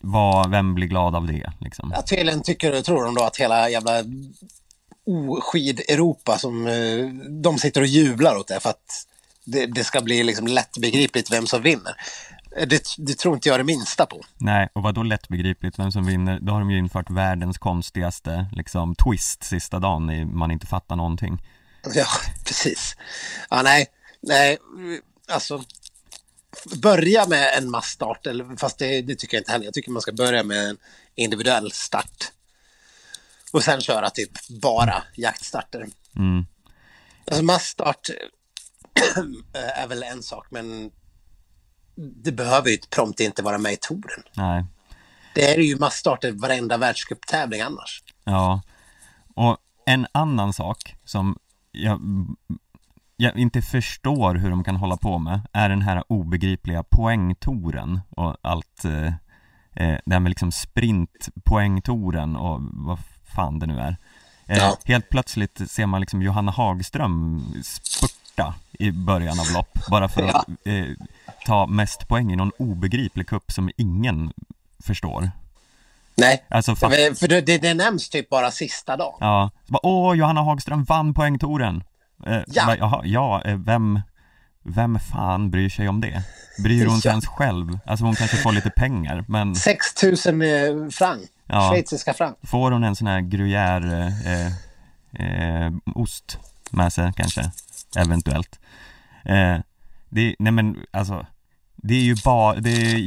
vad, 0.00 0.50
vem 0.50 0.74
blir 0.74 0.86
glad 0.86 1.16
av 1.16 1.26
det 1.26 1.52
liksom? 1.60 1.92
Ja, 1.94 2.02
tydligen 2.02 2.42
tycker, 2.42 2.82
tror 2.82 3.04
de 3.04 3.14
då 3.14 3.24
att 3.24 3.36
hela 3.36 3.70
jävla 3.70 4.04
oskid-Europa 5.06 6.38
som 6.38 6.66
eh, 6.66 7.06
de 7.42 7.58
sitter 7.58 7.80
och 7.80 7.86
jublar 7.86 8.36
åt 8.36 8.48
det 8.48 8.60
för 8.60 8.70
att 8.70 9.06
det, 9.44 9.66
det 9.66 9.84
ska 9.84 10.00
bli 10.00 10.22
liksom 10.22 10.46
lättbegripligt 10.46 11.32
vem 11.32 11.46
som 11.46 11.62
vinner. 11.62 11.94
Eh, 12.56 12.68
Det, 12.68 12.82
det 12.98 13.18
tror 13.18 13.34
inte 13.34 13.48
jag 13.48 13.60
det 13.60 13.64
minsta 13.64 14.06
på. 14.06 14.20
Nej, 14.38 14.68
och 14.72 14.82
vad 14.82 14.94
då 14.94 15.02
lättbegripligt 15.02 15.78
vem 15.78 15.92
som 15.92 16.06
vinner? 16.06 16.38
Då 16.40 16.52
har 16.52 16.60
de 16.60 16.70
ju 16.70 16.78
infört 16.78 17.10
världens 17.10 17.58
konstigaste 17.58 18.46
liksom 18.52 18.94
twist 18.94 19.44
sista 19.44 19.78
dagen 19.78 20.10
i 20.10 20.24
man 20.24 20.50
inte 20.50 20.66
fattar 20.66 20.96
någonting. 20.96 21.42
Ja, 21.94 22.06
precis. 22.44 22.96
Ja, 23.50 23.62
nej, 23.62 23.86
nej, 24.20 24.58
alltså 25.28 25.64
börja 26.82 27.26
med 27.26 27.54
en 27.58 27.70
massstart, 27.70 28.26
eller, 28.26 28.56
fast 28.56 28.78
det, 28.78 29.02
det 29.02 29.14
tycker 29.14 29.36
jag 29.36 29.40
inte 29.40 29.52
heller. 29.52 29.64
Jag 29.64 29.74
tycker 29.74 29.90
man 29.90 30.02
ska 30.02 30.12
börja 30.12 30.42
med 30.42 30.68
en 30.68 30.76
individuell 31.14 31.72
start. 31.72 32.32
Och 33.52 33.62
sen 33.64 33.80
köra 33.80 34.10
typ 34.10 34.30
bara 34.48 35.02
jaktstarter. 35.14 35.86
Mm. 36.16 36.46
Alltså 37.26 37.44
massstart 37.44 38.08
är 39.52 39.86
väl 39.86 40.02
en 40.02 40.22
sak, 40.22 40.46
men 40.50 40.90
det 41.96 42.32
behöver 42.32 42.70
ju 42.70 42.78
prompt 42.90 43.20
inte 43.20 43.42
vara 43.42 43.58
med 43.58 43.72
i 43.72 43.76
touren. 43.76 44.22
Nej, 44.34 44.64
Det 45.34 45.54
är 45.54 45.58
ju 45.58 45.76
massstarter 45.76 46.32
varenda 46.32 46.76
världscuptävling 46.76 47.60
annars. 47.60 48.02
ja. 48.24 48.62
Och 49.34 49.56
en 49.86 50.06
annan 50.12 50.52
sak 50.52 50.94
som 51.04 51.38
jag, 51.78 52.00
jag 53.16 53.36
inte 53.38 53.62
förstår 53.62 54.34
hur 54.34 54.50
de 54.50 54.64
kan 54.64 54.76
hålla 54.76 54.96
på 54.96 55.18
med 55.18 55.40
är 55.52 55.68
den 55.68 55.82
här 55.82 56.04
obegripliga 56.08 56.82
poängtoren 56.82 58.00
och 58.10 58.36
allt 58.42 58.84
eh, 58.84 59.06
eh, 59.74 59.98
det 60.06 60.12
här 60.12 60.20
med 60.20 60.30
liksom 60.30 60.52
sprintpoängtoren 60.52 62.36
och 62.36 62.60
vad 62.72 62.98
fan 63.34 63.58
det 63.58 63.66
nu 63.66 63.80
är. 63.80 63.96
Eh, 64.46 64.58
Ja. 64.58 64.76
Helt 64.84 65.08
plötsligt 65.08 65.70
ser 65.70 65.86
man 65.86 66.00
liksom 66.00 66.22
Johanna 66.22 66.52
Hagström 66.52 67.42
spurta 67.62 68.54
i 68.72 68.90
början 68.92 69.40
av 69.40 69.46
lopp 69.54 69.78
bara 69.90 70.08
för 70.08 70.22
att 70.22 70.48
eh, 70.64 70.86
ta 71.46 71.66
mest 71.66 72.08
poäng 72.08 72.32
i 72.32 72.36
någon 72.36 72.52
obegriplig 72.58 73.26
kupp 73.26 73.52
som 73.52 73.70
ingen 73.76 74.32
förstår. 74.84 75.30
Nej, 76.18 76.44
Alltså 76.50 76.72
fa- 76.72 77.14
för 77.14 77.28
det, 77.28 77.58
det, 77.58 77.74
nämns 77.74 78.08
typ 78.08 78.28
bara 78.30 78.50
sista 78.50 78.96
dagen. 78.96 79.14
Ja, 79.20 79.50
så 79.66 79.72
bara, 79.72 79.86
åh, 79.86 80.16
Johanna 80.16 80.42
Hagström 80.42 80.84
vann 80.84 81.14
poängtoren. 81.14 81.84
Eh, 82.26 82.40
Ja. 82.46 82.66
bara, 82.66 82.76
jaha, 82.76 83.00
ja, 83.04 83.42
eh, 83.44 83.56
vem, 83.56 84.00
vem 84.64 84.98
fan 84.98 85.50
bryr 85.50 85.68
sig 85.68 85.88
om 85.88 86.00
det? 86.00 86.22
Bryr 86.62 86.86
hon 86.86 87.00
sig 87.00 87.10
ens 87.10 87.26
själv? 87.26 87.78
Alltså 87.86 88.04
hon 88.04 88.14
kanske 88.14 88.36
får 88.36 88.52
lite 88.52 88.70
pengar, 88.70 89.24
men 89.28 89.54
6 89.54 90.02
000 90.02 90.12
eh, 90.42 90.88
franc, 90.90 91.18
Ja. 91.46 91.70
schweiziska 91.70 92.14
franc. 92.14 92.36
får 92.42 92.70
hon 92.70 92.84
en 92.84 92.96
sån 92.96 93.06
här 93.06 93.20
gruyère 93.20 94.12
eh, 94.26 94.46
eh, 95.66 95.72
ost 95.94 96.38
med 96.70 96.92
sig 96.92 97.12
kanske? 97.16 97.50
Eventuellt. 97.96 98.58
Eh, 99.24 99.56
det, 100.10 100.34
nej 100.38 100.52
men 100.52 100.76
alltså, 100.90 101.26
det 101.76 101.94
är 101.94 102.02
ju 102.02 102.16
bara, 102.24 102.54
det 102.54 102.70
är, 102.70 102.98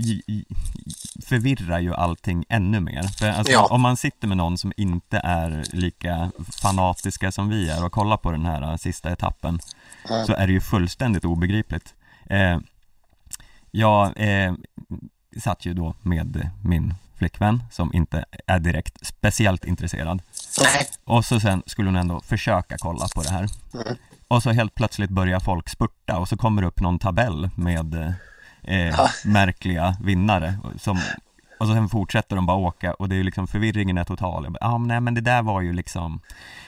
förvirrar 1.31 1.79
ju 1.79 1.93
allting 1.93 2.45
ännu 2.49 2.79
mer. 2.79 3.03
För 3.03 3.29
alltså, 3.29 3.53
Ja. 3.53 3.67
om 3.71 3.81
man 3.81 3.97
sitter 3.97 4.27
med 4.27 4.37
någon 4.37 4.57
som 4.57 4.73
inte 4.77 5.17
är 5.23 5.63
lika 5.73 6.31
fanatiska 6.61 7.31
som 7.31 7.49
vi 7.49 7.69
är 7.69 7.85
och 7.85 7.91
kollar 7.91 8.17
på 8.17 8.31
den 8.31 8.45
här 8.45 8.61
eh, 8.71 8.75
sista 8.77 9.11
etappen 9.11 9.59
Ja. 10.09 10.25
så 10.25 10.33
är 10.33 10.47
det 10.47 10.53
ju 10.53 10.61
fullständigt 10.61 11.25
obegripligt. 11.25 11.93
Eh, 12.29 12.59
jag 13.71 14.13
eh, 14.15 14.53
satt 15.39 15.65
ju 15.65 15.73
då 15.73 15.93
med 16.01 16.49
min 16.63 16.93
flickvän 17.15 17.63
som 17.71 17.93
inte 17.93 18.25
är 18.47 18.59
direkt 18.59 19.05
speciellt 19.07 19.65
intresserad. 19.65 20.21
Nej, 20.61 20.85
Och 21.03 21.25
så 21.25 21.39
sen 21.39 21.63
skulle 21.65 21.87
hon 21.87 21.95
ändå 21.95 22.21
försöka 22.21 22.75
kolla 22.77 23.07
på 23.15 23.21
det 23.21 23.29
här. 23.31 23.47
Mm. 23.73 23.97
Och 24.27 24.43
så 24.43 24.51
helt 24.51 24.75
plötsligt 24.75 25.09
börjar 25.09 25.39
folk 25.39 25.69
spurta 25.69 26.17
och 26.19 26.29
så 26.29 26.37
kommer 26.37 26.61
det 26.61 26.67
upp 26.67 26.79
någon 26.79 26.99
tabell 26.99 27.49
med 27.55 28.13
eh, 28.63 28.99
märkliga 29.25 29.95
vinnare 30.01 30.53
som 30.81 30.99
och 31.59 31.67
så 31.67 31.73
sen 31.73 31.89
fortsätter 31.89 32.35
de 32.35 32.45
bara 32.45 32.57
åka 32.57 32.93
och 32.93 33.09
det 33.09 33.15
är 33.15 33.17
ju 33.17 33.23
liksom 33.23 33.47
förvirringen 33.47 33.97
är 33.97 34.03
total. 34.03 34.55
Ja, 34.61 34.77
men 34.77 34.87
nej 34.87 35.01
men 35.01 35.13
det 35.13 35.21
där 35.21 35.41
var 35.41 35.61
ju 35.61 35.73
liksom 35.73 36.21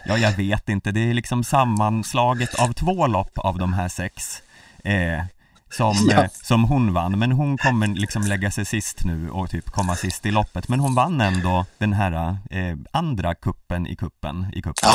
Ja, 0.05 0.17
jag 0.17 0.31
vet 0.31 0.69
inte. 0.69 0.91
Det 0.91 0.99
är 1.09 1.13
liksom 1.13 1.43
sammanslaget 1.43 2.55
av 2.55 2.73
två 2.73 3.07
lopp 3.07 3.37
av 3.37 3.57
de 3.57 3.73
här 3.73 3.89
sex 3.89 4.41
eh, 4.83 5.23
som, 5.71 6.07
Ja. 6.11 6.23
eh, 6.23 6.29
som 6.43 6.63
hon 6.63 6.93
vann. 6.93 7.19
Men 7.19 7.31
hon 7.31 7.57
kommer 7.57 7.87
liksom 7.87 8.23
lägga 8.23 8.51
sig 8.51 8.65
sist 8.65 9.03
nu 9.05 9.29
och 9.29 9.49
typ 9.49 9.65
komma 9.65 9.95
sist 9.95 10.25
i 10.25 10.31
loppet. 10.31 10.67
Men 10.67 10.79
hon 10.79 10.95
vann 10.95 11.21
ändå 11.21 11.65
den 11.77 11.93
här 11.93 12.37
eh, 12.49 12.75
andra 12.91 13.35
kuppen 13.35 13.87
i 13.87 13.95
kuppen 13.95 14.47
i 14.53 14.61
kuppen. 14.61 14.89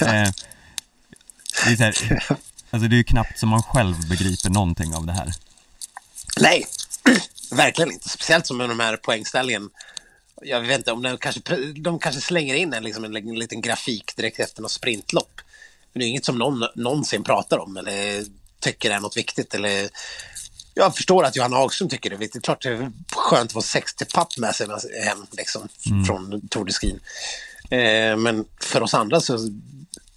Ja. 0.00 0.06
Eh, 0.06 0.28
det 1.66 1.72
är 1.72 1.78
här, 1.78 1.94
alltså 2.70 2.88
det 2.88 2.94
är 2.94 2.98
ju 2.98 3.04
knappt 3.04 3.38
som 3.38 3.48
man 3.48 3.62
själv 3.62 4.08
begriper 4.08 4.50
någonting 4.50 4.94
av 4.94 5.06
det 5.06 5.12
här. 5.12 5.32
Nej, 6.40 6.66
verkligen 7.50 7.92
inte. 7.92 8.08
Speciellt 8.08 8.46
som 8.46 8.56
med 8.56 8.68
de 8.68 8.80
här 8.80 8.96
poängställningen. 8.96 9.70
Jag 10.42 10.60
vet 10.60 10.78
inte 10.78 10.92
om 10.92 11.02
de 11.02 11.18
kanske, 11.18 11.40
de 11.76 11.98
kanske 11.98 12.20
slänger 12.20 12.54
in 12.54 12.72
en, 12.72 12.84
liksom 12.84 13.04
en, 13.04 13.16
en 13.16 13.38
liten 13.38 13.60
grafik 13.60 14.16
direkt 14.16 14.40
efter 14.40 14.62
något 14.62 14.70
sprintlopp. 14.70 15.40
Men 15.92 16.00
det 16.00 16.06
är 16.06 16.08
inget 16.08 16.24
som 16.24 16.38
någon 16.38 16.64
någonsin 16.74 17.24
pratar 17.24 17.58
om 17.58 17.76
eller 17.76 18.24
tycker 18.60 18.90
är 18.90 19.00
något 19.00 19.16
viktigt. 19.16 19.54
Eller... 19.54 19.88
Jag 20.74 20.96
förstår 20.96 21.24
att 21.24 21.36
Johanna 21.36 21.56
Hagström 21.56 21.88
tycker 21.88 22.10
det 22.10 22.16
är 22.16 22.20
viktigt. 22.20 22.44
Klart 22.44 22.62
det 22.62 22.68
är 22.68 22.92
skönt 23.12 23.50
att 23.50 23.52
få 23.52 23.62
60 23.62 24.04
papp 24.04 24.38
med 24.38 24.54
sig 24.54 24.68
hem 25.04 25.26
liksom, 25.30 25.68
från 26.06 26.48
Tour 26.48 26.64
de 26.64 26.72
Ski. 26.72 26.98
Eh, 27.70 28.16
men 28.16 28.44
för 28.60 28.82
oss 28.82 28.94
andra 28.94 29.20
så 29.20 29.38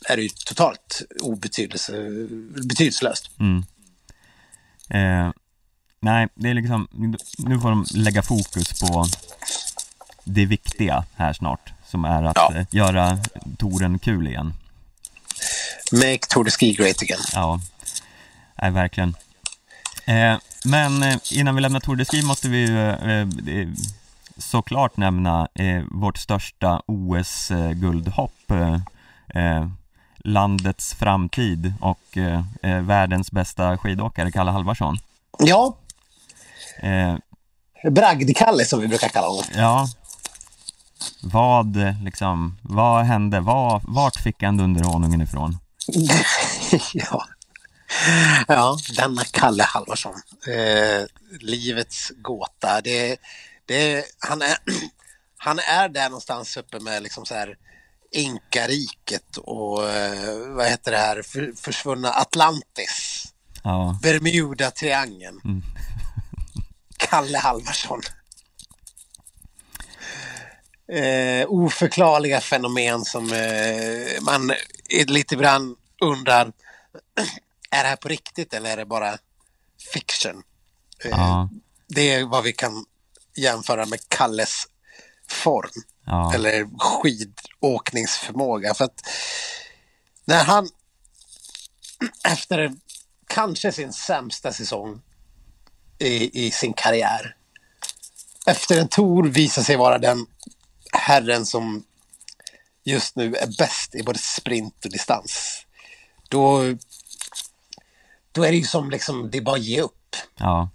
är 0.05 0.15
det 0.15 0.21
ju 0.21 0.30
totalt 0.30 1.01
betydelselöst. 2.67 3.30
Mm. 3.39 3.63
Eh, 4.89 5.32
nej, 5.99 6.27
det 6.35 6.49
är 6.49 6.53
liksom, 6.53 6.87
nu 7.37 7.59
får 7.59 7.69
de 7.69 7.85
lägga 7.93 8.21
fokus 8.21 8.79
på 8.79 9.05
det 10.23 10.45
viktiga 10.45 11.03
här 11.15 11.33
snart, 11.33 11.73
som 11.87 12.05
är 12.05 12.23
att 12.23 12.35
Ja. 12.35 12.53
eh, 12.55 12.65
göra 12.71 13.17
touren 13.57 13.99
kul 13.99 14.27
igen. 14.27 14.53
Make 15.91 16.19
Tour 16.29 16.43
de 16.43 16.51
Ski 16.51 16.73
great 16.73 17.01
again. 17.01 17.19
Ja, 17.33 17.59
nej, 18.61 18.71
verkligen. 18.71 19.15
Eh, 20.05 20.37
men 20.65 21.03
eh, 21.03 21.17
innan 21.31 21.55
vi 21.55 21.61
lämnar 21.61 21.79
Tour 21.79 21.95
de 21.95 22.05
Ski 22.05 22.21
måste 22.21 22.49
vi 22.49 22.69
eh, 22.69 23.55
eh, 23.55 23.67
såklart 24.37 24.97
nämna 24.97 25.47
eh, 25.55 25.83
vårt 25.91 26.17
största 26.17 26.81
OS-guldhopp. 26.85 28.51
Eh, 29.33 29.67
landets 30.23 30.93
framtid 30.93 31.73
och 31.81 32.17
världens 32.81 33.31
bästa 33.31 33.77
skidåkare, 33.77 34.31
Kalle 34.31 34.51
Halvarsson. 34.51 34.97
Ja, 35.39 35.75
Eh, 36.84 37.15
Bragd-Kalle 37.91 38.65
som 38.65 38.80
vi 38.80 38.88
brukar 38.88 39.09
kalla 39.09 39.27
honom. 39.27 39.43
ja, 39.55 39.88
vad 41.21 41.77
liksom, 42.03 42.57
vad 42.61 43.05
hände? 43.05 43.39
Var, 43.39 43.82
vart 43.84 44.15
fick 44.15 44.43
han 44.43 44.57
dunderhonungen 44.57 45.21
ifrån? 45.21 45.57
ja. 46.93 47.25
ja, 48.47 48.77
denna 48.95 49.23
Kalle 49.23 49.63
Halvarsson. 49.63 50.13
Eh, 50.47 51.05
livets 51.39 52.11
gåta. 52.17 52.82
Det, 52.82 53.17
det, 53.65 54.05
han, 54.19 54.41
är, 54.41 54.57
han 55.38 55.59
är 55.59 55.89
där 55.89 56.09
någonstans 56.09 56.57
uppe 56.57 56.80
med 56.80 57.03
liksom 57.03 57.25
så 57.25 57.34
här 57.34 57.55
Inkariket 58.11 59.38
och 59.38 59.89
eh, 59.89 60.55
vad 60.55 60.67
heter 60.67 60.91
det 60.91 60.97
här 60.97 61.21
för, 61.21 61.53
försvunna 61.55 62.09
Atlantis. 62.09 63.25
Ja, 63.63 63.99
Bermuda-triangeln. 64.01 65.41
Mm. 65.43 65.63
Kalle 66.99 67.37
Halvarsson. 67.37 68.01
Eh, 70.91 71.45
oförklarliga 71.47 72.41
fenomen 72.41 73.05
som 73.05 73.33
eh, 73.33 74.21
man 74.21 74.53
lite 75.07 75.35
ibland 75.35 75.77
undrar, 76.01 76.45
är 77.71 77.83
det 77.83 77.89
här 77.89 77.95
på 77.95 78.07
riktigt 78.07 78.53
eller 78.53 78.69
är 78.69 78.77
det 78.77 78.85
bara 78.85 79.17
fiction? 79.93 80.43
Eh, 81.03 81.09
ja, 81.09 81.49
Det 81.87 82.13
är 82.13 82.25
vad 82.25 82.43
vi 82.43 82.53
kan 82.53 82.85
jämföra 83.35 83.85
med 83.85 83.99
Kalles 84.09 84.67
form 85.27 85.83
ja, 86.05 86.33
eller 86.33 86.67
skidåkningsförmåga. 86.79 88.73
För 88.73 88.85
att 88.85 89.01
när 90.25 90.43
han 90.43 90.69
efter 92.23 92.73
kanske 93.27 93.71
sin 93.71 93.93
sämsta 93.93 94.53
säsong 94.53 95.01
i, 95.99 96.45
i 96.45 96.51
sin 96.51 96.73
karriär 96.73 97.35
efter 98.45 98.81
en 98.81 98.87
tour 98.87 99.23
visar 99.23 99.61
sig 99.61 99.75
vara 99.75 99.97
den 99.97 100.25
herren 100.93 101.45
som 101.45 101.83
just 102.83 103.15
nu 103.15 103.35
är 103.35 103.57
bäst 103.57 103.95
i 103.95 104.03
både 104.03 104.19
sprint 104.19 104.85
och 104.85 104.91
distans. 104.91 105.65
Då, 106.29 106.61
då 108.31 108.43
är 108.43 108.51
det 108.51 108.57
ju 108.57 108.63
som 108.63 108.89
liksom, 108.89 109.29
det 109.31 109.37
är 109.37 109.41
bara 109.41 109.55
att 109.55 109.63
ge 109.63 109.81
upp. 109.81 110.15
ja. 110.37 110.69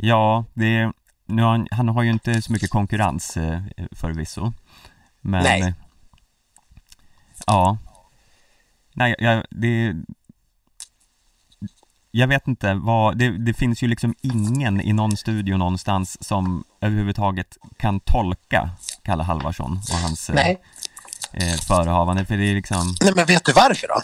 Ja, 0.00 0.44
det, 0.54 0.92
nu 1.26 1.42
har 1.42 1.50
han, 1.50 1.68
han 1.70 1.88
har 1.88 2.02
ju 2.02 2.10
inte 2.10 2.42
så 2.42 2.52
mycket 2.52 2.70
konkurrens 2.70 3.36
eh, 3.36 3.62
förvisso. 3.92 4.52
Men, 5.20 5.42
Nej. 5.42 5.74
ja. 7.46 7.78
Nej, 8.92 9.14
jag, 9.18 9.44
det, 9.50 9.94
jag 12.10 12.28
vet 12.28 12.48
inte 12.48 12.74
vad, 12.74 13.18
det, 13.18 13.38
det 13.38 13.54
finns 13.54 13.82
ju 13.82 13.88
liksom 13.88 14.14
ingen 14.22 14.80
i 14.80 14.92
någon 14.92 15.16
studio 15.16 15.56
någonstans 15.56 16.24
som 16.28 16.64
överhuvudtaget 16.80 17.56
kan 17.78 18.00
tolka 18.00 18.70
Kalle 19.02 19.22
Halvarsson 19.22 19.80
och 19.90 19.96
hans 19.98 20.30
eh, 20.30 20.34
Nej. 20.34 20.60
eh, 21.32 21.60
förehavande, 21.60 22.24
för 22.26 22.36
det 22.36 22.44
är 22.50 22.54
liksom, 22.54 22.94
Nej, 23.00 23.12
men 23.16 23.26
vet 23.26 23.44
du 23.44 23.52
varför 23.52 23.88
då? 23.88 24.02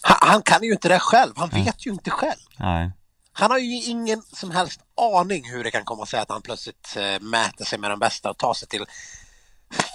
Han, 0.00 0.16
han 0.30 0.42
kan 0.42 0.62
ju 0.62 0.72
inte 0.72 0.88
det 0.88 0.98
själv. 0.98 1.32
Han 1.36 1.48
vet 1.48 1.86
ju 1.86 1.90
inte 1.90 2.10
själv. 2.10 2.40
nej, 2.56 2.90
Han 3.32 3.50
har 3.50 3.58
ju 3.58 3.82
ingen 3.84 4.22
som 4.32 4.50
helst 4.50 4.80
aning 5.14 5.50
hur 5.50 5.64
det 5.64 5.70
kan 5.70 5.84
komma 5.84 6.06
sig 6.06 6.20
att 6.20 6.30
han 6.30 6.42
plötsligt 6.42 6.96
eh, 6.96 7.20
mäter 7.20 7.64
sig 7.64 7.78
med 7.78 7.90
de 7.90 7.98
bästa 7.98 8.30
och 8.30 8.38
tar 8.38 8.54
sig 8.54 8.68
till 8.68 8.84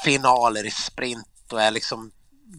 finaler 0.04 0.66
i 0.66 0.72
sprint 0.72 1.28
och 1.52 1.62
är 1.62 1.72
liksom 1.72 2.12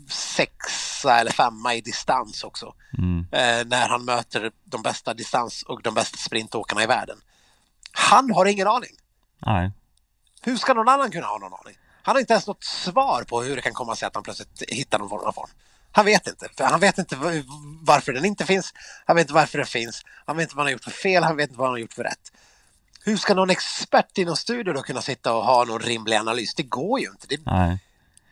sexa 0.09 1.19
eller 1.21 1.31
femma 1.33 1.75
i 1.75 1.81
distans 1.81 2.45
också. 2.45 2.75
mm, 2.99 3.27
Eh, 3.33 3.67
när 3.67 3.89
han 3.89 4.05
möter 4.05 4.51
de 4.65 4.83
bästa 4.83 5.15
distans 5.15 5.63
och 5.63 5.83
de 5.83 5.95
bästa 5.95 6.17
sprintåkarna 6.17 6.83
i 6.83 6.87
världen. 6.87 7.19
Han 7.93 8.31
har 8.31 8.47
ingen 8.47 8.67
aning. 8.69 8.91
nej, 9.47 9.71
Hur 10.43 10.57
ska 10.57 10.75
någon 10.75 10.89
annan 10.89 11.11
kunna 11.11 11.27
ha 11.27 11.39
någon 11.39 11.53
aning? 11.65 11.79
Han 12.03 12.15
har 12.17 12.21
inte 12.21 12.33
ens 12.33 12.47
något 12.47 12.65
svar 12.65 13.25
på 13.25 13.43
hur 13.43 13.57
det 13.57 13.63
kan 13.63 13.73
komma 13.73 13.97
sig 13.97 14.07
att 14.07 14.15
han 14.15 14.23
plötsligt 14.25 14.63
hittar 14.69 14.99
någon 14.99 15.09
form 15.09 15.27
av 15.27 15.33
form. 15.33 15.51
Han 15.93 16.05
vet 16.05 16.27
inte. 16.27 16.49
Han 16.65 16.81
vet 16.81 16.99
inte 16.99 17.17
varför 17.81 18.13
den 18.13 18.25
inte 18.25 18.47
finns. 18.47 18.73
Han 19.07 19.17
vet 19.17 19.25
inte 19.25 19.35
varför 19.35 19.59
den 19.59 19.67
finns. 19.67 20.03
Han 20.27 20.37
vet 20.37 20.43
inte 20.45 20.57
vad 20.57 20.61
han 20.65 20.67
har 20.67 20.73
gjort 20.73 20.85
för 20.85 20.91
fel. 20.91 21.25
Han 21.25 21.37
vet 21.37 21.49
inte 21.49 21.59
vad 21.59 21.67
han 21.69 21.75
har 21.75 21.79
gjort 21.79 21.93
för 21.93 22.03
rätt. 22.05 22.33
Hur 23.05 23.17
ska 23.17 23.35
någon 23.35 23.51
expert 23.51 24.19
i 24.19 24.25
någon 24.25 24.37
studio 24.37 24.73
då 24.73 24.83
kunna 24.83 25.03
sitta 25.03 25.35
och 25.35 25.45
ha 25.45 25.65
någon 25.65 25.81
rimlig 25.81 26.17
analys? 26.17 26.55
Det 26.55 26.63
går 26.63 27.01
ju 27.01 27.07
inte. 27.11 27.27
Det, 27.27 27.41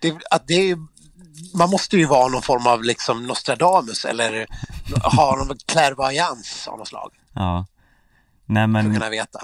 det, 0.01 0.19
att 0.31 0.47
det 0.47 0.55
är, 0.71 0.77
man 1.55 1.71
måste 1.71 1.97
ju 1.97 2.07
vara 2.07 2.29
någon 2.29 2.43
form 2.43 2.67
av 2.67 2.83
liksom 2.85 3.27
Nostradamus 3.27 4.05
eller 4.05 4.47
ha 5.17 5.37
någon 5.37 5.57
klärvoajans 5.67 6.69
av 6.69 6.79
något 6.79 6.89
slag 6.89 7.13
ja. 7.33 7.67
Nej 8.47 8.61
för 8.63 8.65
att 8.65 8.71
men 8.85 8.95
kunna 8.95 9.11
veta. 9.11 9.39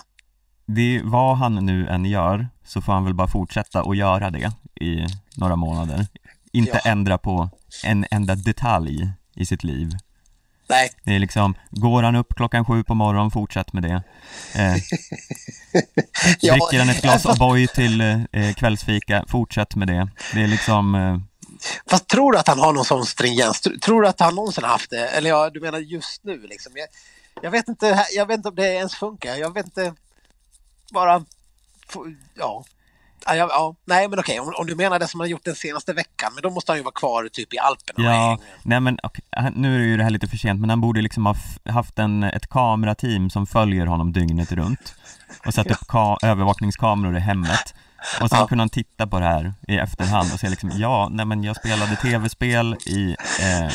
det, 0.66 1.00
vad 1.04 1.36
han 1.36 1.54
nu 1.66 1.88
än 1.88 2.04
gör 2.04 2.48
så 2.64 2.80
får 2.82 2.92
han 2.92 3.04
väl 3.04 3.14
bara 3.14 3.28
fortsätta 3.28 3.82
och 3.82 3.96
göra 3.96 4.30
det 4.30 4.52
i 4.80 5.06
några 5.36 5.56
månader. 5.56 6.06
Inte 6.52 6.80
Ja. 6.84 6.90
ändra 6.90 7.18
på 7.18 7.48
en 7.84 8.06
enda 8.10 8.34
detalj 8.34 9.10
i 9.34 9.46
sitt 9.46 9.64
liv. 9.64 9.92
Nej, 10.68 10.90
Det 11.04 11.14
är 11.14 11.18
liksom, 11.18 11.54
går 11.70 12.02
han 12.02 12.16
upp 12.16 12.34
klockan 12.36 12.64
sju 12.64 12.84
på 12.84 12.94
morgonen, 12.94 13.30
fortsätt 13.30 13.72
med 13.72 13.82
det. 13.82 14.02
Eh, 14.54 14.74
Ja, 16.40 16.52
dricker 16.54 16.78
han 16.78 16.88
ett 16.88 17.02
glas 17.02 17.26
O'boy 17.26 17.66
till 17.66 18.00
eh, 18.00 18.52
kvällsfika, 18.54 19.24
fortsätt 19.28 19.74
med 19.76 19.88
det. 19.88 20.08
Det 20.34 20.42
är 20.42 20.46
liksom, 20.46 20.94
eh, 20.94 21.18
Fast 21.90 22.06
tror 22.08 22.32
du 22.32 22.38
att 22.38 22.48
han 22.48 22.58
har 22.58 22.72
någon 22.72 22.84
sån 22.84 23.06
stringens? 23.06 23.62
Tr- 23.66 23.78
Tror 23.80 24.02
du 24.02 24.08
att 24.08 24.20
han 24.20 24.34
någonsin 24.34 24.64
har 24.64 24.70
haft 24.70 24.90
det? 24.90 25.08
Eller 25.08 25.30
ja, 25.30 25.50
du 25.50 25.60
menar 25.60 25.78
just 25.78 26.24
nu 26.24 26.38
liksom? 26.46 26.72
Jag, 26.74 26.88
jag, 27.42 27.50
vet 27.50 27.68
inte, 27.68 28.04
jag 28.14 28.26
vet 28.26 28.36
inte 28.36 28.48
om 28.48 28.54
det 28.54 28.74
ens 28.74 28.94
funkar. 28.94 29.34
Jag 29.36 29.54
vet 29.54 29.66
inte. 29.66 29.94
Bara... 30.92 31.24
Ja. 32.34 32.64
Ja, 33.26 33.34
ja, 33.34 33.46
ja. 33.50 33.74
Nej, 33.84 34.08
men 34.08 34.18
okej. 34.18 34.40
Om, 34.40 34.52
om 34.58 34.66
du 34.66 34.74
menar 34.74 34.98
det 34.98 35.08
som 35.08 35.20
han 35.20 35.24
har 35.24 35.30
gjort 35.30 35.44
den 35.44 35.54
senaste 35.54 35.92
veckan, 35.92 36.30
men 36.34 36.42
då 36.42 36.50
måste 36.50 36.72
han 36.72 36.76
ju 36.78 36.82
vara 36.82 36.92
kvar 36.94 37.28
typ 37.32 37.54
i 37.54 37.58
Alperna. 37.58 38.04
ja, 38.10 38.38
nej 38.62 38.80
men 38.80 38.98
han- 39.30 39.52
nu 39.56 39.74
är 39.76 39.80
ju 39.86 39.96
det 39.96 40.02
här 40.02 40.10
lite 40.10 40.26
för 40.28 40.36
sent, 40.36 40.60
men 40.60 40.70
han 40.70 40.80
borde 40.80 41.02
liksom 41.02 41.26
ha 41.26 41.34
haft 41.70 41.98
en, 41.98 42.22
ett 42.22 42.46
kamerateam 42.48 43.30
som 43.30 43.46
följer 43.46 43.86
honom 43.86 44.12
dygnet 44.12 44.52
runt 44.52 44.94
och 45.46 45.54
satt 45.54 45.66
upp 45.66 45.78
ka- 45.88 46.18
övervakningskameror 46.22 47.16
i 47.16 47.20
hemmet. 47.20 47.74
Och 48.20 48.28
sen 48.30 48.38
Ja. 48.38 48.46
kunde 48.46 48.62
han 48.62 48.68
titta 48.68 49.06
på 49.06 49.18
det 49.20 49.26
här 49.26 49.54
i 49.68 49.76
efterhand 49.76 50.32
och 50.32 50.40
säga 50.40 50.50
liksom, 50.50 50.70
ja, 50.74 51.08
nej 51.10 51.26
men 51.26 51.44
jag 51.44 51.56
spelade 51.56 51.96
tv-spel 51.96 52.76
i 52.86 53.16
eh, 53.40 53.72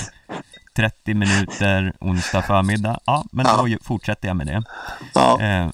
30 0.76 1.14
minuter 1.14 1.94
onsdag 2.00 2.42
förmiddag, 2.42 3.00
ja, 3.06 3.24
men 3.32 3.46
Ja. 3.46 3.58
då 3.58 3.78
fortsätter 3.84 4.28
jag 4.28 4.38
med 4.38 4.48
det. 4.48 4.64
Ja. 5.14 5.42
Eh, 5.42 5.70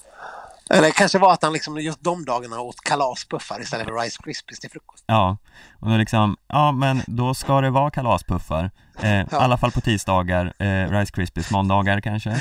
Eller 0.70 0.90
kanske 0.90 1.18
var 1.18 1.32
att 1.32 1.42
han 1.42 1.52
liksom 1.52 1.78
just 1.80 2.04
de 2.04 2.24
dagarna 2.24 2.60
åt 2.60 2.80
kalaspuffar 2.80 3.60
istället 3.60 3.86
för 3.86 3.94
Rice 4.00 4.18
Krispies 4.24 4.58
till 4.60 4.70
frukost. 4.70 5.04
Ja, 5.06 5.36
och 5.80 5.88
då 5.90 5.96
liksom, 5.96 6.36
ja 6.48 6.72
men 6.72 7.02
då 7.06 7.34
ska 7.34 7.60
det 7.60 7.70
vara 7.70 7.90
kalaspuffar. 7.90 8.70
Eh, 9.02 9.20
I 9.20 9.26
alla 9.30 9.56
fall 9.58 9.70
på 9.72 9.80
tisdagar, 9.80 10.52
eh, 10.58 10.90
Rice 10.90 11.12
Krispies, 11.12 11.50
måndagar 11.50 12.00
kanske. 12.00 12.40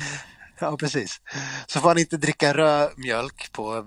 Ja, 0.59 0.77
precis. 0.77 1.21
Så 1.67 1.79
får 1.79 1.87
han 1.89 1.97
inte 1.97 2.17
dricka 2.17 2.53
rödmjölk 2.53 3.51
på, 3.51 3.85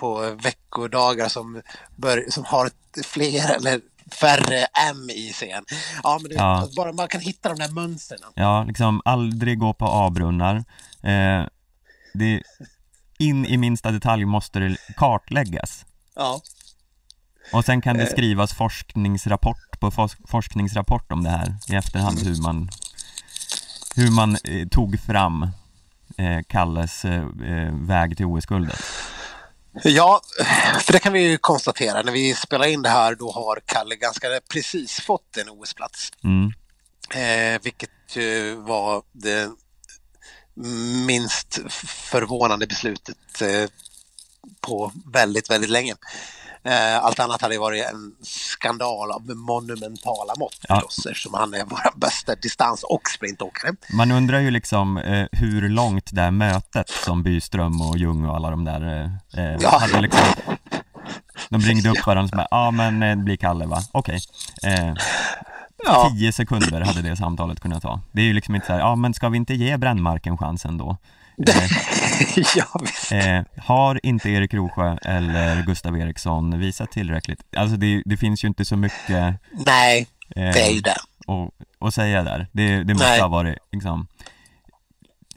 på 0.00 0.36
veckodagar 0.42 1.28
som, 1.28 1.62
bör, 1.96 2.24
som 2.30 2.44
har 2.44 2.70
fler 3.04 3.54
eller 3.56 3.80
färre 4.20 4.66
M 4.90 5.10
i 5.10 5.32
sig. 5.32 5.60
Ja, 6.02 6.18
men 6.22 6.28
det, 6.28 6.34
Ja. 6.34 6.68
bara 6.76 6.92
man 6.92 7.08
kan 7.08 7.20
hitta 7.20 7.48
de 7.48 7.58
där 7.58 7.68
mönstren. 7.68 8.18
Ja, 8.34 8.64
liksom 8.64 9.02
aldrig 9.04 9.58
gå 9.58 9.72
på 9.74 9.86
A-brunnar. 9.86 10.56
Eh, 11.02 11.44
det, 12.14 12.42
in 13.18 13.46
i 13.46 13.56
minsta 13.56 13.90
detalj 13.90 14.24
måste 14.24 14.58
det 14.58 14.76
kartläggas. 14.96 15.84
Ja. 16.14 16.40
Och 17.52 17.64
sen 17.64 17.80
kan 17.80 17.96
det 17.96 18.02
Eh. 18.02 18.10
skrivas 18.10 18.52
forskningsrapport 18.54 19.80
på 19.80 19.90
forskningsrapport 20.28 21.12
om 21.12 21.24
det 21.24 21.30
här 21.30 21.54
i 21.68 21.74
efterhand 21.74 22.18
hur 22.22 22.42
man 22.42 22.68
hur 23.96 24.10
man 24.10 24.36
eh, 24.44 24.68
tog 24.68 25.00
fram 25.00 25.42
eh, 26.16 26.40
Kalles 26.48 27.04
väg 27.72 28.16
till 28.16 28.26
OS-guldet. 28.26 28.80
Ja, 29.84 30.20
för 30.80 30.92
det 30.92 30.98
kan 30.98 31.12
vi 31.12 31.20
ju 31.20 31.38
konstatera. 31.38 32.02
När 32.02 32.12
vi 32.12 32.34
spelar 32.34 32.66
in 32.66 32.82
det 32.82 32.88
här 32.88 33.14
då 33.14 33.30
har 33.30 33.60
Kalle 33.66 33.96
ganska 33.96 34.28
precis 34.48 35.00
fått 35.00 35.36
en 35.36 35.48
OS-plats. 35.48 36.12
Mm, 36.24 36.52
Eh, 37.14 37.60
vilket 37.62 38.16
ju 38.16 38.54
var 38.54 39.02
det 39.12 39.50
minst 41.06 41.58
förvånande 42.10 42.66
beslutet 42.66 43.42
eh, 43.42 43.70
på 44.60 44.92
väldigt, 45.12 45.50
väldigt 45.50 45.70
länge. 45.70 45.94
Eh, 46.64 47.04
allt 47.04 47.18
annat 47.20 47.42
hade 47.42 47.58
varit 47.58 47.84
en 47.84 48.12
skandal 48.22 49.10
av 49.10 49.22
monumentala 49.36 50.34
mått 50.38 50.56
Ja. 50.68 50.74
förstås 50.74 51.06
eftersom 51.06 51.34
han 51.34 51.54
är 51.54 51.64
vår 51.64 51.98
bästa 52.00 52.34
distans 52.34 52.82
och 52.82 53.02
sprintåkare. 53.16 53.72
Man 53.92 54.10
undrar 54.10 54.38
ju 54.40 54.50
liksom 54.50 54.96
eh, 54.98 55.26
hur 55.32 55.68
långt 55.68 56.10
det 56.12 56.20
här 56.22 56.30
mötet 56.30 56.88
som 56.90 57.22
Byström 57.22 57.80
och 57.80 57.98
Ljung 57.98 58.24
och 58.24 58.36
alla 58.36 58.50
de 58.50 58.64
där 58.64 59.10
eh, 59.34 59.44
eh, 59.44 59.56
Ja. 59.60 59.78
hade 59.78 60.00
liksom 60.00 60.20
De 61.48 61.60
ringde 61.60 61.88
upp 61.90 62.06
varandra 62.06 62.30
och 62.32 62.36
bara, 62.36 62.48
ja 62.50 62.70
men 62.70 63.02
eh, 63.02 63.16
det 63.16 63.22
blir 63.22 63.36
Kalle 63.36 63.66
va? 63.66 63.82
Okej. 63.92 64.20
Eh, 64.62 64.92
Ja, 65.86 66.10
Tio 66.10 66.32
sekunder 66.32 66.80
hade 66.80 67.02
det 67.02 67.16
samtalet 67.16 67.60
kunnat 67.60 67.82
ta. 67.82 68.00
Det 68.12 68.20
är 68.20 68.24
ju 68.24 68.32
liksom 68.32 68.54
inte 68.54 68.66
så 68.66 68.72
här, 68.72 68.80
ja 68.80 68.96
men 68.96 69.14
ska 69.14 69.28
vi 69.28 69.36
inte 69.36 69.54
ge 69.54 69.76
Brännmarken 69.76 70.38
chansen 70.38 70.78
då? 70.78 70.96
Eh, 71.48 71.54
ja. 71.54 71.99
Eh, 73.12 73.42
har 73.58 74.00
inte 74.06 74.30
Erik 74.30 74.54
Rosjö 74.54 74.96
eller 75.02 75.62
Gustav 75.62 75.98
Eriksson 75.98 76.58
visat 76.58 76.90
tillräckligt? 76.90 77.40
Alltså 77.56 77.76
det, 77.76 78.02
det 78.04 78.16
finns 78.16 78.44
ju 78.44 78.48
inte 78.48 78.64
så 78.64 78.76
mycket 78.76 79.34
Nej, 79.66 80.08
eh, 80.36 80.52
det 80.52 80.60
är 80.60 80.70
ju 80.70 80.80
det. 80.80 80.96
att, 81.26 81.86
att 81.88 81.94
säga 81.94 82.22
där. 82.22 82.48
Det, 82.52 82.84
det 82.84 82.94
måste 82.94 83.08
Nej. 83.08 83.20
ha 83.20 83.28
varit 83.28 83.58
liksom 83.72 84.06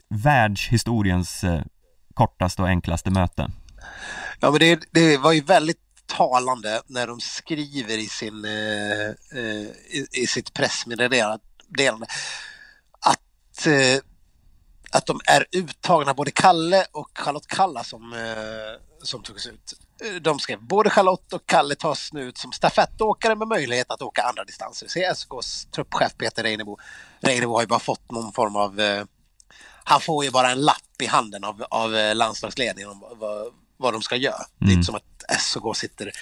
världshistoriens 0.08 1.44
eh, 1.44 1.62
kortaste 2.14 2.62
och 2.62 2.68
enklaste 2.68 3.10
möte. 3.10 3.50
Ja, 4.40 4.50
men 4.50 4.60
det, 4.60 4.80
det 4.90 5.16
var 5.16 5.32
ju 5.32 5.40
väldigt 5.40 5.78
talande 6.06 6.82
när 6.86 7.06
de 7.06 7.20
skriver 7.20 7.98
i, 7.98 8.06
sin, 8.06 8.44
eh, 8.44 9.40
eh, 9.40 9.68
i, 9.90 10.06
i 10.12 10.26
sitt 10.26 10.54
pressmeddelande 10.54 12.06
att, 13.00 13.66
eh, 13.66 14.00
att 14.94 15.06
de 15.06 15.20
är 15.26 15.46
uttagna, 15.52 16.14
både 16.14 16.30
Kalle 16.30 16.86
och 16.92 17.18
Charlotte 17.18 17.46
Kalla 17.46 17.84
som, 17.84 18.12
eh, 18.12 18.80
som 19.02 19.22
togs 19.22 19.46
ut. 19.46 19.74
Eh, 20.04 20.14
De 20.14 20.38
skrev 20.38 20.62
både 20.62 20.90
Charlotte 20.90 21.32
och 21.32 21.46
Kalle 21.46 21.74
tas 21.74 22.12
nu 22.12 22.22
ut 22.22 22.38
som 22.38 22.52
stafettåkare 22.52 23.34
med 23.34 23.48
möjlighet 23.48 23.90
att 23.90 24.02
åka 24.02 24.22
andra 24.22 24.44
distanser. 24.44 24.86
CSKs 24.88 25.66
truppchef 25.74 26.12
Peter 26.18 26.42
Reinebo, 26.42 26.78
Reinebo 27.20 27.54
har 27.54 27.60
ju 27.60 27.66
bara 27.66 27.78
fått 27.80 28.10
någon 28.10 28.32
form 28.32 28.56
av 28.56 28.80
eh, 28.80 29.04
han 29.86 30.00
får 30.00 30.24
ju 30.24 30.30
bara 30.30 30.50
en 30.50 30.60
lapp 30.60 31.02
i 31.02 31.06
handen 31.06 31.44
av, 31.44 31.64
av 31.70 31.90
landslagsledningen 32.14 32.90
om 32.90 33.00
vad- 33.16 33.52
vad, 33.76 33.92
de 33.94 34.02
ska 34.02 34.16
göra. 34.16 34.44
Det 34.58 34.64
är 34.64 34.66
Mm. 34.66 34.72
inte 34.78 34.86
som 34.86 34.94
att 34.94 35.40
SOK 35.40 35.76
sitter 35.76 36.12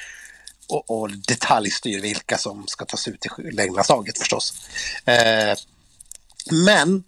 och, 0.69 0.91
och 0.91 1.11
detaljstyr 1.11 2.01
vilka 2.01 2.39
som 2.39 2.67
ska 2.67 2.85
tas 2.85 3.09
ut 3.09 3.27
i 3.39 3.51
längdlandslaget 3.51 4.19
förstås. 4.19 4.55
Eh, 5.05 5.57
men 6.67 7.05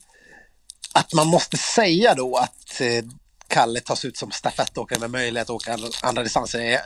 att 0.95 1.13
man 1.13 1.27
måste 1.27 1.57
säga 1.57 2.15
då 2.15 2.37
att 2.37 2.81
eh, 2.81 3.05
Kalle 3.49 3.81
tas 3.81 4.05
ut 4.05 4.17
som 4.17 4.31
stafettåkare 4.31 4.99
med 5.01 5.11
möjlighet 5.11 5.51
att 5.51 5.55
åka 5.55 5.79
andra, 6.03 6.23
distanser. 6.23 6.81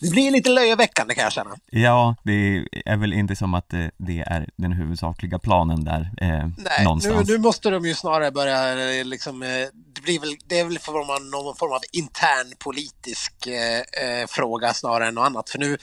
Det 0.00 0.10
blir 0.10 0.30
lite 0.30 0.50
löjeväckande 0.50 1.14
kan 1.14 1.24
jag 1.24 1.32
känna. 1.32 1.56
Ja, 1.70 2.16
det 2.22 2.64
är 2.84 2.96
väl 2.96 3.12
inte 3.12 3.36
som 3.36 3.54
att 3.54 3.68
det, 3.68 3.90
det 3.96 4.20
är 4.20 4.48
den 4.56 4.72
huvudsakliga 4.72 5.38
planen 5.38 5.84
där 5.84 6.10
eh, 6.20 6.28
Nej, 6.28 6.50
nu, 6.78 6.84
någonstans. 6.84 7.28
nu 7.28 7.38
måste 7.38 7.70
de 7.70 7.86
ju 7.86 7.94
snarare 7.94 8.30
börja 8.30 8.90
eh, 8.98 9.04
liksom, 9.04 9.42
eh, 9.42 9.48
det, 9.94 10.00
blir 10.02 10.20
väl, 10.20 10.36
det 10.46 10.58
är 10.60 10.64
väl 10.64 10.78
av, 10.86 11.24
någon 11.24 11.56
form 11.56 11.72
av 11.72 11.80
intern 11.92 12.54
politisk 12.58 13.46
eh, 13.46 13.80
eh, 13.80 14.26
fråga 14.28 14.74
snarare 14.74 15.08
än 15.08 15.14
något 15.14 15.26
annat. 15.26 15.50
För 15.50 15.58
nu, 15.58 15.78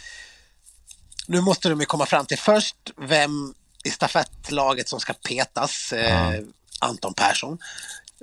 nu 1.28 1.42
måste 1.42 1.70
de 1.70 1.80
ju 1.80 1.86
komma 1.86 2.06
fram 2.06 2.26
till 2.26 2.40
först 2.40 2.76
vem 2.98 3.54
i 3.84 3.90
stafettlaget 3.90 4.90
som 4.90 5.00
ska 5.00 5.14
petas, 5.14 5.94
eh, 5.94 6.36
Ja. 6.36 6.42
Anton 6.82 7.14
Persson. 7.14 7.58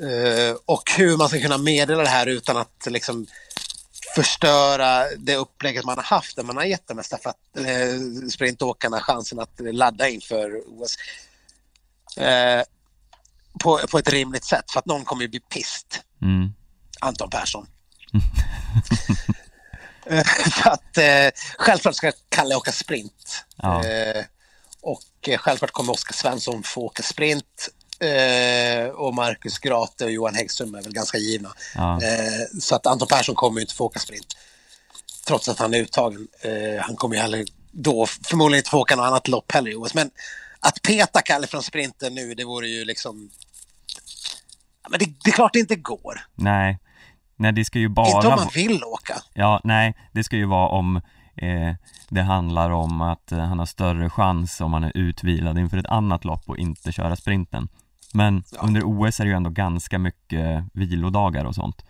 Eh, 0.03 0.57
och 0.65 0.91
hur 0.97 1.17
man 1.17 1.29
ska 1.29 1.41
kunna 1.41 1.59
meddela 1.59 2.03
det 2.03 2.09
här 2.09 2.27
utan 2.27 2.57
att 2.57 2.87
liksom 2.87 3.27
förstöra 4.15 5.05
det 5.17 5.37
upplägget 5.37 5.85
man 5.85 5.97
har 5.97 6.05
haft 6.05 6.37
där 6.37 6.43
man 6.43 6.57
har 6.57 6.65
gett 6.65 6.89
de 6.89 6.99
här 6.99 7.35
eh, 7.67 8.01
sprintåkarna 8.31 9.01
chansen 9.01 9.41
att 9.41 9.61
ladda 9.61 10.09
inför 10.09 10.63
OS 10.67 10.97
eh, 12.17 12.63
på, 13.61 13.81
på 13.91 13.99
ett 13.99 14.09
rimligt 14.09 14.45
sätt 14.45 14.71
för 14.71 14.79
att 14.79 14.87
någon 14.87 15.05
kommer 15.05 15.23
ju 15.23 15.29
bli 15.29 15.41
pist, 15.41 16.03
Mm. 16.23 16.53
Anton 17.01 17.31
Persson. 17.31 17.67
Så 20.63 20.69
att 20.69 20.99
eh, 20.99 21.31
självklart 21.59 21.95
ska 21.95 22.13
Kalle 22.29 22.55
åka 22.55 22.73
sprint. 22.73 23.45
Ja. 23.57 23.85
Eh, 23.85 24.25
och 24.81 25.29
eh, 25.29 25.39
självklart 25.39 25.71
kommer 25.71 25.93
Oskar 25.93 26.15
Svensson 26.15 26.63
få 26.63 26.83
åka 26.83 27.03
sprint. 27.03 27.69
Eh, 28.01 28.89
och 28.89 29.15
Marcus 29.15 29.59
Grate 29.59 30.05
och 30.05 30.11
Johan 30.11 30.35
Häggström 30.35 30.75
är 30.75 30.83
väl 30.83 30.93
ganska 30.93 31.19
givna. 31.19 31.49
Ja. 31.75 32.03
Eh, 32.03 32.61
så 32.61 32.75
att 32.75 32.87
Anton 32.87 33.09
Persson 33.09 33.35
kommer 33.35 33.61
ju 33.61 33.63
inte 33.63 33.75
få 33.75 33.85
åka 33.85 33.99
sprint. 33.99 34.37
Trots 35.27 35.49
att 35.49 35.59
han 35.59 35.75
är 35.75 35.79
uttagen. 35.79 36.29
Eh, 36.41 36.83
han 36.83 36.97
kommer 36.97 37.15
ju 37.15 37.23
heller 37.23 37.45
då 37.73 38.07
förmodligen 38.07 38.61
inte 38.61 38.71
få 38.71 38.79
åka 38.79 38.97
något 38.97 39.07
annat 39.07 39.29
lopp 39.29 39.53
heller 39.53 39.71
i 39.71 39.75
OS. 39.75 39.95
Men 39.95 40.11
att 40.61 40.83
peta 40.83 41.23
Kalle 41.23 41.47
från 41.47 41.63
sprinten 41.63 42.15
nu, 42.15 42.35
det 42.35 42.45
vore 42.45 42.69
ju 42.69 42.85
liksom... 42.85 43.31
Men 44.91 44.99
det, 44.99 45.07
det 45.25 45.31
är 45.31 45.35
klart 45.35 45.53
det 45.53 45.59
inte 45.59 45.77
går. 45.77 46.21
Nej, 46.35 46.79
nej 47.37 47.53
det 47.53 47.65
ska 47.65 47.79
ju 47.79 47.89
bara 47.89 48.17
Inte 48.17 48.29
om 48.29 48.35
man 48.35 48.49
vill 48.55 48.85
åka. 48.85 49.23
Ja, 49.35 49.61
nej, 49.65 49.95
det 50.13 50.25
ska 50.25 50.37
ju 50.37 50.47
vara 50.47 50.69
om 50.69 50.97
eh, 51.37 51.75
det 52.09 52.23
handlar 52.23 52.71
om 52.71 53.01
att 53.01 53.33
eh, 53.33 53.39
han 53.39 53.59
har 53.59 53.67
större 53.67 54.11
chans 54.11 54.61
om 54.61 54.73
han 54.73 54.85
är 54.85 54.93
utvilad 54.95 55.59
inför 55.59 55.77
ett 55.77 55.87
annat 55.87 56.25
lopp 56.25 56.49
och 56.49 56.59
inte 56.59 56.93
köra 56.93 57.17
sprinten. 57.17 57.69
Men 58.15 58.43
Ja. 58.53 58.59
under 58.63 58.83
OS 58.85 59.21
är 59.21 59.25
det 59.25 59.31
ju 59.31 59.37
ändå 59.37 59.51
ganska 59.51 59.99
mycket 59.99 60.65
vilodagar 60.73 61.45
och 61.45 61.55
sånt. 61.55 61.85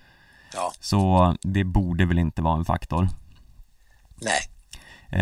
Ja, 0.54 0.72
Så 0.80 1.34
det 1.42 1.64
borde 1.64 2.04
väl 2.06 2.18
inte 2.18 2.42
vara 2.42 2.58
en 2.58 2.64
faktor. 2.64 3.08
nej. 4.20 4.40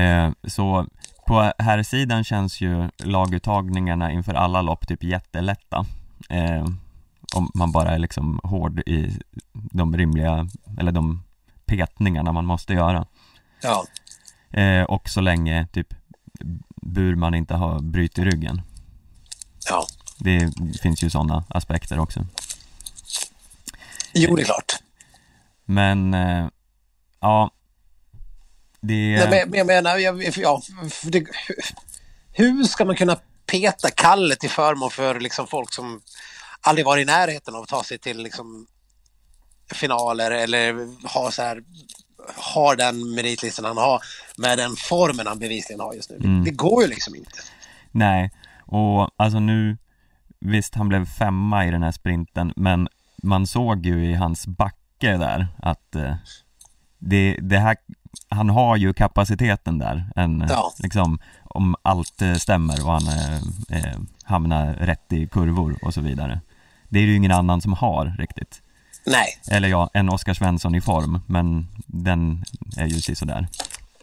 Eh, 0.00 0.30
så 0.44 0.86
på 1.26 1.52
här 1.58 1.82
sidan 1.82 2.24
känns 2.24 2.60
ju 2.60 2.90
laguttagningarna 2.98 4.12
inför 4.12 4.34
alla 4.34 4.62
lopp 4.62 4.88
typ 4.88 5.02
jättelätta. 5.04 5.86
Eh, 6.28 6.66
om 7.34 7.50
man 7.54 7.72
bara 7.72 7.90
är 7.90 7.98
liksom 7.98 8.40
hård 8.44 8.80
i 8.80 9.18
de 9.52 9.96
rimliga, 9.96 10.48
eller 10.78 10.92
de 10.92 11.22
petningarna 11.66 12.32
man 12.32 12.44
måste 12.46 12.72
göra. 12.74 13.06
Ja, 13.62 13.84
Eh, 14.50 14.82
och 14.82 15.08
så 15.08 15.20
länge 15.20 15.66
typ 15.72 15.94
Burman 16.82 17.34
inte 17.34 17.54
har 17.54 17.80
brutit 17.80 18.18
ryggen. 18.24 18.62
ja. 19.70 19.86
Det 20.18 20.52
finns 20.82 21.02
ju 21.02 21.10
sådana 21.10 21.44
aspekter 21.48 21.98
också. 21.98 22.26
Jo, 24.12 24.36
det 24.36 24.42
är 24.42 24.44
klart. 24.44 24.72
Men 25.64 26.14
eh, 26.14 26.48
ja, 27.20 27.50
det... 28.80 29.16
Nej, 29.18 29.28
men, 29.30 29.50
men 29.50 29.58
jag 29.58 29.66
menar, 29.66 29.96
jag, 29.96 30.38
ja, 30.38 30.62
det, 31.02 31.26
hur 32.32 32.64
ska 32.64 32.84
man 32.84 32.96
kunna 32.96 33.16
peta 33.46 33.90
Kalle 33.90 34.36
till 34.36 34.50
förmån 34.50 34.90
för 34.90 35.20
liksom 35.20 35.46
folk 35.46 35.74
som 35.74 36.00
aldrig 36.60 36.86
varit 36.86 37.02
i 37.02 37.04
närheten 37.04 37.54
av 37.54 37.62
att 37.62 37.68
ta 37.68 37.82
sig 37.82 37.98
till 37.98 38.22
liksom 38.22 38.66
finaler 39.72 40.30
eller 40.30 40.74
ha 41.08 41.30
så 41.30 41.42
här, 41.42 41.62
har 42.36 42.76
den 42.76 43.14
meritlistan 43.14 43.64
han 43.64 43.76
har 43.76 44.02
med 44.36 44.58
den 44.58 44.76
formen 44.76 45.26
han 45.26 45.38
bevisligen 45.38 45.80
har 45.80 45.94
just 45.94 46.10
nu. 46.10 46.16
Mm. 46.16 46.44
Det, 46.44 46.50
det 46.50 46.56
går 46.56 46.82
ju 46.82 46.88
liksom 46.88 47.14
inte. 47.14 47.38
Nej, 47.92 48.30
och 48.66 49.10
alltså 49.16 49.40
nu 49.40 49.78
Visst, 50.46 50.74
han 50.74 50.88
blev 50.88 51.06
femma 51.06 51.66
i 51.66 51.70
den 51.70 51.82
här 51.82 51.92
sprinten 51.92 52.52
men 52.56 52.88
man 53.22 53.46
såg 53.46 53.86
ju 53.86 54.04
i 54.10 54.14
hans 54.14 54.46
backe 54.46 55.16
där 55.16 55.46
att 55.58 55.94
eh, 55.94 56.14
det, 56.98 57.38
det 57.42 57.58
här, 57.58 57.76
han 58.28 58.50
har 58.50 58.76
ju 58.76 58.92
kapaciteten 58.94 59.78
där, 59.78 60.04
en, 60.16 60.42
eh, 60.42 60.48
Ja. 60.50 60.72
liksom 60.78 61.18
om 61.44 61.76
allt 61.82 62.22
eh, 62.22 62.34
stämmer 62.34 62.84
och 62.86 62.92
han 62.92 63.08
eh, 63.08 63.34
eh, 63.78 63.98
hamnar 64.24 64.72
rätt 64.74 65.12
i 65.12 65.26
kurvor 65.26 65.78
och 65.82 65.94
så 65.94 66.00
vidare. 66.00 66.40
Det 66.88 66.98
är 66.98 67.02
det 67.02 67.10
ju 67.10 67.16
ingen 67.16 67.32
annan 67.32 67.60
som 67.60 67.72
har 67.72 68.14
riktigt. 68.18 68.62
Nej. 69.06 69.26
Eller 69.50 69.68
ja, 69.68 69.90
en 69.94 70.08
Oskar 70.08 70.34
Svensson 70.34 70.74
i 70.74 70.80
form, 70.80 71.20
men 71.26 71.68
den 71.86 72.44
är 72.76 72.86
ju 72.86 73.14
sådär. 73.14 73.48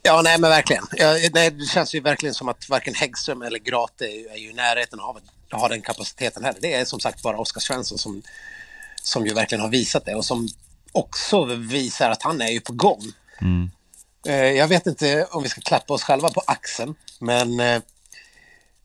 Ja, 0.04 0.22
nej 0.24 0.40
men 0.40 0.50
verkligen. 0.50 0.84
Ja, 0.92 1.16
nej, 1.34 1.52
det 1.52 1.66
känns 1.66 1.96
ju 1.96 2.00
verkligen 2.00 2.34
som 2.36 2.50
att 2.50 2.70
varken 2.70 2.94
Häggström 2.96 3.42
eller 3.42 3.60
Grate 3.60 4.06
är, 4.06 4.20
ju- 4.20 4.28
är 4.28 4.38
ju 4.38 4.50
i 4.50 4.54
närheten 4.54 5.00
av 5.00 5.18
ha 5.60 5.68
den 5.68 5.82
kapaciteten 5.82 6.44
heller. 6.44 6.60
Det 6.62 6.74
är 6.74 6.86
som 6.86 7.00
sagt 7.00 7.22
bara 7.22 7.38
Oskar 7.38 7.62
Svensson 7.62 7.98
som, 7.98 8.22
som 9.02 9.26
ju 9.28 9.34
verkligen 9.34 9.62
har 9.62 9.70
visat 9.70 10.06
det 10.06 10.16
och 10.16 10.26
som 10.26 10.48
också 10.92 11.46
visar 11.46 12.10
att 12.10 12.24
han 12.24 12.42
är 12.42 12.50
ju 12.50 12.62
på 12.62 12.74
gång. 12.74 13.02
Mm. 13.42 13.72
Eh, 14.28 14.36
Jag 14.36 14.68
vet 14.68 14.88
inte 14.88 15.28
om 15.32 15.44
vi 15.44 15.50
ska 15.50 15.62
klappa 15.62 15.94
oss 15.94 16.04
själva 16.04 16.30
på 16.30 16.44
axeln, 16.48 16.96
men 17.20 17.60
eh, 17.60 17.82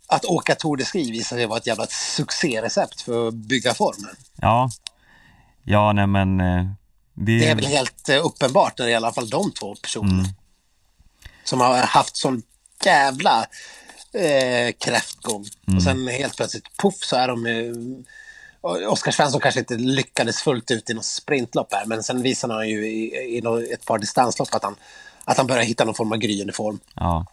att 0.07 0.25
åka 0.25 0.55
Tour 0.55 0.77
de 0.77 0.85
Ski 0.85 1.11
visar 1.11 1.37
sig 1.37 1.47
vara 1.47 1.59
ett 1.59 1.67
jävla 1.67 1.87
succérecept 1.87 3.01
för 3.01 3.29
att 3.29 3.35
bygga 3.35 3.75
formen. 3.75 4.17
Ja, 4.37 4.71
ja 5.65 5.93
nej 5.93 6.07
men 6.07 6.41
eh, 6.41 6.65
det, 7.15 7.39
Det 7.39 7.49
är 7.49 7.55
väl 7.55 7.67
helt 7.67 8.09
uppenbart 8.09 8.79
när 8.79 8.87
det 8.87 8.93
gäller 8.93 9.07
i 9.07 9.09
alla 9.09 9.15
fall 9.15 9.31
de 9.31 9.53
två 9.53 9.75
personerna. 9.75 10.25
Som 11.45 11.61
har 11.61 11.77
haft 11.77 12.17
sån 12.17 12.43
jävla 12.85 13.47
eh, 14.15 14.73
kräftgång. 14.85 15.45
Och 15.77 15.83
sen 15.83 16.09
helt 16.09 16.37
plötsligt, 16.37 16.77
poff, 16.77 16.95
så 16.95 17.17
är 17.17 17.29
de... 17.29 17.47
Eh, 17.47 17.73
och 18.61 18.93
Oskar 18.93 19.13
Svensson 19.13 19.41
kanske 19.41 19.61
inte 19.61 19.77
lyckades 19.77 20.43
fullt 20.43 20.71
ut 20.71 20.91
i 20.91 20.95
något 20.95 21.05
sprintlopp 21.05 21.75
här, 21.75 21.87
men 21.87 22.03
sen 22.03 22.23
visade 22.23 22.55
han 22.55 22.69
ju 22.69 22.87
i, 22.87 23.37
i 23.37 23.41
nå- 23.41 23.59
ett 23.61 23.87
par 23.87 23.99
distanslopp 23.99 24.55
att 24.55 24.63
han, 24.65 24.77
att 25.25 25.37
han 25.37 25.47
börjar 25.47 25.63
hitta 25.63 25.85
någon 25.85 25.95
form 25.95 26.13
av 26.13 26.19
gryende 26.19 26.53
form. 26.53 26.79
ja. 26.95 27.27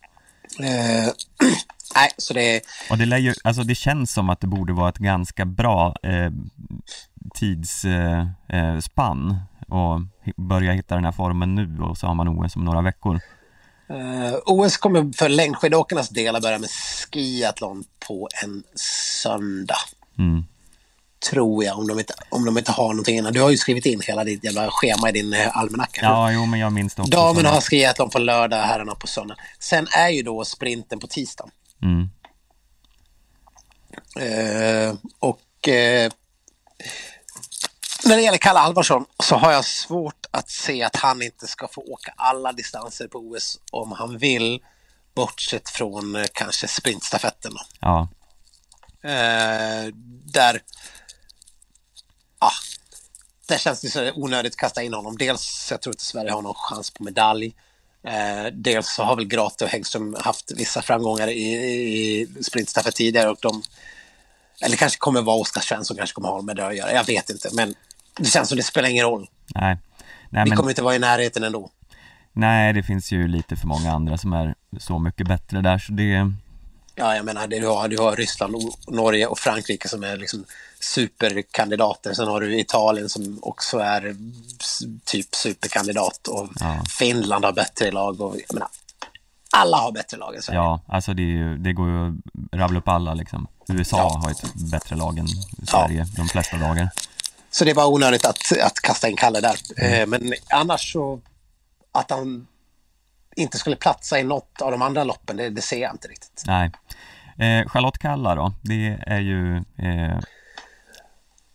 Eh, 0.59 0.65
nej, 1.95 2.09
så 2.17 2.33
det 2.33 2.55
är... 2.55 2.61
Och 2.89 2.97
det, 2.97 3.05
lär 3.05 3.17
ju, 3.17 3.33
alltså 3.43 3.63
det 3.63 3.75
känns 3.75 4.11
som 4.13 4.29
att 4.29 4.39
det 4.41 4.47
borde 4.47 4.73
vara 4.73 4.89
ett 4.89 4.97
ganska 4.97 5.45
bra 5.45 5.95
eh, 6.03 6.31
tidsspann 7.35 9.29
eh, 9.29 9.37
eh, 9.37 9.73
och 9.73 9.99
hi- 10.25 10.33
börja 10.37 10.71
hitta 10.71 10.95
den 10.95 11.05
här 11.05 11.11
formen 11.11 11.55
nu 11.55 11.79
och 11.81 11.97
så 11.97 12.07
har 12.07 12.13
man 12.13 12.27
OS 12.27 12.55
om 12.55 12.65
några 12.65 12.81
veckor. 12.81 13.19
Eh, 13.89 14.37
OS 14.45 14.77
kommer 14.77 15.17
för 15.17 15.29
längdskidåkarnas 15.29 16.09
del 16.09 16.35
att 16.35 16.41
börja 16.41 16.59
med 16.59 16.69
skiathlon 16.69 17.83
på 18.07 18.29
en 18.43 18.63
söndag. 19.21 19.77
Mm. 20.17 20.45
Tror 21.29 21.63
jag, 21.63 21.79
om 21.79 21.87
de, 21.87 21.99
inte, 21.99 22.13
om 22.29 22.45
de 22.45 22.57
inte 22.57 22.71
har 22.71 22.87
någonting 22.87 23.17
innan. 23.17 23.33
Du 23.33 23.41
har 23.41 23.49
ju 23.49 23.57
skrivit 23.57 23.85
in 23.85 24.01
hela 24.01 24.23
ditt 24.23 24.43
jävla 24.43 24.71
schema 24.71 25.09
i 25.09 25.11
din 25.11 25.33
eh, 25.33 25.57
almanacka. 25.57 26.01
Ja, 26.01 26.31
jo, 26.31 26.45
men 26.45 26.59
jag 26.59 26.73
minns 26.73 26.95
det 26.95 27.01
också. 27.01 27.11
Damerna 27.11 27.49
har 27.49 27.61
skiathlon 27.61 28.09
på 28.09 28.19
lördag, 28.19 28.57
herrarna 28.57 28.95
på 28.95 29.07
söndag. 29.07 29.35
Sen 29.59 29.87
är 29.91 30.09
ju 30.09 30.23
då 30.23 30.45
sprinten 30.45 30.99
på 30.99 31.07
tisdag. 31.07 31.49
Mm. 31.81 32.09
Eh, 34.19 34.95
och 35.19 35.69
eh, 35.69 36.11
när 38.05 38.15
det 38.15 38.21
gäller 38.21 38.37
Kalle 38.37 38.59
Alvarsson 38.59 39.05
så 39.23 39.35
har 39.35 39.51
jag 39.51 39.65
svårt 39.65 40.25
att 40.31 40.49
se 40.49 40.83
att 40.83 40.95
han 40.95 41.21
inte 41.21 41.47
ska 41.47 41.67
få 41.67 41.81
åka 41.81 42.13
alla 42.17 42.51
distanser 42.51 43.07
på 43.07 43.19
OS 43.19 43.59
om 43.71 43.91
han 43.91 44.17
vill. 44.17 44.59
Bortsett 45.15 45.69
från 45.69 46.15
eh, 46.15 46.25
kanske 46.33 46.67
sprintstafetten. 46.67 47.51
Ja, 47.79 48.07
Eh, 49.05 49.87
där, 50.25 50.61
ja, 52.39 52.51
där 53.47 53.57
känns 53.57 53.81
det 53.81 53.89
så 53.89 54.11
onödigt 54.15 54.53
att 54.53 54.57
kasta 54.57 54.83
in 54.83 54.93
honom. 54.93 55.17
Dels 55.17 55.67
jag 55.71 55.81
tror 55.81 55.93
inte 55.93 56.05
Sverige 56.05 56.31
har 56.31 56.41
någon 56.41 56.55
chans 56.55 56.91
på 56.91 57.03
medalj. 57.03 57.55
Eh, 58.03 58.45
dels 58.53 58.93
så 58.93 59.03
har 59.03 59.15
väl 59.15 59.25
Grate 59.25 59.63
och 59.63 59.69
Häggström 59.69 60.15
haft 60.19 60.51
vissa 60.51 60.81
framgångar 60.81 61.27
i, 61.27 61.53
i 61.53 62.43
sprintstafett 62.43 62.95
tidigare 62.95 63.29
och 63.29 63.37
de 63.41 63.63
eller 64.61 64.77
kanske 64.77 64.99
kommer 64.99 65.21
vara 65.21 65.37
Oskar 65.37 65.61
Svensson 65.61 65.97
kanske 65.97 66.13
kommer 66.13 66.29
ha 66.29 66.41
med 66.41 66.55
det 66.55 66.67
att 66.67 66.75
göra. 66.75 66.93
Jag 66.93 67.03
vet 67.03 67.29
inte, 67.29 67.49
men 67.53 67.75
det 68.17 68.25
känns 68.25 68.49
som 68.49 68.57
det 68.57 68.63
spelar 68.63 68.89
ingen 68.89 69.05
roll. 69.05 69.27
nej. 69.55 69.77
Nej, 70.29 70.43
Vi 70.43 70.49
men, 70.49 70.57
kommer 70.57 70.69
inte 70.71 70.81
vara 70.83 70.95
i 70.95 70.99
närheten 70.99 71.43
ändå. 71.43 71.69
nej, 72.33 72.73
det 72.73 72.83
finns 72.83 73.11
ju 73.11 73.27
lite 73.27 73.55
för 73.55 73.67
många 73.67 73.91
andra 73.91 74.17
som 74.17 74.33
är 74.33 74.55
så 74.79 74.99
mycket 74.99 75.27
bättre 75.27 75.61
där, 75.61 75.77
så 75.77 75.91
det... 75.91 76.31
Ja, 76.95 77.15
jag 77.15 77.25
menar, 77.25 77.47
du, 77.47 77.67
har, 77.67 77.87
du 77.87 77.97
har 77.97 78.15
Ryssland, 78.15 78.55
och 78.55 78.93
Norge 78.93 79.27
och 79.27 79.39
Frankrike 79.39 79.87
som 79.87 80.03
är 80.03 80.17
liksom 80.17 80.45
superkandidater. 80.79 82.13
Sen 82.13 82.27
har 82.27 82.41
du 82.41 82.59
Italien 82.59 83.09
som 83.09 83.39
också 83.41 83.77
är 83.79 84.15
typ 85.05 85.35
superkandidat 85.35 86.27
och 86.27 86.49
Ja. 86.59 86.83
Finland 86.89 87.45
har 87.45 87.51
bättre 87.53 87.91
lag. 87.91 88.21
Och, 88.21 88.35
jag 88.47 88.53
menar, 88.53 88.67
alla 89.51 89.77
har 89.77 89.91
bättre 89.91 90.17
lag 90.17 90.35
än 90.35 90.41
Sverige. 90.41 90.59
Ja, 90.59 90.79
alltså 90.87 91.13
det, 91.13 91.21
ju, 91.21 91.57
det 91.57 91.73
går 91.73 91.89
ju 91.89 92.07
att 92.07 92.13
rabbla 92.51 92.79
upp 92.79 92.87
alla 92.87 93.13
liksom. 93.13 93.47
USA 93.67 93.97
Ja. 93.97 94.21
har 94.23 94.31
ett 94.31 94.53
bättre 94.71 94.95
lag 94.95 95.17
än 95.17 95.27
Sverige 95.67 96.05
de 96.17 96.27
flesta 96.27 96.57
dagar. 96.57 96.89
Så 97.55 97.65
det 97.65 97.73
bara 97.73 97.87
onödigt 97.87 98.25
att, 98.25 98.57
att 98.63 98.79
kasta 98.81 99.09
in 99.09 99.15
Kalle 99.15 99.41
där. 99.41 99.57
Eh, 99.77 100.07
men 100.07 100.33
annars 100.49 100.93
så, 100.93 101.21
att 101.91 102.11
han 102.11 102.47
inte 103.35 103.57
skulle 103.57 103.75
platsa 103.75 104.19
i 104.19 104.23
något 104.23 104.61
av 104.61 104.71
de 104.71 104.81
andra 104.81 105.03
loppen, 105.03 105.37
det, 105.37 105.49
det 105.49 105.61
ser 105.61 105.81
jag 105.81 105.93
inte 105.93 106.07
riktigt. 106.07 106.43
Nej. 106.45 106.71
Eh, 107.37 107.69
Charlotte 107.69 107.97
Kalla 107.97 108.35
då, 108.35 108.53
det 108.61 108.99
är 109.07 109.19
ju 109.19 109.55
eh, 109.57 110.19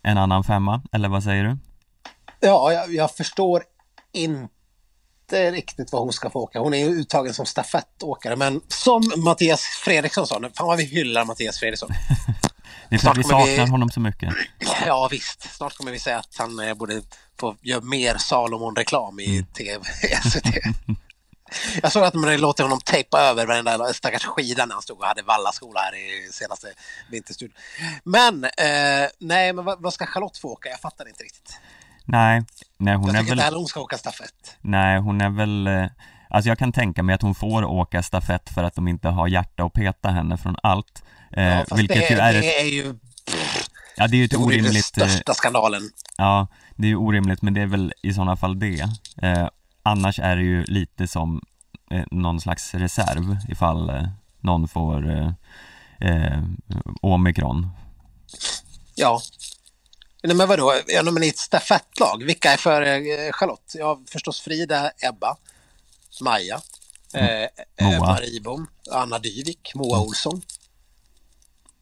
en 0.03 0.17
annan 0.17 0.43
femma, 0.43 0.81
eller 0.91 1.09
vad 1.09 1.23
säger 1.23 1.43
du? 1.43 1.57
Ja, 2.39 2.73
jag, 2.73 2.93
jag 2.93 3.15
förstår 3.15 3.63
inte 4.11 5.51
riktigt 5.51 5.91
vad 5.91 6.01
hon 6.01 6.13
ska 6.13 6.29
få 6.29 6.39
åka. 6.39 6.59
Hon 6.59 6.73
är 6.73 6.77
ju 6.77 6.85
uttagen 6.85 7.33
som 7.33 7.45
stafettåkare, 7.45 8.35
men 8.35 8.61
som 8.67 9.11
Mattias 9.17 9.61
Fredriksson 9.61 10.27
sa, 10.27 10.41
fan 10.53 10.67
vad 10.67 10.77
vi 10.77 10.83
hyllar 10.83 11.25
Mattias 11.25 11.59
Fredriksson. 11.59 11.89
Det 12.91 13.03
är 13.03 13.09
att 13.09 13.17
vi 13.17 13.23
kommer 13.23 13.45
vi- 13.45 13.55
saknar 13.55 13.67
honom 13.71 13.89
så 13.89 13.99
mycket. 13.99 14.33
Ja 14.85 15.07
visst, 15.11 15.55
snart 15.55 15.77
kommer 15.77 15.91
vi 15.91 15.99
säga 15.99 16.17
att 16.19 16.35
han 16.37 16.59
eh, 16.59 16.73
borde 16.73 17.01
få 17.39 17.55
göra 17.61 17.81
mer 17.81 18.15
Salomon-reklam 18.17 19.19
i 19.19 19.45
TV, 19.57 19.79
i 20.03 20.29
SVT. 20.29 20.45
Jag 21.83 21.91
såg 21.91 22.03
att 22.03 22.13
man 22.13 22.23
hade 22.23 22.37
låtit 22.37 22.63
honom 22.63 22.79
tejpa 22.85 23.19
över 23.19 23.45
varenda 23.45 23.93
stackars 23.93 24.25
skida 24.25 24.65
när 24.65 24.73
han 24.73 24.81
stod 24.81 24.99
och 24.99 25.05
hade 25.05 25.21
vallaskola 25.21 25.79
här 25.79 25.95
i 25.95 26.29
senaste 26.31 26.67
vinterstudion. 27.11 27.55
Men, 28.03 28.43
eh, 28.43 29.09
nej, 29.19 29.53
men 29.53 29.65
vad, 29.65 29.81
vad 29.81 29.93
ska 29.93 30.05
Charlotte 30.05 30.37
få 30.37 30.47
åka? 30.47 30.69
Jag 30.69 30.79
fattar 30.79 31.07
inte 31.07 31.23
riktigt. 31.23 31.59
Nej, 32.05 32.43
nej 32.77 32.95
hon 32.95 33.05
Jag 33.07 33.15
är 33.15 33.19
tycker 33.19 33.21
inte 33.21 33.31
väl, 33.35 33.39
heller 33.43 33.57
hon 33.57 33.67
ska 33.67 33.81
åka 33.81 33.97
stafett. 33.97 34.57
nej 34.61 34.99
hon 34.99 35.21
är 35.21 35.29
väl, 35.29 35.67
eh, 35.67 35.85
alltså 36.29 36.49
jag 36.49 36.57
kan 36.59 36.71
tänka 36.71 37.03
mig 37.03 37.15
att 37.15 37.21
hon 37.21 37.35
får 37.35 37.63
åka 37.63 38.03
stafett 38.03 38.49
för 38.53 38.63
att 38.63 38.75
de 38.75 38.87
inte 38.87 39.07
har 39.07 39.27
hjärta 39.27 39.63
att 39.63 39.73
peta 39.73 40.09
henne 40.09 40.37
från 40.37 40.55
allt. 40.63 41.03
Eh, 41.33 41.43
Ja, 41.43 41.65
fast 41.69 41.81
vilket 41.81 41.97
det, 41.97 42.09
ju 42.13 42.19
är, 42.19 42.33
det 42.33 42.61
är 42.61 42.65
ju 42.65 42.95
ja 43.95 44.07
det 44.07 44.15
är 44.15 44.17
ju 44.17 44.25
ett 44.25 44.31
det 44.31 44.37
vore 44.37 44.55
ju 44.55 44.61
den 44.61 44.65
orimligt, 44.69 44.97
eh, 44.97 45.07
största 45.07 45.33
skandalen. 45.33 45.89
ja 46.17 46.47
det 46.75 46.87
är 46.87 46.89
ju 46.89 46.95
orimligt 46.95 47.41
men 47.41 47.53
det 47.53 47.61
är 47.61 47.65
väl 47.67 47.93
i 48.03 48.13
sådana 48.13 48.37
fall 48.37 48.59
det. 48.59 48.89
Eh, 49.21 49.47
annars 49.83 50.19
är 50.19 50.35
det 50.35 50.43
ju 50.43 50.63
lite 50.63 51.07
som 51.07 51.41
eh, 51.91 52.03
någon 52.11 52.41
slags 52.41 52.73
reserv 52.73 53.37
ifall 53.49 53.89
eh, 53.89 54.07
någon 54.39 54.67
får 54.67 55.09
eh, 55.11 55.31
eh, 56.09 56.43
omikron. 57.01 57.69
Ja. 58.95 59.21
Nej, 60.23 60.35
men 60.35 60.47
vadå, 60.47 60.73
ja, 60.87 61.03
men 61.03 61.23
i 61.23 61.27
ett 61.27 61.37
stafettlag, 61.37 62.23
vilka 62.23 62.51
är 62.53 62.57
för 62.57 62.81
eh, 62.81 63.31
Charlotte? 63.31 63.75
Ja, 63.77 63.99
förstås 64.09 64.41
Frida, 64.41 64.91
Ebba, 65.01 65.37
Maja, 66.21 66.61
eh, 67.13 67.41
eh, 67.41 67.47
Moa. 67.81 67.99
Marie 67.99 68.41
Bom, 68.41 68.67
Anna 68.91 69.19
Dyvik, 69.19 69.71
Moa 69.75 69.99
Olsson. 69.99 70.41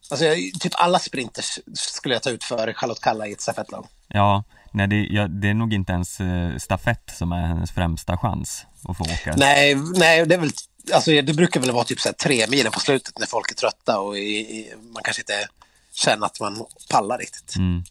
Alltså, 0.10 0.26
typ 0.60 0.74
alla 0.76 1.00
sprinters 1.00 1.60
skulle 1.74 2.16
jag 2.16 2.24
ta 2.24 2.30
ut 2.30 2.44
för 2.44 2.74
Charlotte 2.74 3.02
Kalla 3.02 3.28
i 3.28 3.32
ett 3.32 3.42
stafettlag. 3.42 3.88
Ja, 4.08 4.44
nej 4.72 4.88
det, 4.88 4.96
ja, 4.96 5.28
det 5.28 5.50
är 5.50 5.54
nog 5.54 5.74
inte 5.74 5.92
ens 5.94 6.20
eh, 6.20 6.58
stafett 6.58 7.12
som 7.18 7.32
är 7.32 7.48
hennes 7.48 7.72
främsta 7.72 8.18
chans 8.18 8.66
att 8.88 8.98
få 8.98 9.04
åka. 9.04 9.34
Nej, 9.38 9.76
nej, 9.76 10.26
det 10.26 10.36
är 10.36 10.40
väl, 10.40 10.52
alltså 10.94 11.12
det 11.12 11.34
brukar 11.34 11.60
väl 11.60 11.72
vara 11.72 11.84
typ 11.84 12.00
så 12.00 12.08
här 12.10 12.14
tre 12.14 12.48
milen 12.48 12.72
på 12.72 12.80
slutet 12.80 13.20
när 13.20 13.28
folk 13.28 13.52
är 13.52 13.56
trötta 13.56 14.00
och 14.00 14.18
i, 14.18 14.22
i, 14.40 14.74
man 14.94 15.04
kanske 15.04 15.22
inte 15.22 15.48
känner 15.94 16.26
att 16.26 16.40
man 16.40 16.66
pallar 16.90 17.18
riktigt. 17.18 17.56
Mm. 17.56 17.84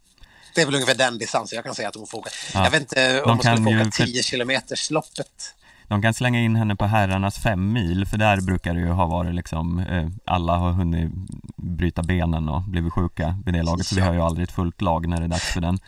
Det 0.55 0.61
är 0.63 0.67
väl 0.67 0.75
ungefär 0.75 0.95
den 0.95 1.19
distansen 1.19 1.57
jag 1.57 1.65
kan 1.65 1.75
säga 1.75 1.89
att 1.89 1.95
hon 1.95 2.07
får 2.07 2.19
åka. 2.19 2.31
Ja. 2.55 2.65
Jag 2.65 2.71
vet 2.71 2.81
inte 2.81 3.13
De 3.13 3.21
om 3.23 3.31
hon 3.31 3.39
skulle 3.39 3.57
få 3.57 3.71
åka 3.81 3.91
för- 3.91 4.05
10 4.07 4.23
kilometers 4.23 4.91
loppet. 4.91 5.55
De 5.89 6.03
kan 6.03 6.15
slänga 6.15 6.41
in 6.41 6.57
henne 6.57 6.77
på 6.77 6.87
herrarnas 6.87 7.39
fem 7.39 7.73
mil 7.73 8.07
för 8.07 8.19
där 8.19 8.41
brukar 8.41 8.75
det 8.75 8.81
ju 8.81 8.89
ha 8.89 9.07
varit 9.07 9.35
liksom 9.35 9.79
eh, 9.79 10.09
alla 10.25 10.57
har 10.57 10.73
hunnit 10.73 11.13
bryta 11.57 12.03
benen 12.03 12.49
och 12.49 12.63
blivit 12.63 12.93
sjuka 12.93 13.39
vid 13.45 13.55
det 13.55 13.63
laget 13.63 13.87
så 13.87 13.95
vi 13.95 14.01
har 14.01 14.15
ju 14.15 14.21
aldrig 14.21 14.49
ett 14.49 14.55
fullt 14.55 14.81
lag 14.81 15.09
när 15.09 15.17
det 15.17 15.25
är 15.25 15.29
dags 15.29 15.53
för 15.53 15.61
den. 15.61 15.79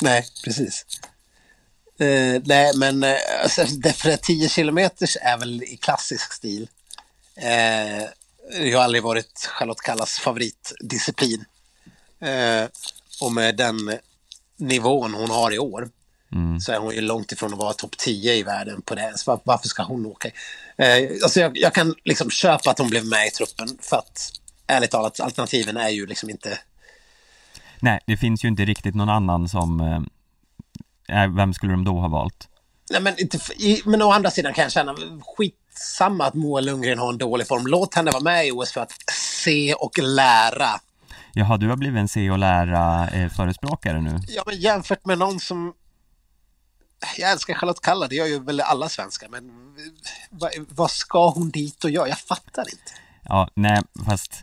Nej, 0.00 0.24
precis. 0.44 0.86
Eh, 1.98 2.42
nej, 2.44 2.72
men 2.76 3.04
eh, 3.04 3.16
alltså, 3.42 3.64
därför 3.64 4.10
att 4.10 4.22
10 4.22 4.48
kilometers 4.48 5.16
är 5.20 5.38
väl 5.38 5.62
i 5.62 5.76
klassisk 5.76 6.32
stil. 6.32 6.68
Eh, 7.36 8.04
det 8.60 8.72
har 8.72 8.82
aldrig 8.82 9.02
varit 9.02 9.50
Charlotte 9.58 9.80
Kallas 9.80 10.18
favoritdisciplin. 10.18 11.44
Eh, 12.20 12.68
och 13.20 13.32
med 13.32 13.56
den 13.56 13.98
nivån 14.56 15.14
hon 15.14 15.30
har 15.30 15.54
i 15.54 15.58
år 15.58 15.88
Mm. 16.32 16.60
så 16.60 16.72
är 16.72 16.78
hon 16.78 16.94
ju 16.94 17.00
långt 17.00 17.32
ifrån 17.32 17.52
att 17.52 17.58
vara 17.58 17.72
topp 17.72 17.96
10 17.98 18.34
i 18.34 18.42
världen 18.42 18.82
på 18.82 18.94
det. 18.94 19.12
Så 19.16 19.30
var, 19.30 19.40
varför 19.44 19.68
ska 19.68 19.82
hon 19.82 20.06
åka? 20.06 20.28
Eh, 20.76 21.08
alltså 21.22 21.40
jag, 21.40 21.58
jag 21.58 21.74
kan 21.74 21.94
liksom 22.04 22.30
köpa 22.30 22.70
att 22.70 22.78
hon 22.78 22.90
blev 22.90 23.06
med 23.06 23.26
i 23.26 23.30
truppen 23.30 23.78
för 23.80 23.96
att 23.96 24.32
ärligt 24.66 24.90
talat 24.90 25.20
alternativen 25.20 25.76
är 25.76 25.88
ju 25.88 26.06
liksom 26.06 26.30
inte 26.30 26.58
Nej, 27.80 28.00
det 28.06 28.16
finns 28.16 28.44
ju 28.44 28.48
inte 28.48 28.64
riktigt 28.64 28.94
någon 28.94 29.08
annan 29.08 29.48
som 29.48 29.80
eh, 31.08 31.28
vem 31.36 31.54
skulle 31.54 31.72
de 31.72 31.84
då 31.84 32.00
ha 32.00 32.08
valt? 32.08 32.48
Nej, 32.90 33.00
men, 33.00 33.20
inte, 33.20 33.38
i, 33.56 33.82
men 33.84 34.02
å 34.02 34.12
andra 34.12 34.30
sidan 34.30 34.54
kan 34.54 34.62
jag 34.62 34.72
känna 34.72 34.96
skitsamma 35.36 36.24
att 36.24 36.34
Moa 36.34 36.60
Lundgren 36.60 36.98
har 36.98 37.12
en 37.12 37.18
dålig 37.18 37.46
form. 37.46 37.66
Låt 37.66 37.94
henne 37.94 38.10
vara 38.10 38.22
med 38.22 38.46
i 38.46 38.50
OS 38.50 38.72
för 38.72 38.80
att 38.80 38.92
se 39.42 39.74
och 39.74 39.98
lära. 39.98 40.68
Jaha, 41.32 41.56
du 41.56 41.68
har 41.68 41.76
blivit 41.76 41.98
en 41.98 42.08
se 42.08 42.30
och 42.30 42.38
lära 42.38 43.08
eh, 43.08 43.28
förespråkare 43.28 44.00
nu? 44.00 44.20
Ja, 44.28 44.42
men 44.46 44.56
jämfört 44.56 45.06
med 45.06 45.18
någon 45.18 45.40
som... 45.40 45.74
Jag 47.18 47.30
älskar 47.32 47.54
Charlotte 47.54 47.80
Kalla, 47.80 48.08
det 48.08 48.14
gör 48.14 48.26
ju 48.26 48.38
väl 48.40 48.60
alla 48.60 48.88
svenskar, 48.88 49.28
men 49.28 49.50
vad, 50.30 50.50
vad 50.68 50.90
ska 50.90 51.30
hon 51.30 51.50
dit 51.50 51.84
och 51.84 51.90
göra? 51.90 52.08
Jag 52.08 52.18
fattar 52.18 52.62
inte. 52.62 52.92
Ja, 53.22 53.48
nej, 53.54 53.82
fast 54.06 54.42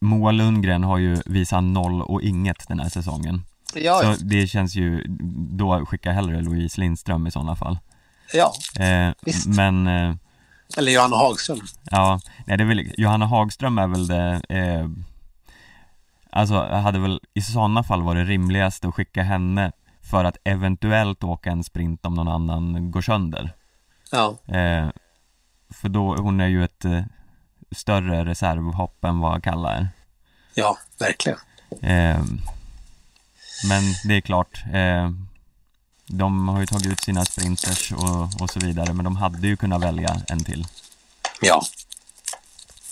Moa 0.00 0.30
Lundgren 0.30 0.84
har 0.84 0.98
ju 0.98 1.22
visat 1.26 1.62
noll 1.64 2.02
och 2.02 2.22
inget 2.22 2.68
den 2.68 2.80
här 2.80 2.88
säsongen. 2.88 3.44
Ja. 3.74 4.02
Så 4.02 4.24
det 4.24 4.46
känns 4.46 4.74
ju, 4.74 5.04
då 5.34 5.86
skickar 5.86 6.10
jag 6.10 6.14
hellre 6.14 6.40
Louise 6.40 6.80
Lindström 6.80 7.26
i 7.26 7.30
sådana 7.30 7.56
fall. 7.56 7.78
ja. 8.32 8.52
Eh, 8.78 9.12
Visst. 9.20 9.46
men, 9.46 9.86
eh, 9.86 10.14
Eller 10.76 10.92
Johanna 10.92 11.16
Hagström. 11.16 11.60
ja, 11.90 12.20
nej 12.46 12.56
det 12.58 12.64
är 12.64 12.68
väl, 12.68 12.92
Johanna 12.98 13.26
Hagström 13.26 13.78
är 13.78 13.86
väl 13.86 14.06
det, 14.06 14.42
eh, 14.48 14.88
alltså 16.30 16.54
hade 16.64 16.98
väl 16.98 17.20
i 17.34 17.40
sådana 17.42 17.82
fall 17.82 18.02
varit 18.02 18.28
rimligast 18.28 18.84
att 18.84 18.94
skicka 18.94 19.22
henne 19.22 19.72
för 20.12 20.24
att 20.24 20.36
eventuellt 20.44 21.24
åka 21.24 21.50
en 21.50 21.64
sprint 21.64 22.06
om 22.06 22.14
någon 22.14 22.28
annan 22.28 22.90
går 22.90 23.02
sönder. 23.02 23.52
Ja, 24.10 24.38
Eh, 24.46 24.88
för 25.70 25.88
då, 25.88 26.16
hon 26.16 26.40
är 26.40 26.46
ju 26.46 26.64
ett 26.64 26.84
eh, 26.84 27.02
större 27.70 28.24
reservhopp 28.24 29.04
än 29.04 29.20
vad 29.20 29.42
Kalla 29.44 29.70
är. 29.74 29.88
ja, 30.54 30.78
verkligen. 30.98 31.38
Eh, 31.70 32.22
men 33.68 33.82
det 34.04 34.14
är 34.16 34.20
klart, 34.20 34.64
eh, 34.72 35.10
de 36.06 36.48
har 36.48 36.60
ju 36.60 36.66
tagit 36.66 36.86
ut 36.86 37.00
sina 37.00 37.24
sprinters 37.24 37.92
och, 37.92 38.42
och 38.42 38.50
så 38.50 38.60
vidare, 38.60 38.92
men 38.92 39.04
de 39.04 39.16
hade 39.16 39.48
ju 39.48 39.56
kunnat 39.56 39.82
välja 39.82 40.16
en 40.28 40.44
till. 40.44 40.66
Ja, 41.40 41.62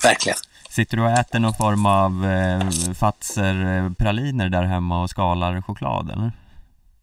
verkligen. 0.03 0.39
Sitter 0.71 0.97
du 0.97 1.03
och 1.03 1.11
äter 1.11 1.39
någon 1.39 1.55
form 1.55 1.87
av 1.87 2.27
eh, 2.27 2.71
Fazer-praliner 2.95 4.49
där 4.49 4.63
hemma 4.63 5.03
och 5.03 5.11
skalar 5.11 5.63
choklad 5.63 6.11
eller? 6.11 6.33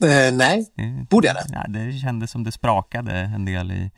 Eh, 0.03 0.33
nej, 0.33 0.71
Det, 0.75 1.07
borde 1.09 1.27
jag 1.27 1.35
det? 1.35 1.45
ja, 1.51 1.65
det 1.67 1.99
kändes 1.99 2.31
som 2.31 2.43
det 2.43 2.51
sprakade 2.51 3.11
en 3.19 3.45
del 3.45 3.71
i, 3.71 3.91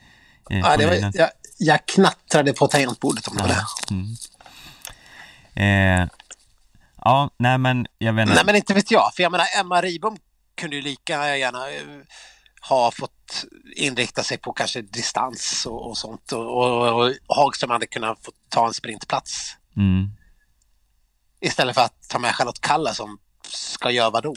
i 0.49 0.59
Ja, 0.59 0.77
det 0.77 0.85
var, 0.85 0.93
jag, 1.13 1.29
jag 1.57 1.85
knattrade 1.85 2.53
på 2.53 2.67
tangentbordet 2.67 3.27
om 3.27 3.37
det 3.37 3.43
var 3.43 3.49
det. 3.49 3.65
Mm. 3.93 4.15
Eh, 5.55 6.07
ja, 6.97 7.29
nej 7.37 7.57
men 7.57 7.87
jag 7.97 8.13
vet 8.13 8.21
inte. 8.23 8.35
Nej, 8.35 8.45
men 8.45 8.55
inte 8.55 8.73
vet 8.73 8.91
jag. 8.91 9.11
För 9.15 9.23
jag 9.23 9.31
menar, 9.31 9.45
Emma 9.59 9.81
Ribom 9.81 10.17
kunde 10.57 10.75
ju 10.75 10.81
lika 10.81 11.37
gärna 11.37 11.69
eh, 11.69 11.81
ha 12.69 12.91
fått 12.91 13.45
inrikta 13.75 14.23
sig 14.23 14.37
på 14.37 14.53
kanske 14.53 14.81
distans 14.81 15.65
och, 15.65 15.89
och 15.89 15.97
sånt. 15.97 16.31
Och, 16.31 16.57
och, 16.57 17.05
och 17.27 17.35
Hagström 17.35 17.69
hade 17.71 17.87
kunnat 17.87 18.25
få 18.25 18.31
ta 18.49 18.67
en 18.67 18.73
sprintplats 18.73 19.55
Mm, 19.77 20.09
istället 21.41 21.75
för 21.75 21.81
att 21.81 22.09
ta 22.09 22.19
med 22.19 22.35
Charlotte 22.35 22.61
Kalla 22.61 22.93
som 22.93 23.17
ska 23.47 23.91
göra 23.91 24.09
vad 24.09 24.23
då? 24.23 24.35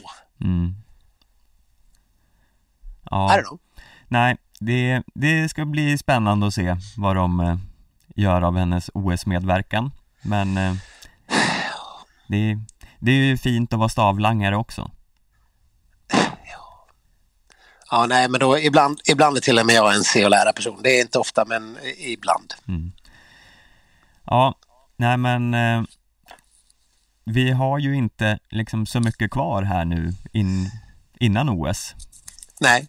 Mm. 3.15 3.25
I 3.25 3.31
Ja, 3.31 3.41
don't 3.41 3.43
know. 3.47 3.59
nej, 4.07 4.37
det, 4.59 5.03
det 5.15 5.49
ska 5.49 5.65
bli 5.65 5.97
spännande 5.97 6.47
att 6.47 6.53
se 6.53 6.75
vad 6.97 7.15
de 7.15 7.39
eh, 7.39 7.55
gör 8.15 8.41
av 8.41 8.57
hennes 8.57 8.89
OS-medverkan. 8.93 9.91
Men 10.21 10.57
eh, 10.57 10.73
det, 12.27 12.57
det 12.99 13.11
är 13.11 13.15
ju 13.25 13.37
fint 13.37 13.73
att 13.73 13.79
vara 13.79 13.89
stavlangare 13.89 14.55
också. 14.55 14.91
Ja, 17.91 18.05
nej, 18.05 18.29
men 18.29 18.39
då 18.39 18.59
ibland, 18.59 18.99
ibland 19.09 19.37
är 19.37 19.41
till 19.41 19.59
och 19.59 19.65
med 19.65 19.75
jag 19.75 19.95
en 19.95 20.03
se 20.03 20.23
och 20.25 20.29
lära 20.31 20.53
person. 20.53 20.79
Det 20.83 20.89
är 20.89 21.01
inte 21.01 21.19
ofta, 21.19 21.45
men 21.45 21.77
ibland. 21.97 22.53
Ja, 24.25 24.55
nej 24.97 25.17
men 25.17 25.53
eh, 25.53 25.83
vi 27.25 27.51
har 27.51 27.79
ju 27.79 27.95
inte 27.95 28.39
liksom 28.49 28.85
så 28.85 28.99
mycket 28.99 29.31
kvar 29.31 29.63
här 29.63 29.85
nu 29.85 30.13
in, 30.31 30.71
innan 31.19 31.49
OS. 31.49 31.95
Nej. 32.59 32.87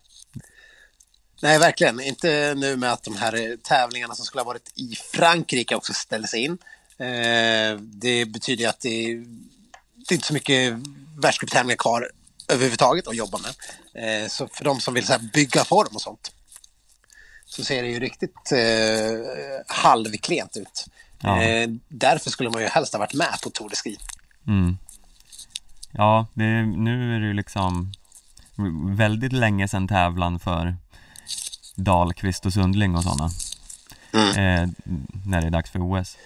Nej, 1.44 1.58
verkligen. 1.58 2.00
Inte 2.00 2.54
nu 2.56 2.76
med 2.76 2.92
att 2.92 3.02
de 3.02 3.16
här 3.16 3.34
eh, 3.34 3.56
tävlingarna 3.56 4.14
som 4.14 4.24
skulle 4.24 4.40
ha 4.40 4.46
varit 4.46 4.72
i 4.74 4.96
Frankrike 5.14 5.74
också 5.74 5.92
ställer 5.92 6.36
in. 6.36 6.58
Eh, 6.98 7.78
det 7.80 8.26
betyder 8.26 8.68
att 8.68 8.80
det 8.80 8.88
är, 8.88 9.14
det 10.08 10.12
är 10.12 10.14
inte 10.14 10.26
så 10.26 10.34
mycket 10.34 10.74
världscuptävlingar 11.22 11.76
kvar 11.76 12.10
överhuvudtaget 12.48 13.08
att 13.08 13.16
jobba 13.16 13.38
med. 13.38 13.54
Eh, 14.22 14.28
så 14.28 14.48
för 14.48 14.64
de 14.64 14.80
som 14.80 14.94
vill 14.94 15.06
så 15.06 15.12
här, 15.12 15.20
bygga 15.32 15.64
form 15.64 15.94
och 15.94 16.02
sånt 16.02 16.32
så 17.46 17.64
ser 17.64 17.82
det 17.82 17.88
ju 17.88 18.00
riktigt 18.00 18.52
eh, 18.52 19.18
halvklent 19.66 20.56
ut. 20.56 20.86
Ja. 21.20 21.42
Eh, 21.42 21.68
därför 21.88 22.30
skulle 22.30 22.50
man 22.50 22.62
ju 22.62 22.68
helst 22.68 22.92
ha 22.92 22.98
varit 22.98 23.14
med 23.14 23.38
på 23.42 23.50
Tour 23.50 23.68
de 23.68 23.76
Ski. 23.76 23.98
Mm. 24.46 24.78
Ja, 25.92 26.26
det, 26.34 26.62
nu 26.62 27.16
är 27.16 27.20
det 27.20 27.26
ju 27.26 27.34
liksom 27.34 27.92
väldigt 28.96 29.32
länge 29.32 29.68
sedan 29.68 29.88
tävlan 29.88 30.38
för 30.38 30.76
Dahlqvist 31.74 32.46
och 32.46 32.52
Sundling 32.52 32.96
och 32.96 33.02
sådana. 33.02 33.30
Mm. 34.12 34.28
Eh, 34.28 34.68
när 35.26 35.40
det 35.40 35.46
är 35.46 35.50
dags 35.50 35.70
för 35.70 35.78
OS. 36.00 36.16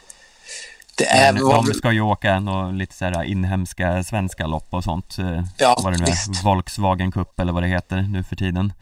Det 0.99 1.07
är, 1.09 1.33
Men 1.33 1.45
var 1.45 1.67
de 1.67 1.75
ska 1.75 1.93
ju 1.93 2.01
åka 2.01 2.41
några 2.41 2.71
lite 2.71 2.95
så 2.95 3.05
här 3.05 3.23
inhemska 3.25 4.05
svenska 4.05 4.47
lopp 4.47 4.67
och 4.71 4.85
sånt. 4.85 5.19
Eh, 5.19 5.45
Ja, 5.59 5.81
vad 5.85 5.93
det 5.93 5.99
nu 5.99 6.05
är, 6.05 6.07
visst. 6.11 6.45
Volkswagen 6.45 7.13
Cup 7.13 7.41
eller 7.41 7.53
vad 7.53 7.63
det 7.63 7.67
heter 7.69 8.03
nu 8.03 8.25
för 8.25 8.37
tiden. 8.37 8.73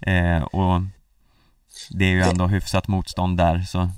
Eh, 0.00 0.42
och 0.42 0.80
det 1.90 2.04
är 2.04 2.08
ju 2.10 2.18
Det- 2.20 2.30
ändå 2.30 2.46
hyfsat 2.46 2.88
motstånd 2.88 3.36
där 3.38 3.60
så 3.68 3.90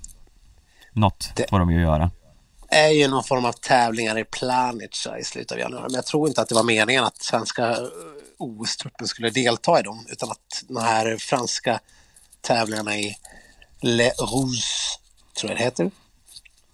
något 0.92 1.32
Det- 1.36 1.50
får 1.50 1.58
de 1.58 1.70
ju 1.70 1.80
göra. 1.80 2.10
Är 2.70 2.88
ju 2.88 3.08
någon 3.08 3.24
form 3.24 3.44
av 3.44 3.52
tävlingar 3.52 4.18
i 4.18 4.24
Planica 4.24 5.18
i 5.18 5.24
slutet 5.24 5.52
av 5.52 5.58
januari. 5.58 5.82
Men 5.82 5.94
jag 5.94 6.06
tror 6.06 6.28
inte 6.28 6.40
att 6.40 6.48
det 6.48 6.54
var 6.54 6.62
meningen 6.62 7.04
att 7.04 7.22
svenska 7.22 7.70
eh, 7.70 7.76
OS-truppen 8.38 9.08
skulle 9.08 9.30
delta 9.30 9.80
i 9.80 9.82
dem. 9.82 10.06
Utan 10.08 10.30
att 10.30 10.64
de 10.68 10.76
här 10.76 11.16
franska 11.16 11.80
tävlingarna 12.40 12.96
i 12.96 13.16
Le 13.80 14.10
Rouge, 14.10 14.98
tror 15.38 15.50
jag 15.50 15.58
det 15.58 15.64
heter. 15.64 15.90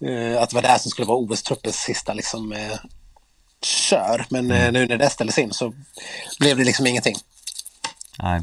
eh, 0.05 0.41
Att 0.41 0.49
det 0.49 0.55
var 0.55 0.61
det 0.61 0.79
som 0.79 0.91
skulle 0.91 1.07
vara 1.07 1.17
OS-truppens 1.17 1.71
sista 1.77 2.13
liksom, 2.13 2.51
eh, 2.51 2.77
kör. 3.61 4.25
Men 4.29 4.51
eh, 4.51 4.71
nu 4.71 4.87
när 4.87 4.97
det 4.97 5.09
ställdes 5.09 5.37
in 5.37 5.53
så 5.53 5.73
blev 6.39 6.57
det 6.57 6.63
liksom 6.63 6.87
ingenting. 6.87 7.15
Nej, 8.23 8.41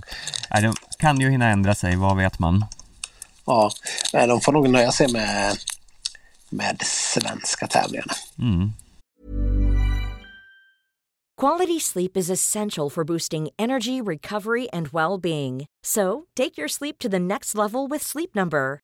Nej 0.50 0.62
de 0.62 0.74
kan 0.98 1.20
ju 1.20 1.30
hinna 1.30 1.48
ändra 1.48 1.74
sig, 1.74 1.96
vad 1.96 2.16
vet 2.16 2.38
man? 2.38 2.64
Ja, 3.46 3.70
de 4.12 4.40
får 4.40 4.52
nog 4.52 4.68
nöja 4.68 4.92
sig 4.92 5.12
med, 5.12 5.56
med 6.54 6.82
svenska 6.86 7.66
tävlingarna. 7.66 8.14
Mm. 8.38 8.72
Quality 11.36 11.80
sleep 11.80 12.16
is 12.16 12.30
essential 12.30 12.88
for 12.88 13.04
boosting 13.04 13.50
energy, 13.58 14.00
recovery, 14.00 14.68
and 14.72 14.88
well 14.92 15.18
being. 15.18 15.66
So, 15.82 16.26
take 16.36 16.56
your 16.56 16.68
sleep 16.68 16.98
to 17.00 17.08
the 17.08 17.18
next 17.18 17.56
level 17.56 17.88
with 17.88 18.02
Sleep 18.02 18.34
Number. 18.36 18.83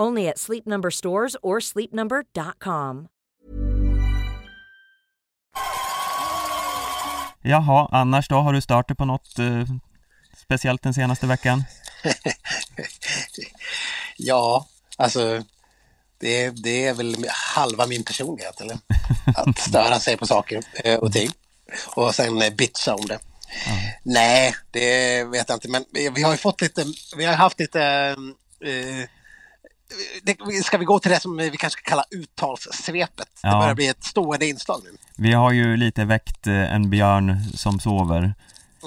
Only 0.00 0.28
at 0.28 0.38
Sleep 0.38 0.66
Number 0.66 0.90
stores 0.90 1.36
or 1.42 1.60
sleepnumber.com. 1.60 3.08
Jaha, 7.42 7.88
annars 7.92 8.28
då? 8.28 8.36
Har 8.36 8.52
du 8.52 8.60
startat 8.60 8.98
på 8.98 9.04
något 9.04 9.38
eh, 9.38 9.64
speciellt 10.36 10.82
den 10.82 10.94
senaste 10.94 11.26
veckan? 11.26 11.64
Ja, 14.16 14.66
alltså 14.96 15.42
det, 16.18 16.50
det 16.50 16.86
är 16.86 16.94
väl 16.94 17.26
halva 17.54 17.86
min 17.86 18.04
personlighet, 18.04 18.60
eller? 18.60 18.78
Att 19.36 19.58
störa 19.58 20.00
sig 20.00 20.16
på 20.16 20.26
saker 20.26 20.62
eh, 20.84 20.98
och 20.98 21.12
ting. 21.12 21.30
Och 21.96 22.14
sen 22.14 22.42
eh, 22.42 22.54
bitcha 22.54 22.94
om 22.94 23.06
det. 23.06 23.18
Nej, 24.02 24.54
det 24.70 25.24
vet 25.24 25.48
jag 25.48 25.56
inte, 25.56 25.68
men 25.68 25.84
vi 25.90 26.22
har 26.22 26.32
ju 26.32 26.36
fått 26.36 26.60
lite, 26.60 26.84
vi 27.16 27.24
har 27.24 27.34
haft 27.34 27.60
lite 27.60 27.82
eh, 28.64 29.08
ska 30.64 30.78
vi 30.78 30.84
gå 30.84 30.98
till 30.98 31.10
det 31.10 31.20
som 31.20 31.36
vi 31.36 31.50
kanske 31.56 31.80
ska 31.80 31.90
kalla 31.90 32.04
uttalssvepet? 32.10 33.28
Det 33.42 33.48
Ja. 33.48 33.60
börjar 33.60 33.74
bli 33.74 33.86
ett 33.86 34.04
stående 34.04 34.46
inslag 34.46 34.80
nu. 34.84 34.90
Vi 35.16 35.32
har 35.32 35.52
ju 35.52 35.76
lite 35.76 36.04
väckt 36.04 36.46
eh, 36.46 36.74
en 36.74 36.90
björn 36.90 37.40
som 37.54 37.80
sover. 37.80 38.34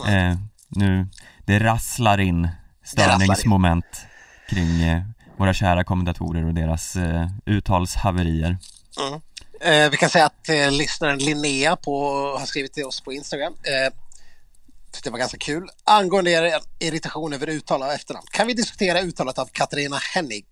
Eh, 0.08 0.36
nu, 0.68 1.08
det 1.46 1.60
rasslar 1.60 2.20
in 2.20 2.50
störningsmoment 2.86 3.86
kring 4.50 4.82
eh, 4.84 5.02
våra 5.38 5.54
kära 5.54 5.84
kommentatorer 5.84 6.46
och 6.46 6.54
deras 6.54 6.96
eh, 6.96 7.28
uttalshaverier. 7.46 8.58
Eh, 9.62 9.90
vi 9.90 9.98
kan 9.98 10.10
säga 10.10 10.26
att 10.26 10.50
eh, 10.50 10.72
lyssnaren 10.72 11.18
Linnea 11.18 11.76
på, 11.76 12.10
har 12.40 12.46
skrivit 12.46 12.74
till 12.74 12.86
oss 12.86 13.02
på 13.02 13.14
Instagram. 13.14 13.54
Eh, 13.64 13.94
det 15.04 15.10
var 15.10 15.20
ganska 15.20 15.38
kul. 15.38 15.70
Angående 15.84 16.32
er 16.32 16.60
irritation 16.80 17.34
över 17.34 17.48
uttal 17.48 17.84
av 17.84 17.90
efternamn. 17.92 18.28
Kan 18.32 18.48
vi 18.48 18.54
diskutera 18.54 19.02
uttalet 19.02 19.40
av 19.40 19.46
Katarina 19.52 19.98
Hennig? 20.14 20.46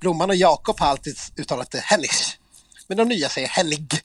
Blomman 0.00 0.30
och 0.30 0.36
Jakob 0.36 0.80
har 0.80 0.86
alltid 0.86 1.16
uttalat 1.36 1.70
det 1.70 1.80
Hennig. 1.80 2.10
Men 2.86 2.96
de 2.96 3.08
nya 3.08 3.28
säger 3.28 3.48
Hennig. 3.48 4.00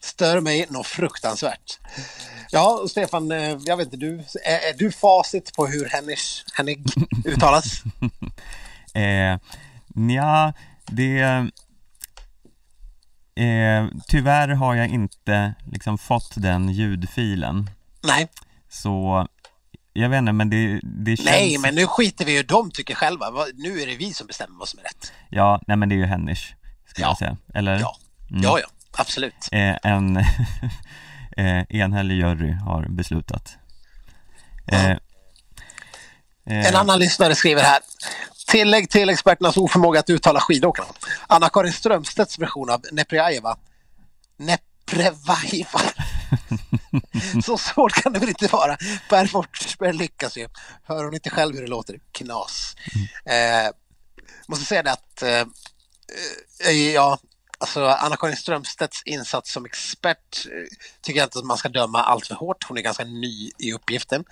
Stör 0.00 0.40
mig 0.40 0.66
något 0.70 0.86
fruktansvärt. 0.86 1.78
Ja, 2.50 2.80
och 2.82 2.90
Stefan, 2.90 3.32
eh, 3.32 3.58
jag 3.64 3.76
vet 3.76 3.84
inte, 3.86 3.96
du, 3.96 4.24
är, 4.44 4.58
är 4.70 4.78
du 4.78 4.92
facit 4.92 5.56
på 5.56 5.66
hur 5.66 5.84
Hennig, 5.88 6.18
Hennig 6.54 6.84
uttalas? 7.24 7.64
Eh, 8.94 9.38
nja, 9.88 10.54
det... 10.86 11.20
Eh, 13.34 13.86
tyvärr 14.08 14.48
har 14.48 14.74
jag 14.74 14.88
inte 14.88 15.54
liksom 15.72 15.98
fått 15.98 16.32
den 16.36 16.68
ljudfilen. 16.68 17.70
Nej, 18.02 18.28
Så 18.68 19.26
jag 20.02 20.08
vet 20.08 20.18
inte, 20.18 20.32
men 20.32 20.50
det, 20.50 20.80
det 20.82 21.16
känns... 21.16 21.28
nej, 21.30 21.58
men 21.58 21.74
nu 21.74 21.86
skiter 21.86 22.24
vi 22.24 22.36
hur 22.36 22.44
de 22.44 22.70
tycker 22.70 22.94
själva. 22.94 23.26
Nu 23.54 23.80
är 23.80 23.86
det 23.86 23.96
vi 23.96 24.12
som 24.14 24.26
bestämmer 24.26 24.58
vad 24.58 24.68
som 24.68 24.78
är 24.78 24.82
rätt. 24.84 25.12
Ja, 25.30 25.60
nej 25.66 25.76
men 25.76 25.88
det 25.88 25.94
är 25.94 25.96
ju 25.96 26.04
Hennish, 26.06 26.54
ska 26.86 27.02
Ja. 27.02 27.08
jag 27.08 27.18
säga. 27.18 27.36
Eller? 27.54 27.80
Ja, 27.80 27.96
Mm. 28.30 28.42
ja, 28.42 28.58
ja, 28.60 28.66
absolut. 28.92 29.34
Eh, 29.52 29.76
en 29.82 30.16
eh, 31.36 31.62
enhällig 31.68 32.14
jury 32.16 32.52
har 32.52 32.86
beslutat. 32.88 33.56
Eh, 34.72 34.90
eh, 34.90 34.96
En 36.46 36.76
annan 36.76 36.98
lyssnare 36.98 37.34
skriver 37.34 37.62
här. 37.62 37.78
Tillägg 38.46 38.90
till 38.90 39.08
experternas 39.08 39.56
oförmåga 39.56 40.00
att 40.00 40.10
uttala 40.10 40.40
skidåkarna. 40.40 40.88
Anna-Karin 41.26 41.72
Strömstedts 41.72 42.38
version 42.38 42.70
av 42.70 42.82
Neprjajeva. 42.92 43.56
Neprevaiva. 44.36 45.80
Så 47.44 47.58
svårt 47.58 47.92
kan 47.92 48.12
det 48.12 48.18
väl 48.18 48.28
inte 48.28 48.46
vara. 48.46 48.76
Per 49.08 49.26
Forsberg 49.26 49.92
lyckas 49.92 50.36
ju. 50.36 50.48
Hör 50.82 51.04
hon 51.04 51.14
inte 51.14 51.30
själv 51.30 51.54
hur 51.54 51.62
det 51.62 51.68
låter? 51.68 52.00
Knas. 52.12 52.76
Eh, 53.24 53.70
måste 54.48 54.64
säga 54.64 54.82
det 54.82 54.92
att 54.92 55.22
eh, 55.22 55.44
eh, 56.66 56.92
ja, 56.94 57.18
alltså 57.58 57.86
Anna-Karin 57.86 58.36
Strömstedts 58.36 59.02
insats 59.04 59.52
som 59.52 59.64
expert 59.64 60.46
eh, 60.46 60.76
tycker 61.02 61.20
jag 61.20 61.26
inte 61.26 61.38
att 61.38 61.44
man 61.44 61.56
ska 61.58 61.68
döma 61.68 62.02
allt 62.02 62.26
för 62.26 62.34
hårt. 62.34 62.64
Hon 62.68 62.78
är 62.78 62.82
ganska 62.82 63.04
ny 63.04 63.50
i 63.58 63.72
uppgiften. 63.72 64.24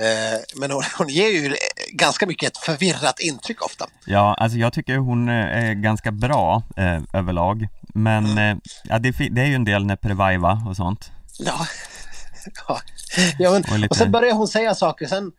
Eh, 0.00 0.40
men 0.56 0.70
hon, 0.70 0.82
hon 0.98 1.08
ger 1.08 1.28
ju 1.28 1.56
ganska 1.92 2.26
mycket 2.26 2.50
ett 2.50 2.58
förvirrat 2.58 3.20
intryck 3.20 3.62
ofta. 3.62 3.86
Ja, 4.06 4.34
alltså 4.34 4.58
jag 4.58 4.72
tycker 4.72 4.96
hon 4.96 5.28
är 5.28 5.74
ganska 5.74 6.10
bra 6.12 6.62
eh, 6.76 7.00
överlag 7.12 7.68
Men 7.94 8.26
Mm. 8.26 8.38
eh, 8.38 8.62
ja, 8.84 8.98
det, 8.98 9.10
det 9.30 9.40
är 9.40 9.46
ju 9.46 9.54
en 9.54 9.64
del 9.64 9.86
Neprevaiva 9.86 10.62
och 10.68 10.76
sånt 10.76 11.10
Ja, 11.38 11.66
ja. 12.68 12.80
ja 13.38 13.50
men, 13.50 13.64
Och 13.64 13.70
och, 13.72 13.78
lite- 13.78 13.94
sen 13.94 14.12
börjar 14.12 14.32
hon 14.34 14.48
säga 14.48 14.74
saker. 14.74 15.06
Sen, 15.06 15.32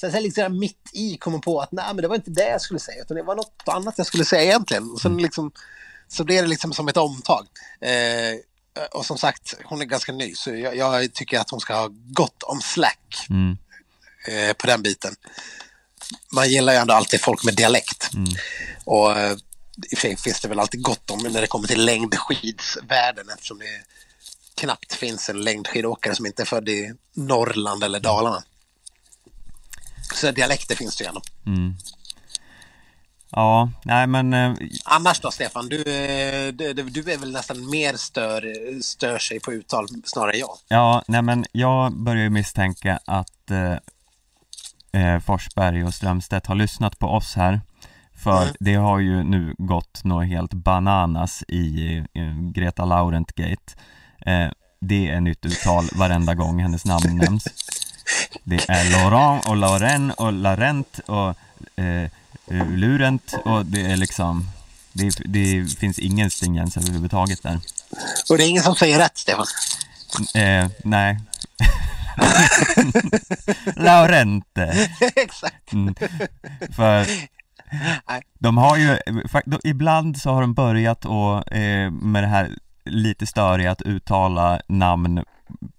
sen, 0.00 0.12
sen 0.12 0.22
liksom 0.22 0.58
mitt 0.58 0.90
i 0.92 1.16
kommer 1.16 1.38
på 1.38 1.60
att 1.60 1.72
nej, 1.72 1.84
men 1.86 1.96
det 1.96 2.08
var 2.08 2.16
inte 2.16 2.30
det 2.30 2.48
jag 2.48 2.60
skulle 2.60 2.80
säga, 2.80 3.02
utan 3.02 3.16
det 3.16 3.22
var 3.22 3.36
något 3.36 3.62
annat 3.66 3.94
jag 3.96 4.06
skulle 4.06 4.24
säga 4.24 4.42
egentligen. 4.42 4.90
Och 4.90 5.00
sen 5.00 5.12
Mm. 5.12 5.22
liksom, 5.24 5.52
så 6.08 6.24
blir 6.24 6.42
det 6.42 6.48
liksom 6.48 6.72
som 6.72 6.88
ett 6.88 6.96
omtag. 6.96 7.46
Eh, 7.80 8.38
och 8.90 9.06
som 9.06 9.18
sagt, 9.18 9.54
hon 9.64 9.80
är 9.80 9.84
ganska 9.84 10.12
ny, 10.12 10.34
så 10.34 10.50
jag, 10.54 10.76
jag 10.76 11.12
tycker 11.14 11.38
att 11.38 11.50
hon 11.50 11.60
ska 11.60 11.74
ha 11.74 11.88
gott 11.92 12.42
om 12.42 12.60
slack 12.60 13.26
mm. 13.30 13.58
eh, 14.28 14.52
på 14.52 14.66
den 14.66 14.82
biten. 14.82 15.14
Man 16.32 16.50
gillar 16.50 16.72
ju 16.72 16.78
ändå 16.78 16.94
alltid 16.94 17.20
folk 17.20 17.44
med 17.44 17.56
dialekt. 17.56 18.14
Mm. 18.14 18.28
Och 18.84 19.18
eh, 19.18 19.32
i 19.32 19.94
och 19.94 19.98
för 19.98 20.08
sig 20.08 20.16
finns 20.16 20.40
det 20.40 20.48
väl 20.48 20.60
alltid 20.60 20.82
gott 20.82 21.10
om 21.10 21.18
när 21.18 21.40
det 21.40 21.46
kommer 21.46 21.68
till 21.68 21.84
längdskidsvärlden 21.84 23.28
eftersom 23.28 23.58
det 23.58 23.82
knappt 24.54 24.94
finns 24.94 25.28
en 25.28 25.40
längdskidåkare 25.40 26.14
som 26.14 26.26
inte 26.26 26.42
är 26.42 26.46
född 26.46 26.68
i 26.68 26.94
Norrland 27.14 27.84
eller 27.84 28.00
Dalarna. 28.00 28.42
Så 30.14 30.30
dialekter 30.30 30.76
finns 30.76 30.96
det 30.96 31.04
ju 31.04 31.08
ändå. 31.08 31.22
Mm. 31.46 31.74
Ja, 33.32 33.70
nej 33.84 34.06
men 34.06 34.34
eh, 34.34 34.54
Annars 34.84 35.20
då 35.20 35.30
Stefan, 35.30 35.68
du, 35.68 35.76
eh, 35.76 36.52
du, 36.52 36.72
du 36.72 37.12
är 37.12 37.18
väl 37.18 37.32
nästan 37.32 37.70
mer 37.70 37.94
stör, 37.96 38.54
stör 38.82 39.18
sig 39.18 39.40
på 39.40 39.52
uttal 39.52 39.88
snarare 40.04 40.32
än 40.32 40.38
jag. 40.38 40.56
Ja, 40.68 41.02
nej 41.08 41.22
men 41.22 41.44
jag 41.52 41.92
börjar 41.92 42.22
ju 42.22 42.30
misstänka 42.30 43.00
att 43.04 43.50
eh, 43.50 43.76
eh, 45.02 45.20
Forsberg 45.20 45.84
och 45.84 45.94
Strömstedt 45.94 46.46
har 46.46 46.54
lyssnat 46.54 46.98
på 46.98 47.06
oss 47.06 47.34
här 47.34 47.60
För 48.14 48.42
Mm. 48.42 48.54
det 48.60 48.74
har 48.74 48.98
ju 48.98 49.22
nu 49.22 49.54
gått 49.58 50.04
något 50.04 50.26
helt 50.26 50.54
bananas 50.54 51.42
i 51.48 51.96
eh, 52.14 52.50
Greta 52.54 52.84
Laurent-gate 52.84 53.76
Det 54.80 55.08
är 55.08 55.20
nytt 55.20 55.46
uttal 55.46 55.88
varenda 55.92 56.34
gång 56.34 56.60
hennes 56.62 56.84
namn 56.84 57.16
nämns 57.16 57.44
Det 58.44 58.68
är 58.68 58.90
Laurent 58.90 59.46
och 59.46 59.56
Lauren 59.56 60.10
och 60.10 60.32
Laurent 60.32 61.00
och 61.06 61.28
eh, 61.76 62.02
eh, 62.46 62.70
Lurent 62.70 63.34
och 63.44 63.66
det 63.66 63.80
är 63.80 63.96
liksom 63.96 64.50
det, 64.92 65.10
det 65.24 65.78
finns 65.78 65.98
ingen 65.98 66.30
stringens 66.30 66.76
överhuvudtaget 66.76 67.42
där 67.42 67.60
Och 68.30 68.38
det 68.38 68.44
är 68.44 68.48
ingen 68.48 68.62
som 68.62 68.74
säger 68.74 68.98
rätt 68.98 69.18
Stefan. 69.18 69.46
Eh, 70.34 70.68
nej. 70.84 71.20
Laurente. 73.76 74.88
Exakt. 75.16 75.72
Mm. 75.72 75.94
För 76.76 77.06
de 78.38 78.56
har 78.56 78.76
ju, 78.76 78.98
ibland 79.64 80.20
så 80.20 80.30
har 80.30 80.40
de 80.40 80.54
börjat 80.54 81.04
och, 81.04 81.52
eh, 81.52 81.90
med 81.90 82.22
det 82.22 82.28
här 82.28 82.50
lite 82.84 83.26
störiga 83.26 83.70
att 83.70 83.82
uttala 83.82 84.60
namn 84.68 85.24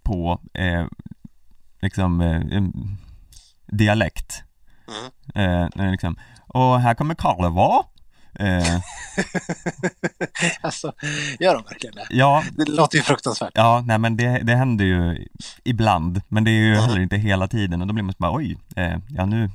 på 0.04 0.42
eh, 0.54 0.86
liksom 1.82 2.22
eh, 2.22 2.64
dialekt. 3.68 4.44
Mm. 5.36 5.70
Eh, 5.76 5.92
liksom, 5.92 6.18
och 6.48 6.80
här 6.82 6.94
kommer 6.94 7.16
Karle 7.16 7.50
va? 7.50 7.86
Eh, 8.40 8.80
Alltså, 10.62 10.94
gör 11.40 11.54
de 11.56 11.64
verkligen 11.64 11.96
det? 11.96 12.06
ja, 12.10 12.44
Det 12.58 12.70
låter 12.70 12.98
ju 12.98 13.04
fruktansvärt. 13.04 13.52
Ja, 13.56 13.84
nej 13.86 13.98
men 13.98 14.18
det, 14.18 14.40
det 14.44 14.56
händer 14.56 14.86
ju 14.86 15.28
ibland, 15.64 16.22
men 16.28 16.44
det 16.44 16.52
är 16.52 16.56
ju 16.62 16.74
Ja. 16.76 16.82
heller 16.82 17.00
inte 17.00 17.18
hela 17.18 17.48
tiden 17.48 17.82
och 17.82 17.88
då 17.88 17.94
blir 17.94 18.04
man 18.04 18.14
så 18.14 18.18
bara 18.20 18.36
oj, 18.36 18.58
eh, 18.76 18.98
ja 19.10 19.26
nu, 19.26 19.50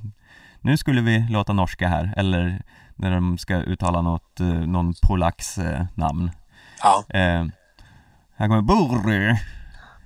nu 0.61 0.77
skulle 0.77 1.01
vi 1.01 1.27
låta 1.31 1.53
norska 1.53 1.89
här, 1.89 2.15
eller 2.17 2.63
när 2.97 3.11
de 3.11 3.39
ska 3.39 3.57
uttala 3.57 4.03
något, 4.03 4.41
eh, 4.41 4.47
någon 4.47 4.95
polacks 5.03 5.59
eh, 5.59 5.85
namn. 5.95 6.31
Ja. 6.83 7.05
Eh, 7.09 7.45
här 8.37 8.49
kommer 8.49 8.63
Burry. 8.63 9.37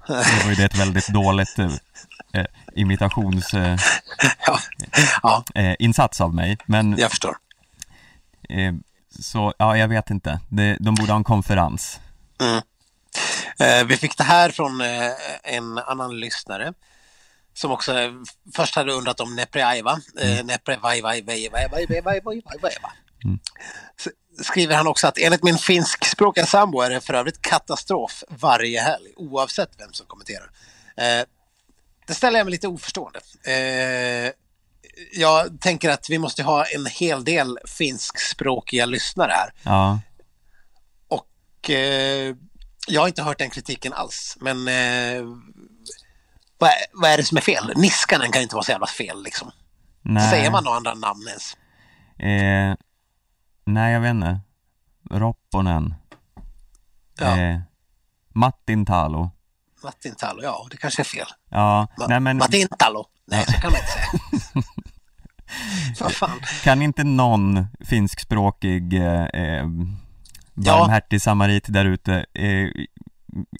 Det 0.06 0.44
var 0.44 0.50
ju 0.50 0.54
det 0.54 0.64
ett 0.64 0.78
väldigt 0.78 1.08
dåligt 1.08 1.58
eh, 1.58 1.72
eh, 2.32 2.46
imitations 2.74 3.54
eh, 3.54 3.76
Ja. 4.46 4.58
ja, 5.22 5.44
eh, 5.54 5.74
insats 5.78 6.20
av 6.20 6.34
mig, 6.34 6.58
men 6.66 6.96
jag 6.98 7.10
förstår. 7.10 7.36
eh, 8.48 8.72
så, 9.20 9.54
ja 9.58 9.76
jag 9.76 9.88
vet 9.88 10.10
inte, 10.10 10.40
det, 10.48 10.76
de 10.80 10.94
borde 10.94 11.12
ha 11.12 11.16
en 11.16 11.24
konferens. 11.24 12.00
Mm. 12.40 12.62
Eh, 13.58 13.86
vi 13.86 13.96
fick 13.96 14.16
det 14.18 14.24
här 14.24 14.50
från 14.50 14.80
eh, 14.80 15.10
en 15.42 15.78
annan 15.78 16.20
lyssnare 16.20 16.72
som 17.54 17.70
också 17.70 17.98
eh, 17.98 18.12
först 18.56 18.74
hade 18.76 18.92
undrat 18.92 19.20
om 19.20 19.36
Neprjajva. 19.36 19.98
Eh, 20.20 20.44
Neprjajva. 20.44 21.14
Mm. 23.24 23.38
Skriver 24.42 24.76
han 24.76 24.86
också 24.86 25.06
att 25.06 25.18
enligt 25.18 25.42
min 25.42 25.58
finskspråkiga 25.58 26.46
sambo 26.46 26.80
är 26.80 26.90
det 26.90 27.00
för 27.00 27.14
övrigt 27.14 27.42
katastrof 27.42 28.24
varje 28.28 28.80
helg 28.80 29.12
oavsett 29.16 29.70
vem 29.78 29.92
som 29.92 30.06
kommenterar. 30.06 30.50
Eh, 30.96 31.24
det 32.06 32.14
ställer 32.14 32.38
jag 32.38 32.44
mig 32.44 32.52
lite 32.52 32.68
oförstående. 32.68 33.20
Eh, 33.44 34.32
jag 35.12 35.60
tänker 35.60 35.90
att 35.90 36.10
vi 36.10 36.18
måste 36.18 36.42
ha 36.42 36.64
en 36.64 36.86
hel 36.86 37.24
del 37.24 37.58
finskspråkiga 37.64 38.86
lyssnare 38.86 39.32
här. 39.32 39.52
Ja, 39.62 40.00
Och 41.08 41.70
eh, 41.70 42.34
jag 42.88 43.00
har 43.00 43.08
inte 43.08 43.22
hört 43.22 43.38
den 43.38 43.50
kritiken 43.50 43.92
alls. 43.92 44.36
Men 44.40 44.68
eh, 44.68 45.24
vad, 46.58 46.70
är, 46.70 46.76
vad 46.92 47.10
är 47.10 47.16
det 47.16 47.24
som 47.24 47.36
är 47.36 47.42
fel? 47.42 47.72
Niskanen 47.76 48.32
kan 48.32 48.40
ju 48.40 48.42
inte 48.42 48.54
vara 48.54 48.64
så 48.64 48.72
jävla 48.72 48.86
fel 48.86 49.22
liksom. 49.22 49.50
nej. 50.02 50.30
Säger 50.30 50.50
man 50.50 50.64
några 50.64 50.76
andra 50.76 50.94
namn 50.94 51.28
ens? 51.28 51.56
Nej, 53.72 53.92
jag 53.92 54.00
vet 54.00 54.10
inte. 54.10 54.40
Ropponen. 55.10 55.94
Ja. 57.18 57.38
Eh, 57.38 57.60
Martin 58.34 58.86
Talo. 58.86 59.30
Martin 59.84 60.14
Talo, 60.14 60.42
ja 60.42 60.66
det 60.70 60.76
kanske 60.76 61.02
är 61.02 61.04
fel. 61.04 61.26
Ja, 61.48 61.86
Ma- 61.98 62.06
nej 62.08 62.20
men 62.20 62.36
Martin 62.36 62.68
Talo, 62.78 63.06
nej 63.26 63.44
så 63.46 63.52
kan 63.52 63.70
man 63.72 63.80
inte 63.80 63.90
säga. 63.92 64.62
Vad 66.00 66.12
fan. 66.12 66.40
kan 66.64 66.82
inte 66.82 67.04
någon 67.04 67.66
finskspråkig 67.80 68.94
eh, 68.94 69.24
eh, 69.24 69.66
barmhärtig 70.54 71.22
samarit 71.22 71.64
där 71.68 71.84
ute 71.84 72.26
eh, 72.34 72.68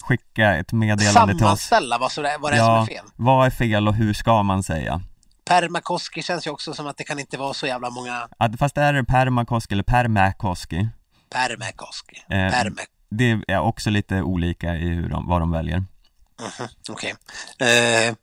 skicka 0.02 0.56
ett 0.56 0.72
meddelande 0.72 1.34
till 1.34 1.46
oss? 1.46 1.61
Sammanställa 1.61 1.98
vad, 1.98 2.11
det, 2.16 2.36
vad 2.40 2.52
det 2.52 2.56
är 2.56 2.61
som 2.64 2.74
Ja, 2.74 2.82
är 2.82 2.86
fel. 2.86 3.04
vad 3.16 3.46
är 3.46 3.50
fel 3.50 3.88
och 3.88 3.94
hur 3.94 4.12
ska 4.12 4.42
man 4.42 4.62
säga? 4.62 5.02
Permakoski 5.51 6.22
känns 6.22 6.46
ju 6.46 6.51
också 6.51 6.74
som 6.74 6.86
att 6.86 6.96
det 6.96 7.05
kan 7.05 7.18
inte 7.18 7.38
vara 7.38 7.55
så 7.55 7.66
jävla 7.66 7.90
många 7.90 8.28
Att, 8.38 8.59
fast 8.59 8.78
är 8.78 8.92
det 8.92 9.05
permakoski 9.05 9.74
eller 9.74 9.82
permäkoski? 9.82 10.88
Permakoski. 11.30 12.16
Eh, 12.28 12.53
Perme. 12.53 12.82
Det 13.11 13.38
är 13.48 13.59
också 13.61 13.90
lite 13.90 14.22
olika 14.22 14.74
i 14.76 14.88
hur 14.88 15.09
de, 15.09 15.28
vad 15.28 15.40
de 15.40 15.51
väljer. 15.51 15.76
Mhm, 15.78 16.68
Okej. 16.88 17.14
Eh, 17.59 18.14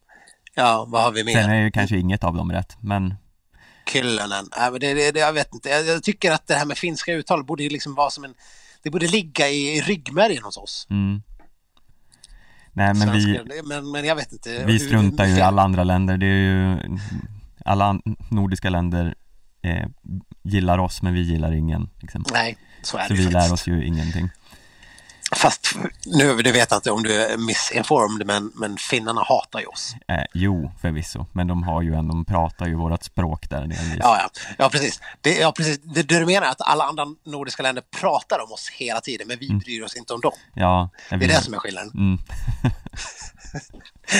ja, 0.56 0.86
vad 0.88 1.04
har 1.04 1.12
vi 1.12 1.24
mer? 1.24 1.34
Sen 1.34 1.50
är 1.50 1.62
ju 1.62 1.72
kanske 1.72 1.98
inget 1.98 2.24
av 2.24 2.36
dem 2.36 2.52
rätt, 2.52 2.78
men 2.80 3.16
Kyllönen. 3.92 4.50
Men 4.58 4.74
det, 4.74 4.94
det, 4.94 5.12
det, 5.12 5.20
jag 5.20 5.34
vet 5.34 5.54
inte. 5.54 5.70
Jag, 5.70 5.86
jag 5.86 6.04
tycker 6.04 6.32
att 6.32 6.48
det 6.48 6.56
här 6.56 6.66
med 6.66 6.78
finska 6.78 7.14
uttal 7.14 7.44
borde 7.44 7.64
liksom 7.64 7.96
vara 7.96 8.10
som 8.10 8.24
en... 8.24 8.34
Det 8.84 8.90
borde 8.90 9.08
ligga 9.08 9.50
i, 9.50 9.78
i 9.78 9.82
ryggmärgen 9.82 10.44
hos 10.44 10.58
oss. 10.58 10.88
mm. 10.90 11.22
Nej 12.78 12.94
men 12.94 13.14
vi, 13.14 13.40
men, 13.64 13.92
men 13.92 14.06
jag 14.06 14.16
vet 14.16 14.32
inte. 14.32 14.64
Vi 14.66 14.80
struntar 14.80 15.26
ju 15.26 15.36
i 15.38 15.42
alla 15.42 15.62
andra 15.62 15.84
länder, 15.84 16.18
det 16.18 16.26
är 16.26 16.30
ju 16.40 16.78
alla 17.66 18.00
nordiska 18.30 18.70
länder 18.70 19.16
eh, 19.62 19.88
gillar 20.44 20.78
oss 20.78 21.02
men 21.02 21.14
vi 21.14 21.22
gillar 21.22 21.52
ingen 21.52 21.90
liksom. 22.02 22.24
Nej, 22.34 22.58
så 22.84 22.98
är 22.98 23.04
Så 23.08 23.14
det 23.14 23.18
vi 23.20 23.24
ju 23.24 23.30
lär 23.30 23.40
faktiskt. 23.40 23.54
oss 23.54 23.68
ju 23.68 23.86
ingenting 23.86 24.30
Fast 25.36 25.76
nu 26.06 26.38
det 26.42 26.52
vet 26.52 26.72
inte 26.72 26.92
om 26.92 27.04
du 27.04 27.14
är 27.24 27.38
missinformed, 27.38 28.28
men, 28.28 28.52
men 28.56 28.78
finnarna 28.78 29.24
hatar 29.24 29.60
ju 29.60 29.66
oss. 29.66 29.96
eh, 30.08 30.24
Jo 30.34 30.72
förvisso, 30.82 31.26
men 31.34 31.48
de 31.48 31.64
har 31.64 31.82
ju 31.82 31.94
en, 31.96 32.08
de 32.08 32.26
pratar 32.26 32.68
ju 32.68 32.74
vårat 32.76 33.04
språk 33.04 33.50
där 33.50 33.62
delvis 33.62 33.96
Ja, 34.00 34.18
ja, 34.22 34.30
ja 34.58 34.70
precis. 34.70 35.02
Det, 35.22 35.38
ja, 35.38 35.52
precis. 35.58 35.80
Det, 35.84 36.04
det 36.04 36.20
du 36.20 36.26
menar 36.26 36.48
att 36.48 36.62
alla 36.62 36.84
andra 36.84 37.06
nordiska 37.26 37.64
länder 37.64 37.84
pratar 38.00 38.40
om 38.44 38.52
oss 38.52 38.70
hela 38.74 39.02
tiden, 39.02 39.28
men 39.28 39.38
vi 39.40 39.50
bryr 39.54 39.84
oss 39.84 39.96
inte 39.96 40.14
om 40.14 40.22
dem. 40.22 40.32
Ja, 40.54 40.90
Det 41.10 41.16
är 41.16 41.20
det 41.20 41.42
som 41.42 41.54
är 41.54 41.58
skillnaden. 41.60 41.92
mm, 41.96 42.20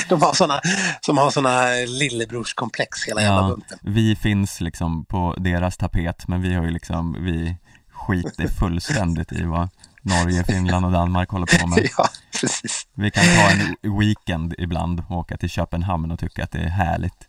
De 0.10 0.22
har 0.22 0.34
såna, 0.34 0.62
som 1.02 1.18
har 1.18 1.32
såna 1.32 1.66
lillebrorskomplex 1.88 3.04
hela 3.08 3.22
jävla 3.22 3.42
ja, 3.42 3.48
bunten. 3.48 3.80
vi 3.82 4.16
finns 4.16 4.62
liksom 4.62 5.06
på 5.06 5.36
deras 5.38 5.78
tapet 5.78 6.28
men 6.28 6.42
vi 6.42 6.54
har 6.54 6.64
ju 6.64 6.72
liksom, 6.72 7.18
vi 7.20 7.56
skiter 7.92 8.48
fullständigt 8.48 9.32
i 9.32 9.44
vad 9.44 9.70
Norge, 10.08 10.44
Finland 10.44 10.86
och 10.86 10.92
Danmark 10.92 11.30
håller 11.30 11.60
på 11.60 11.68
med. 11.68 11.90
Ja, 11.98 12.10
precis. 12.42 12.88
Vi 12.94 13.12
kan 13.12 13.24
ta 13.24 13.50
en 13.50 13.98
weekend 14.00 14.56
ibland 14.58 15.04
och 15.10 15.18
åka 15.18 15.38
till 15.38 15.50
Köpenhamn 15.50 16.12
och 16.12 16.20
tycka 16.20 16.44
att 16.44 16.52
det 16.52 16.60
är 16.60 16.70
härligt. 16.70 17.28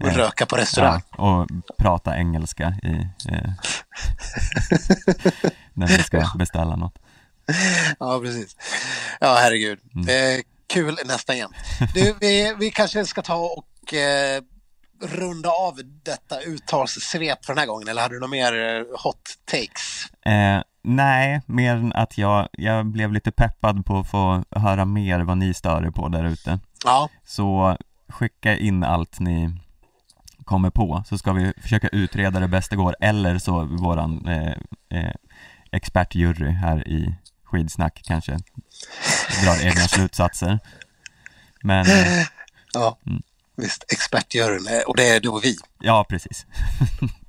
Och 0.00 0.12
röka 0.12 0.46
på 0.46 0.56
restaurang. 0.56 1.02
Ja, 1.18 1.40
och 1.42 1.48
prata 1.78 2.16
engelska 2.16 2.74
i, 2.82 3.08
eh, 3.32 3.50
när 5.72 5.86
vi 5.86 6.02
ska 6.02 6.30
beställa 6.38 6.76
något. 6.76 6.98
Ja, 7.98 8.20
precis. 8.20 8.56
Ja, 9.20 9.36
herregud. 9.40 9.78
Eh, 10.08 10.40
kul 10.66 10.98
nästan 11.04 11.36
igen. 11.36 11.52
Du, 11.94 12.14
vi, 12.20 12.54
vi 12.58 12.70
kanske 12.70 13.06
ska 13.06 13.22
ta 13.22 13.36
och 13.36 13.94
eh, 13.94 14.42
runda 15.02 15.50
av 15.50 15.80
detta 16.02 16.40
uttalssvep 16.40 17.44
för 17.44 17.54
den 17.54 17.58
här 17.58 17.66
gången, 17.66 17.88
eller 17.88 18.02
hade 18.02 18.14
du 18.14 18.20
några 18.20 18.30
mer 18.30 18.52
eh, 18.52 18.82
hot 19.02 19.34
takes? 19.44 20.06
Eh, 20.26 20.62
nej, 20.86 21.40
mer 21.46 21.76
än 21.76 21.92
att 21.92 22.18
jag, 22.18 22.48
jag 22.52 22.86
blev 22.86 23.12
lite 23.12 23.30
peppad 23.30 23.86
på 23.86 23.98
att 23.98 24.10
få 24.10 24.44
höra 24.50 24.84
mer 24.84 25.20
vad 25.20 25.38
ni 25.38 25.54
stör 25.54 25.86
er 25.86 25.90
på 25.90 26.08
där 26.08 26.24
ute. 26.24 26.58
Ja, 26.84 27.08
Så 27.24 27.76
skicka 28.08 28.56
in 28.56 28.84
allt 28.84 29.20
ni 29.20 29.50
kommer 30.44 30.70
på 30.70 31.04
så 31.06 31.18
ska 31.18 31.32
vi 31.32 31.52
försöka 31.62 31.88
utreda 31.88 32.40
det 32.40 32.48
bästa 32.48 32.76
går 32.76 32.96
eller 33.00 33.38
så 33.38 33.64
våran 33.64 34.28
eh, 34.28 34.56
eh, 34.88 35.14
expertjury 35.70 36.50
här 36.50 36.88
i 36.88 37.14
skidsnack 37.44 38.02
kanske 38.04 38.38
drar 39.44 39.66
egna 39.66 39.80
slutsatser. 39.88 40.58
Men 41.62 41.86
eh, 41.86 42.26
ja. 42.72 42.98
visst. 43.56 43.84
Expertjuryn, 43.92 44.68
och 44.86 44.96
det 44.96 45.08
är 45.08 45.20
då 45.20 45.40
vi. 45.40 45.56
ja, 45.80 46.06
precis. 46.08 46.46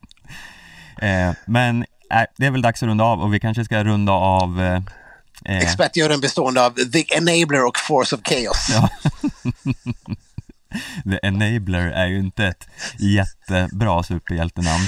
eh, 1.02 1.34
men 1.46 1.86
äh, 2.12 2.24
det 2.38 2.46
är 2.46 2.52
väl 2.52 2.62
dags 2.62 2.84
att 2.84 2.88
runda 2.88 3.04
av 3.04 3.22
och 3.22 3.34
vi 3.34 3.40
kanske 3.40 3.66
ska 3.66 3.84
runda 3.84 4.12
av 4.12 4.62
eh, 4.62 4.82
eh, 5.46 5.58
Expertjuryn 5.58 6.20
bestående 6.20 6.66
av 6.66 6.72
The 6.72 7.06
Enabler 7.18 7.66
och 7.66 7.78
Force 7.80 8.16
of 8.16 8.22
Chaos. 8.24 8.70
Ja. 8.70 8.90
The 11.04 11.20
Enabler 11.24 11.88
är 11.92 12.08
ju 12.08 12.20
inte 12.20 12.46
ett 12.46 12.68
jättebra 13.00 14.04
superhjältenamn. 14.04 14.84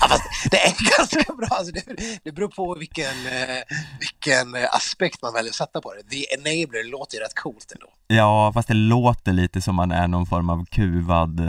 Ja, 0.00 0.08
fast 0.08 0.50
det 0.50 0.56
är 0.56 0.74
ganska 0.98 1.32
bra. 1.32 1.48
Alltså 1.50 1.72
det, 1.72 1.82
det 2.24 2.32
beror 2.32 2.48
på 2.48 2.74
vilken, 2.74 3.26
eh, 3.26 3.76
vilken 4.00 4.54
aspekt 4.70 5.22
man 5.22 5.32
väljer 5.32 5.50
att 5.50 5.56
sätta 5.56 5.80
på 5.80 5.94
det. 5.94 6.02
The 6.02 6.34
Enabler 6.34 6.90
låter 6.90 7.16
ju 7.16 7.24
rätt 7.24 7.34
coolt 7.34 7.72
ändå. 7.72 7.86
Ja, 8.06 8.52
fast 8.52 8.68
det 8.68 8.74
låter 8.74 9.32
lite 9.32 9.60
som 9.60 9.74
man 9.74 9.92
är 9.92 10.08
någon 10.08 10.26
form 10.26 10.50
av 10.50 10.64
kuvad 10.64 11.40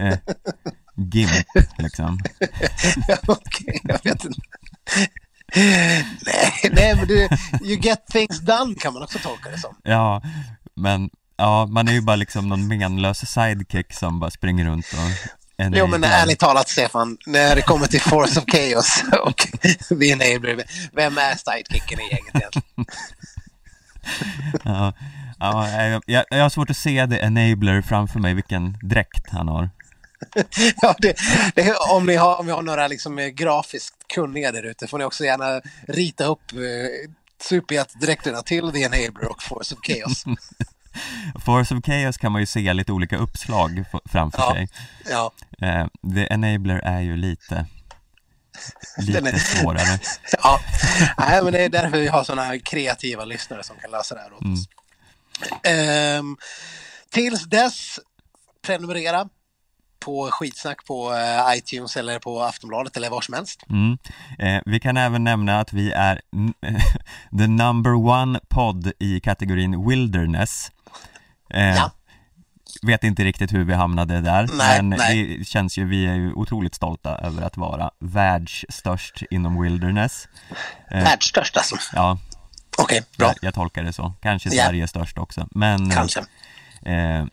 eh, 0.00 0.18
gimp 0.96 1.46
liksom. 1.78 2.18
Ja, 3.08 3.16
Okej, 3.26 3.80
jag 3.82 4.04
vet 4.04 4.24
inte. 4.24 4.40
Nej, 6.26 6.70
nej, 6.72 6.96
men 6.96 7.06
du, 7.06 7.28
you 7.62 7.78
get 7.80 8.06
things 8.06 8.40
done 8.40 8.74
kan 8.74 8.92
man 8.94 9.02
också 9.02 9.18
tolka 9.18 9.50
det 9.50 9.58
som. 9.58 9.76
Ja, 9.82 10.22
men 10.74 11.10
ja, 11.36 11.66
man 11.66 11.88
är 11.88 11.92
ju 11.92 12.00
bara 12.00 12.16
liksom 12.16 12.48
någon 12.48 12.68
menlös 12.68 13.32
sidekick 13.32 13.92
som 13.92 14.20
bara 14.20 14.30
springer 14.30 14.64
runt 14.64 14.86
och. 14.92 15.30
Jo, 15.58 15.86
men 15.86 16.04
ärligt 16.04 16.38
talat, 16.38 16.68
Stefan, 16.68 17.16
när 17.26 17.56
det 17.56 17.62
kommer 17.62 17.86
till 17.86 18.00
Force 18.00 18.40
of 18.40 18.44
Chaos 18.46 19.02
och 19.22 19.46
The 19.98 20.10
Enabler, 20.10 20.64
vem 20.92 21.18
är 21.18 21.34
sidekicken 21.34 22.00
i 22.00 22.02
gänget 22.02 22.34
egentligen? 22.34 22.86
Ja, 24.64 24.92
ja 25.38 25.82
jag, 25.82 26.02
jag, 26.06 26.24
jag 26.30 26.42
har 26.42 26.48
svårt 26.48 26.70
att 26.70 26.76
se 26.76 27.06
The 27.06 27.18
Enabler 27.18 27.82
framför 27.82 28.20
mig, 28.20 28.34
vilken 28.34 28.78
dräkt 28.82 29.30
han 29.30 29.48
har. 29.48 29.70
Ja, 30.82 30.94
det, 30.98 31.16
det, 31.54 31.74
om, 31.74 32.06
ni 32.06 32.16
har, 32.16 32.36
om 32.40 32.46
vi 32.46 32.52
har 32.52 32.62
några 32.62 32.88
liksom, 32.88 33.18
eh, 33.18 33.26
grafiskt 33.28 33.94
kunniga 34.14 34.52
där 34.52 34.62
ute 34.62 34.86
får 34.86 34.98
ni 34.98 35.04
också 35.04 35.24
gärna 35.24 35.60
rita 35.88 36.24
upp 36.24 36.52
eh, 36.52 36.58
superhjältedräkterna 37.42 38.42
till 38.42 38.72
The 38.72 38.82
Enabler 38.82 39.24
och 39.30 39.42
Force 39.42 39.74
of 39.74 39.80
Chaos. 39.86 40.24
Force 41.44 41.74
of 41.74 41.84
Chaos 41.86 42.16
kan 42.16 42.32
man 42.32 42.42
ju 42.42 42.46
se 42.46 42.72
lite 42.74 42.92
olika 42.92 43.16
uppslag 43.16 43.84
framför 44.12 44.38
Ja. 44.42 44.52
sig. 44.52 44.68
Ja, 45.10 45.32
Eh, 45.62 45.86
The 46.14 46.32
Enabler 46.32 46.78
är 46.78 47.00
ju 47.00 47.16
lite, 47.16 47.66
lite 48.98 49.18
är- 49.30 49.38
svårare. 49.38 49.98
ja. 50.42 50.60
Nej, 51.18 51.42
men 51.44 51.52
det 51.52 51.64
är 51.64 51.68
därför 51.68 51.98
vi 52.00 52.08
har 52.08 52.24
sådana 52.24 52.58
kreativa 52.58 53.24
lyssnare 53.24 53.62
som 53.64 53.76
kan 53.76 53.90
lösa 53.90 54.14
det 54.14 54.20
här 54.20 54.32
åt 54.32 54.42
oss. 54.42 54.68
Ehm, 55.62 56.36
tills 57.10 57.44
dess, 57.44 57.98
prenumerera 58.66 59.28
på 60.00 60.28
skitsnack 60.32 60.84
på 60.86 61.14
eh, 61.14 61.56
iTunes 61.58 61.96
eller 61.96 62.18
på 62.18 62.42
Aftonbladet 62.42 62.96
eller 62.96 63.10
var 63.10 63.20
som 63.20 63.34
helst. 63.34 63.62
Mm. 63.70 63.98
Eh, 64.38 64.62
vi 64.66 64.80
kan 64.80 64.96
även 64.96 65.24
nämna 65.24 65.60
att 65.60 65.72
vi 65.72 65.92
är 65.92 66.20
the 67.38 67.46
number 67.46 67.94
one 67.94 68.40
podd 68.48 68.92
i 68.98 69.20
kategorin 69.20 69.88
wilderness. 69.88 70.70
Eh, 71.54 71.76
Ja. 71.76 71.90
Vet 72.82 73.04
inte 73.04 73.24
riktigt 73.24 73.52
hur 73.52 73.64
vi 73.64 73.74
hamnade 73.74 74.20
där, 74.20 74.48
Nej, 74.52 74.82
men 74.82 74.98
nej. 74.98 75.36
det 75.38 75.44
känns 75.44 75.78
ju, 75.78 75.84
vi 75.84 76.06
är 76.06 76.14
ju 76.14 76.32
otroligt 76.32 76.74
stolta 76.74 77.18
över 77.18 77.42
att 77.42 77.56
vara 77.56 77.90
världsstörst 77.98 79.22
inom 79.30 79.62
wilderness. 79.62 80.28
Eh, 80.90 81.04
Världsstörst 81.04 81.56
alltså. 81.56 81.76
Ja, 81.92 82.18
Okej, 82.78 83.02
bra. 83.18 83.26
jag, 83.26 83.36
jag 83.40 83.54
tolkar 83.54 83.82
det 83.82 83.92
så. 83.92 84.12
Kanske. 84.22 84.50
Sverige 84.50 84.88
störst 84.88 85.18
också, 85.18 85.48
men 85.50 85.90
eh, 85.90 85.96
Kanske. 85.96 86.20
Eh, 86.82 87.24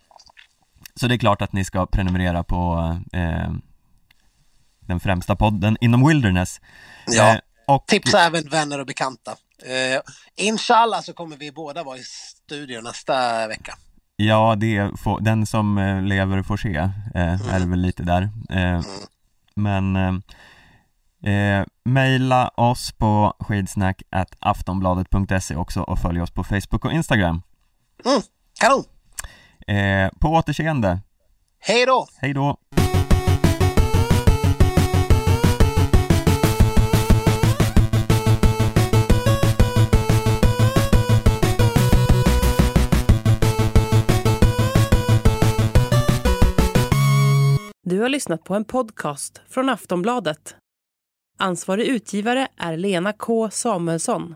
så 1.00 1.08
det 1.08 1.16
är 1.16 1.18
klart 1.18 1.42
att 1.42 1.54
ni 1.54 1.66
ska 1.66 1.86
prenumerera 1.86 2.44
på 2.44 2.96
eh, 3.14 3.52
den 4.80 5.00
främsta 5.00 5.36
podden 5.36 5.78
inom 5.82 6.08
Wilderness. 6.08 6.62
Ja. 7.08 7.34
Eh, 7.34 7.40
och 7.68 7.88
Tipsa 7.88 8.20
även 8.20 8.50
vänner 8.50 8.80
och 8.80 8.86
bekanta. 8.86 9.32
Eh, 9.66 10.02
inshallah 10.36 11.02
så 11.02 11.14
kommer 11.14 11.38
vi 11.38 11.52
båda 11.52 11.84
vara 11.84 11.98
i 11.98 12.04
studion 12.04 12.84
nästa 12.84 13.48
vecka. 13.48 13.76
ja, 14.16 14.56
det 14.56 15.00
får, 15.00 15.20
den 15.20 15.46
som 15.46 15.78
eh, 15.78 16.02
lever 16.02 16.44
får 16.44 16.58
se, 16.58 16.76
eh, 17.16 17.54
är 17.54 17.60
det 17.60 17.66
väl 17.66 17.80
lite 17.80 18.04
där. 18.04 18.30
Eh, 18.50 18.82
men 19.56 19.96
eh, 19.96 20.14
eh, 21.34 21.66
mejla 21.86 22.48
oss 22.48 22.92
på 22.92 23.34
skidsnack 23.40 24.02
aftonbladet.se 24.40 25.56
också 25.56 25.82
och 25.82 26.00
följ 26.00 26.22
oss 26.22 26.32
på 26.32 26.44
Facebook 26.44 26.86
och 26.86 26.92
Instagram. 26.92 27.42
Mm, 28.06 28.22
kanon! 28.60 28.84
Eh, 29.68 30.10
på 30.20 30.28
återseende, 30.28 31.00
Hej 31.60 31.86
då! 31.86 32.08
hej 32.22 32.34
då! 32.34 32.58
Du 47.86 48.00
har 48.00 48.10
lyssnat 48.10 48.44
på 48.44 48.56
en 48.56 48.66
podcast 48.66 49.42
från 49.50 49.70
Aftonbladet. 49.70 50.56
Ansvarig 51.40 51.86
utgivare 51.88 52.48
är 52.58 52.78
Lena 52.78 53.14
K 53.14 53.50
Samuelsson. 53.50 54.36